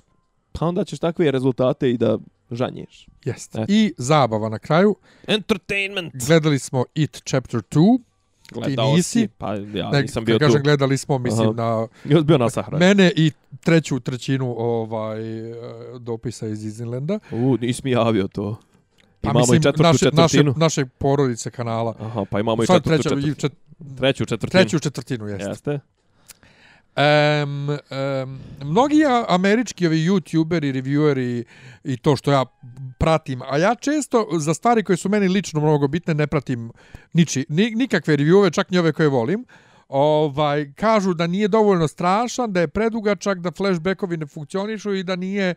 [0.52, 2.18] pa onda ćeš takve rezultate i da
[2.52, 3.08] žanješ.
[3.26, 3.56] Jest.
[3.56, 3.66] Eto.
[3.68, 4.96] I zabava na kraju.
[5.28, 6.14] Entertainment.
[6.28, 8.00] Gledali smo It Chapter 2.
[8.52, 9.10] Gledao nisi?
[9.12, 9.28] si?
[9.28, 10.40] Pa ja Ne, nisam bio tu.
[10.40, 11.54] kažem gledali smo, mislim Aha.
[11.56, 12.80] na Ja bio na sahrani.
[12.80, 15.56] mene i treću trećinu ovaj e,
[16.00, 17.20] dopisa iz Disneylanda.
[17.32, 18.58] U, nisi mi javio to.
[19.24, 20.54] Pa Imamo mislim, i četvrtu naše, naše, četvrtinu.
[20.58, 21.96] naše porodice kanala.
[22.00, 23.36] Aha, pa imamo i četvrtu treća, četvrtinu.
[23.36, 23.52] čet,
[23.98, 24.62] Treću četvrtinu.
[24.62, 25.50] treću četvrtinu, jeste.
[25.50, 25.80] Jeste.
[27.44, 27.78] Um, um,
[28.64, 31.44] mnogi američki ovi youtuberi, revieweri
[31.84, 32.46] i to što ja
[33.00, 36.72] pratim, a ja često za stvari koje su meni lično mnogo bitne ne pratim
[37.14, 39.46] niči, ni, nikakve reviewove, čak ni ove koje volim,
[39.90, 45.16] ovaj, kažu da nije dovoljno strašan, da je predugačak, da flashbackovi ne funkcionišu i da
[45.16, 45.56] nije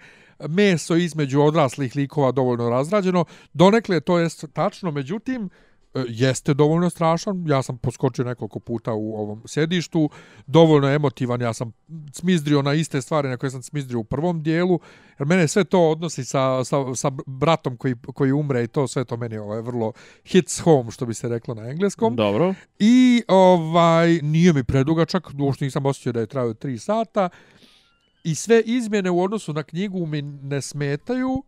[0.48, 3.24] meso između odraslih likova dovoljno razrađeno.
[3.52, 5.50] Donekle to je tačno, međutim,
[5.94, 7.44] e, jeste dovoljno strašan.
[7.48, 10.10] Ja sam poskočio nekoliko puta u ovom sedištu,
[10.46, 11.72] dovoljno emotivan, ja sam
[12.12, 14.80] smizdrio na iste stvari na koje sam smizdrio u prvom dijelu,
[15.18, 19.04] jer mene sve to odnosi sa, sa, sa bratom koji, koji umre i to sve
[19.04, 19.92] to meni ovaj, vrlo
[20.24, 22.16] hits home, što bi se reklo na engleskom.
[22.16, 22.54] Dobro.
[22.78, 27.28] I ovaj nije mi predugačak, uopšte nisam osjećao da je trajao 3 sata.
[28.26, 31.42] I sve izmjene u odnosu na knjigu mi ne smetaju.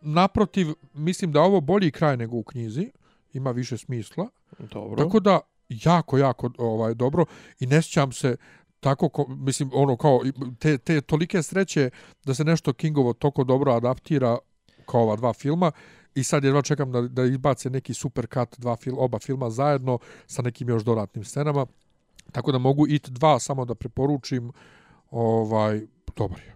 [0.00, 2.90] Naprotiv, mislim da ovo bolji kraj nego u knjizi.
[3.32, 4.28] Ima više smisla.
[4.58, 5.04] Dobro.
[5.04, 7.24] Tako da, jako, jako ovaj, dobro.
[7.60, 8.36] I ne sjećam se
[8.80, 10.20] tako, ko, mislim, ono kao,
[10.58, 11.90] te, te tolike sreće
[12.24, 14.38] da se nešto Kingovo toko dobro adaptira
[14.86, 15.72] kao ova dva filma.
[16.14, 19.98] I sad jedva čekam da, da izbace neki super cut dva fil, oba filma zajedno
[20.26, 21.66] sa nekim još dodatnim scenama.
[22.32, 24.52] Tako da mogu It 2 samo da preporučim.
[25.10, 25.80] Ovaj,
[26.16, 26.50] dobar je.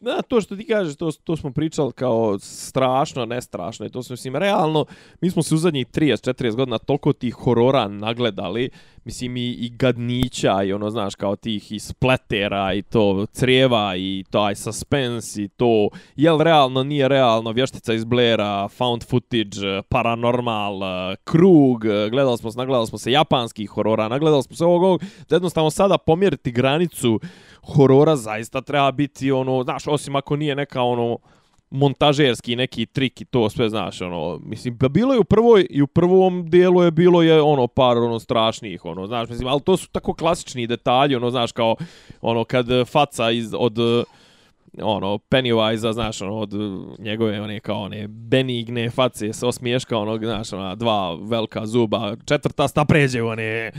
[0.00, 3.86] Na, to što ti kažeš, to, to smo pričali kao strašno, ne strašno.
[3.86, 4.84] I to smo, mislim, realno,
[5.20, 8.70] mi smo se u zadnjih 30-40 godina toliko tih horora nagledali,
[9.04, 14.24] mislim, i, i gadnića, i ono, znaš, kao tih i spletera, i to crijeva, i
[14.30, 20.80] taj suspense, i to, jel realno, nije realno, vještica iz Blaira, found footage, paranormal,
[21.24, 25.36] krug, gledali smo, se- nagledali smo se japanskih horora, nagledali smo se ovog, ovog, da
[25.36, 27.20] jednostavno sada pomjeriti granicu
[27.62, 31.18] horora zaista treba biti ono, znaš, osim ako nije neka ono
[31.70, 35.82] montažerski neki trik i to sve znaš ono mislim pa bilo je u prvoj i
[35.82, 39.76] u prvom dijelu je bilo je ono par ono strašnih ono znaš mislim al to
[39.76, 41.76] su tako klasični detalji ono znaš kao
[42.20, 43.78] ono kad faca iz od
[44.82, 46.52] ono Pennywise znaš ono od
[46.98, 52.68] njegove one kao one benigne face se osmiješka ono znaš ona dva velika zuba četvrta
[52.68, 53.72] sta pređe one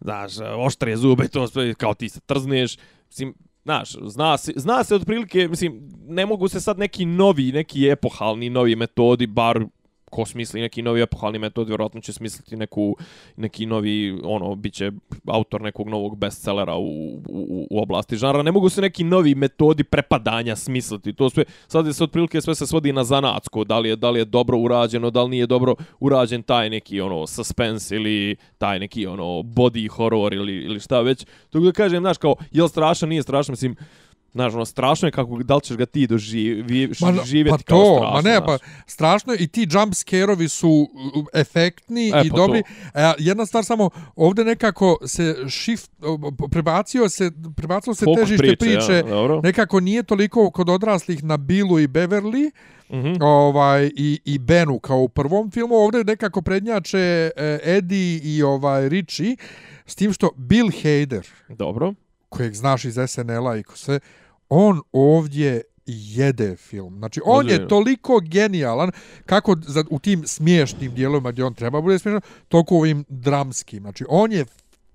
[0.00, 2.76] znaš oštre zube to sve kao ti se trzneš
[3.08, 3.34] mislim
[3.66, 8.50] Znaš, zna se, zna se otprilike, mislim, ne mogu se sad neki novi, neki epohalni
[8.50, 9.64] novi metodi, bar
[10.10, 12.96] ko smisli neki novi epohalni metod, vjerojatno će smisliti neku,
[13.36, 14.92] neki novi, ono, bit će
[15.26, 18.42] autor nekog novog bestsellera u, u, u oblasti žanra.
[18.42, 21.12] Ne mogu se neki novi metodi prepadanja smisliti.
[21.12, 24.10] To sve, sad je se otprilike sve se svodi na zanatsko, da li je, da
[24.10, 28.78] li je dobro urađeno, da li nije dobro urađen taj neki, ono, suspense ili taj
[28.78, 31.26] neki, ono, body horror ili, ili šta već.
[31.50, 33.76] To da kažem, znaš, kao, je li strašan, nije strašan, mislim,
[34.36, 38.10] Znaš, ono, strašno je kako, da li ćeš ga ti doživjeti pa kao to, strašno.
[38.14, 40.88] Ma ne, pa strašno je i ti jump scare-ovi su
[41.34, 42.62] efektni e, i pa dobri.
[42.94, 45.90] E, jedna stvar samo, ovdje nekako se shift,
[46.50, 51.36] prebacio se, prebacio se Folk težište priče, priče ja, nekako nije toliko kod odraslih na
[51.36, 52.50] Billu i Beverly,
[52.90, 53.18] Mm -hmm.
[53.20, 58.88] ovaj i i Benu kao u prvom filmu ovdje nekako prednjače eh, Eddie i ovaj
[58.88, 59.36] Richie
[59.86, 61.94] s tim što Bill Hader dobro
[62.28, 64.00] kojeg znaš iz SNL-a i ko sve
[64.48, 66.98] on ovdje jede film.
[66.98, 68.90] Znači, on je toliko genijalan
[69.26, 73.80] kako za, u tim smiješnim dijelovima gdje on treba bude smiješan, toliko u ovim dramskim.
[73.80, 74.44] Znači, on je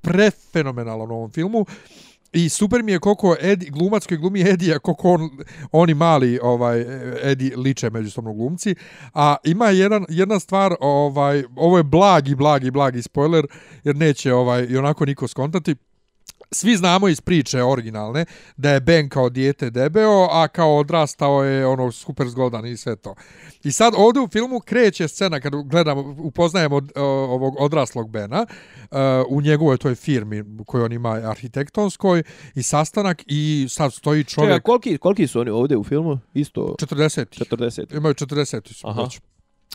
[0.01, 1.65] prefenomenalan u ovom filmu
[2.33, 5.29] i super mi je koliko Edi, glumac koji glumi Edija, koliko on,
[5.71, 6.85] oni mali ovaj
[7.23, 8.75] Edi liče međusobno glumci.
[9.13, 13.47] A ima jedan, jedna stvar, ovaj, ovo je blagi, blagi, blagi spoiler,
[13.83, 15.75] jer neće ovaj, i onako niko skontati
[16.51, 18.25] svi znamo iz priče originalne
[18.57, 22.95] da je Ben kao dijete debeo, a kao odrastao je ono super zgodan i sve
[22.95, 23.15] to.
[23.63, 28.45] I sad ovdje u filmu kreće scena kad gledamo, upoznajemo ovog odraslog Bena
[28.91, 28.97] uh,
[29.29, 32.23] u njegovoj toj firmi koju on ima arhitektonskoj
[32.55, 34.49] i sastanak i sad stoji čovjek...
[34.49, 36.19] Čekaj, koliki, koliki su oni ovdje u filmu?
[36.33, 36.75] Isto...
[36.79, 37.55] 40.
[37.55, 37.97] 40.
[37.97, 38.73] Imaju 40.
[38.73, 39.07] Su, Aha.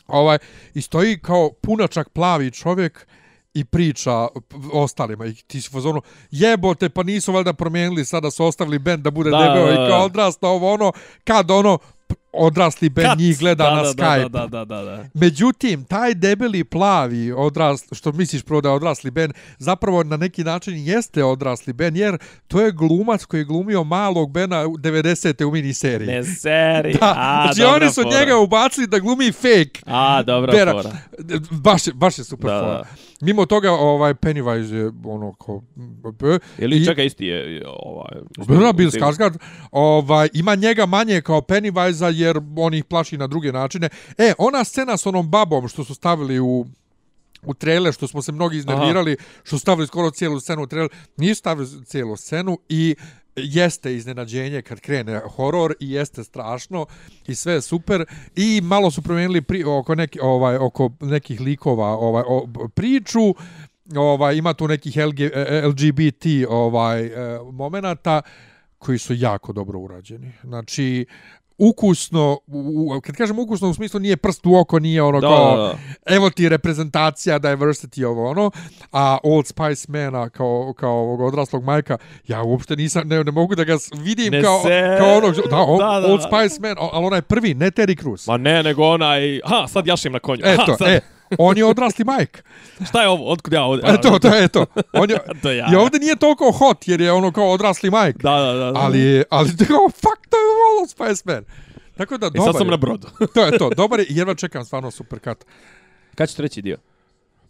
[0.07, 0.37] Ovaj,
[0.73, 3.07] I stoji kao punačak plavi čovjek
[3.59, 4.27] i priča
[4.73, 5.25] ostalima.
[5.25, 6.01] I ti si fazonu
[6.31, 10.05] jebote pa nisu valjda promijenili sada su ostavili bend da bude da, debeo i kao
[10.05, 10.91] odrasta ovo ono
[11.23, 11.79] kad ono
[12.37, 14.29] odrasli Ben njih gleda da, na da, Skype.
[14.29, 19.11] Da, da, da, da, Međutim, taj debeli plavi odrasli, što misliš prvo da je odrasli
[19.11, 23.83] Ben, zapravo na neki način jeste odrasli Ben, jer to je glumac koji je glumio
[23.83, 25.43] malog Bena u 90.
[25.43, 26.07] u miniseriji.
[26.07, 26.93] Ne seriji.
[26.93, 28.19] Da, A, znači oni su fora.
[28.19, 29.81] njega ubacili da glumi fake.
[29.85, 30.71] A, dobra Bera.
[30.71, 30.91] fora.
[31.51, 32.73] Baš je, baš je super da, fora.
[32.73, 32.85] Da.
[33.21, 35.61] Mimo toga, ovaj Pennywise je ono ko...
[36.57, 38.21] Ili čeka isti je ovaj...
[38.47, 39.37] Bila Bill Skarsgård.
[39.71, 43.89] Ovaj, ima njega manje kao Pennywise jer on ih plaši na druge načine.
[44.17, 46.65] E, ona scena s onom babom što su stavili u
[47.43, 49.41] u trailer što smo se mnogi iznervirali, Aha.
[49.43, 52.95] što stavili skoro cijelu scenu u trailer, nisu stavili cijelu scenu i
[53.35, 56.85] jeste iznenađenje kad krene horor i jeste strašno
[57.27, 58.05] i sve je super
[58.35, 63.35] i malo su promijenili pri, oko neki ovaj oko nekih likova ovaj o, priču
[63.95, 65.19] ovaj ima tu nekih LG,
[65.67, 68.21] LGBT ovaj e, momenata
[68.77, 71.05] koji su jako dobro urađeni znači
[71.57, 75.57] ukusno, u, kad kažem ukusno u smislu nije prst u oko, nije ono da, kao,
[75.57, 76.15] da, da.
[76.15, 78.51] evo ti reprezentacija, diversity, ovo ono,
[78.91, 81.97] a Old Spice Mana kao, kao ovog odraslog majka,
[82.27, 84.95] ja uopšte nisam, ne, ne mogu da ga vidim ne kao, se...
[84.99, 88.27] kao onog, da, on, da, da, Old Spice Man, ali onaj prvi, ne Terry Crews.
[88.27, 90.41] Ma ne, nego onaj, ha, sad jašim na konju.
[90.45, 90.87] Eto, ha, sad.
[90.87, 91.01] e,
[91.37, 92.41] on je odrasli Mike.
[92.89, 93.31] Šta je ovo?
[93.31, 93.93] Otkud ja ovdje?
[93.93, 94.65] Eto, to je eto.
[94.93, 95.69] On je, to ja.
[95.73, 98.19] I ovdje nije toliko hot jer je ono kao odrasli Mike.
[98.23, 98.71] Da, da, da.
[98.79, 101.43] Ali, ali kao, fuck, to je Wall Spice Man.
[101.97, 102.71] Tako da, I sad sam je.
[102.71, 103.07] na brodu.
[103.33, 105.45] to je to, dobar je i jedva čekam stvarno super kat.
[106.15, 106.77] Kad će treći dio?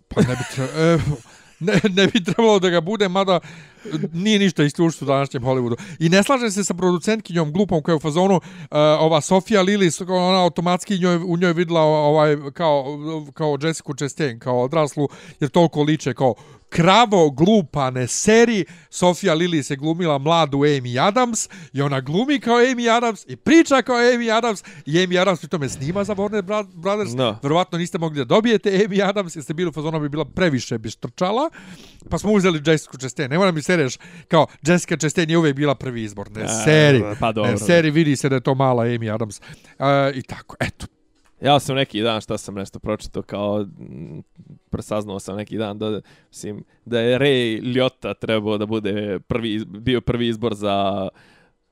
[0.08, 0.98] Pa ne bi trebalo, e,
[1.60, 3.40] ne, ne bi trebalo da ga bude, mada
[4.14, 5.76] nije ništa isključiti u današnjem Hollywoodu.
[6.00, 8.42] I ne slažem se sa producentkinjom glupom koja je u fazonu, uh,
[9.00, 12.86] ova Sofia Lillis, ona automatski njoj, u njoj videla ovaj, kao,
[13.34, 15.10] kao Jessica Chastain, kao odraslu,
[15.40, 16.34] jer toliko liče kao,
[16.70, 22.98] kravo glupane seri Sofia Lili se glumila mladu Amy Adams i ona glumi kao Amy
[22.98, 27.14] Adams i priča kao Amy Adams i Amy Adams pri tome snima za Warner Brothers
[27.14, 27.40] no.
[27.44, 30.78] verovatno niste mogli da dobijete Amy Adams jer ste bili u fazonu bi bila previše
[30.78, 31.50] bi strčala
[32.10, 35.56] pa smo uzeli Jessica Chastain ne moram mi se reći kao Jessica Chastain je uvijek
[35.56, 36.32] bila prvi izbor.
[36.32, 37.04] Ne seri.
[37.20, 39.40] pa dobro, ne seri vidi se da je to mala Amy Adams.
[39.40, 40.86] Uh, i tako eto.
[41.42, 43.66] Ja sam neki dan šta sam nešto pročitao kao
[44.70, 50.02] presaznao sam neki dan da mislim da je Ray Liotta trebao da bude prvi bio
[50.02, 51.08] prvi izbor za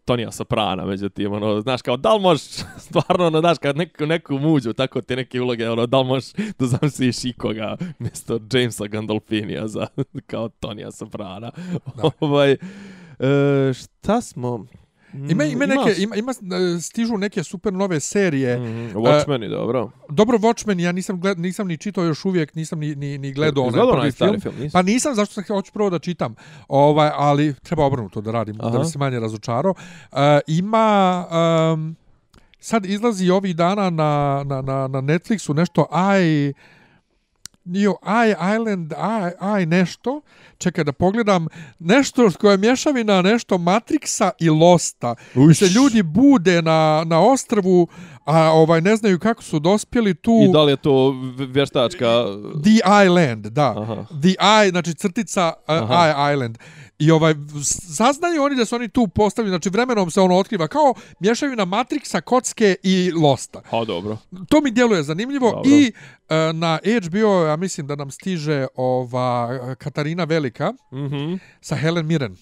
[0.06, 2.44] Tonija Soprana, međutim, ono, znaš, kao, da li možeš,
[2.86, 6.34] stvarno, ono, znaš, kad neko, neku muđu, tako te neke uloge, ono, da li možeš
[6.60, 9.88] da zamisliš ikoga mjesto Jamesa Gandolfinija za,
[10.28, 11.52] kao Tonija Soprana.
[12.20, 12.58] ovaj, e,
[13.74, 14.66] šta smo,
[15.30, 18.58] Ima ima neke ima, ima e, stižu neke super nove serije.
[18.60, 18.94] Mm -hmm.
[18.94, 19.92] Watchmen uh, dobro.
[20.10, 23.64] Dobro Watchmen ja nisam gled, nisam ni čitao još uvijek, nisam ni ni ni gledao
[23.64, 24.40] onaj prvi film.
[24.40, 26.36] film pa nisam zašto sam hoću prvo da čitam.
[26.68, 28.70] Ovaj ali treba obrnuto da radim Aha.
[28.70, 29.74] da bi se manje razočarao.
[30.12, 30.18] Uh,
[30.48, 31.26] ima
[31.74, 31.96] um,
[32.60, 35.88] sad izlazi ovih dana na, na, na, na Netflixu nešto
[36.20, 36.54] I
[37.66, 40.22] Nio I Island I, I nešto
[40.58, 41.48] čekaj da pogledam
[41.80, 45.58] nešto koje je mješavina nešto Matrixa i Losta Uš.
[45.58, 47.88] se ljudi bude na, na ostrvu
[48.26, 52.26] a ovaj ne znaju kako su dospjeli tu I da li je to vještačka...
[52.64, 53.74] The Island, da.
[53.82, 54.06] Aha.
[54.22, 54.30] The
[54.66, 56.30] I, znači crtica uh, Aha.
[56.30, 56.58] I Island.
[57.00, 57.34] I ovaj,
[57.88, 62.22] saznaju oni da su oni tu postavili, znači vremenom se ono otkriva kao mješavina Matrixa,
[62.22, 63.62] kocke i Losta.
[63.66, 64.18] Ha, dobro.
[64.50, 65.70] To mi djeluje zanimljivo Dobro.
[65.72, 71.34] i uh, na HBO, ja mislim da nam stiže ova Katarina Velika Mhm.
[71.62, 72.36] sa Helen Mirren.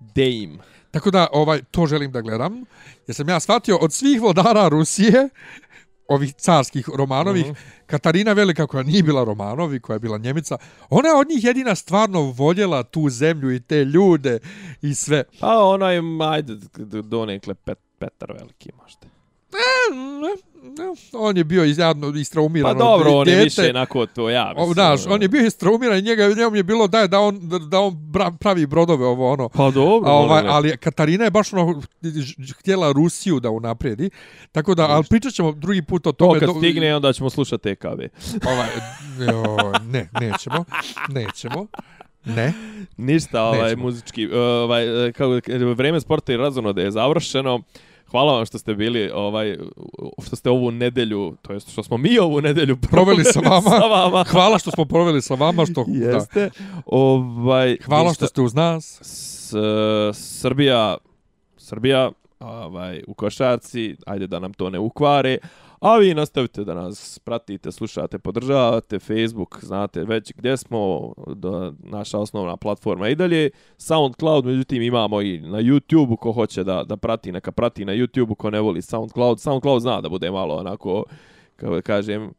[0.00, 0.58] Dame.
[0.90, 2.64] Tako da ovaj to želim da gledam.
[3.06, 5.28] Jer sam ja shvatio od svih vladara Rusije
[6.08, 7.54] ovih carskih Romanovih, Mhm.
[7.86, 10.56] Katarina Velika koja nije bila Romanovi, koja je bila Njemica,
[10.90, 14.38] ona je od njih jedina stvarno voljela tu zemlju i te ljude
[14.82, 15.24] i sve.
[15.40, 19.15] Pa onaj, ajde, d- donekle Pet, Petar Veliki možda.
[21.14, 22.78] On je bio izjadno Pa istraumiran.
[22.78, 24.74] dobro, on je više onako to ja O, mislim.
[24.74, 27.80] Znaš, on je bio istraumiran i njega, njemu je bilo da, da on, da, da
[27.80, 27.96] on
[28.40, 29.48] pravi brodove ovo ono.
[29.48, 31.82] Pa dobro, A ovaj, ono, ali Katarina je baš ono
[32.52, 34.10] htjela Rusiju da unapredi.
[34.52, 36.40] Tako da, ali pričat ćemo drugi put o To tome.
[36.40, 37.86] kad do- stigne, onda ćemo slušati TKV.
[38.46, 38.68] Ovaj,
[39.22, 40.64] jo, ne, nećemo.
[41.08, 41.66] Nećemo.
[42.24, 42.52] Ne.
[42.96, 43.82] Ništa, ovaj, Nećemo.
[43.82, 45.40] muzički, ovaj, e, kako,
[45.74, 47.60] vreme sporta i razonode je završeno.
[48.10, 49.58] Hvala vam što ste bili, ovaj,
[50.26, 53.70] što ste ovu nedelju, to jest što smo mi ovu nedelju Proveli sa vama.
[53.70, 54.24] sa vama.
[54.24, 55.66] Hvala što smo proveli sa vama.
[55.66, 56.06] Što, da.
[56.06, 56.50] Jeste.
[56.86, 58.14] Ovaj, Hvala ništa.
[58.14, 59.00] što ste uz nas.
[59.02, 59.54] S,
[60.40, 60.96] Srbija,
[61.56, 62.10] Srbija,
[62.40, 65.38] ovaj, u košarci, ajde da nam to ne ukvare,
[65.80, 72.18] a vi nastavite da nas pratite, slušate, podržavate, Facebook, znate već gdje smo, da, naša
[72.18, 77.32] osnovna platforma i dalje, SoundCloud, međutim imamo i na YouTube, ko hoće da, da prati,
[77.32, 81.04] neka prati na YouTube, ko ne voli SoundCloud, SoundCloud zna da bude malo onako,
[81.56, 82.32] kako da kažem,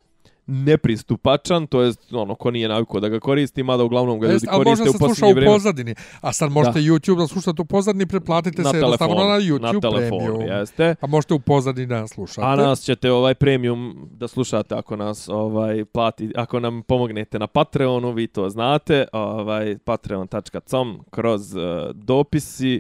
[0.48, 4.46] nepristupačan, to jest ono ko nije navikao da ga koristi, mada uglavnom ga ljudi Jest,
[4.50, 5.56] ali možda koriste u se sluša posljednje u vrijeme.
[5.56, 5.96] pozadini.
[6.22, 10.38] A sad možete YouTube da slušate u pozadini, pretplatite se jednostavno na YouTube na telefonu,
[10.38, 10.60] Premium.
[10.60, 10.96] jeste.
[11.02, 12.48] A možete u pozadini da nas slušate.
[12.48, 17.48] A nas ćete ovaj premium da slušate ako nas ovaj plati, ako nam pomognete na
[17.48, 21.62] Patreonu, vi to znate, ovaj patreon.com kroz uh,
[21.94, 22.80] dopisi.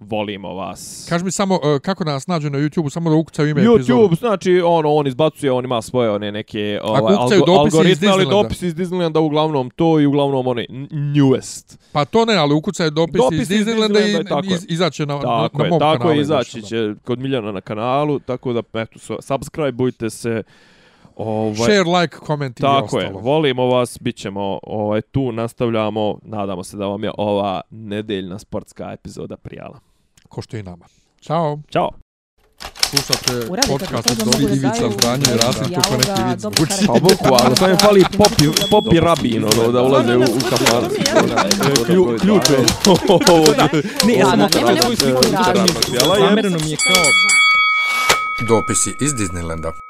[0.00, 1.06] Volimo vas.
[1.08, 3.92] Kaži mi samo uh, kako da nas nađu na YouTube, samo da ukucaju ime epizode.
[3.92, 8.66] YouTube, znači, ono, on izbacuje, on ima svoje one neke ovaj, iz algoritme, ali dopisi
[8.66, 11.78] iz Disneylanda uglavnom to i uglavnom one newest.
[11.92, 15.20] Pa to ne, ali ukucaju dopisi, Dopisi iz iz Disneylanda i tako iz, izaće na,
[15.20, 16.16] Tako na, na je, mom tako kanalu.
[16.16, 20.42] je, izaći, će kod Miljana na kanalu, tako da, eto, subscribe-ujte se.
[21.16, 23.20] Ovaj, Share, like, comment i Tako je, ostalo.
[23.20, 28.92] volimo vas, bit ćemo ovaj, tu, nastavljamo, nadamo se da vam je ova nedeljna sportska
[28.92, 29.87] epizoda prijala
[30.28, 30.86] ko što je nama.
[31.20, 31.58] Ćao.
[31.72, 31.90] Ćao.
[32.90, 36.86] Slušate podcast od Dobri Ivica, Zdanje, Rasim, kako neki vic zvuči.
[36.86, 40.84] Pa boku, ali sam je fali popi, popi rabin, ono, da ulaze u, u kafar.
[42.20, 42.56] Ključe.
[44.06, 45.22] Ne, ja sam otrlo svoju sliku.
[46.18, 47.04] Zamereno mi je kao...
[48.48, 49.87] Dopisi iz Disneylanda.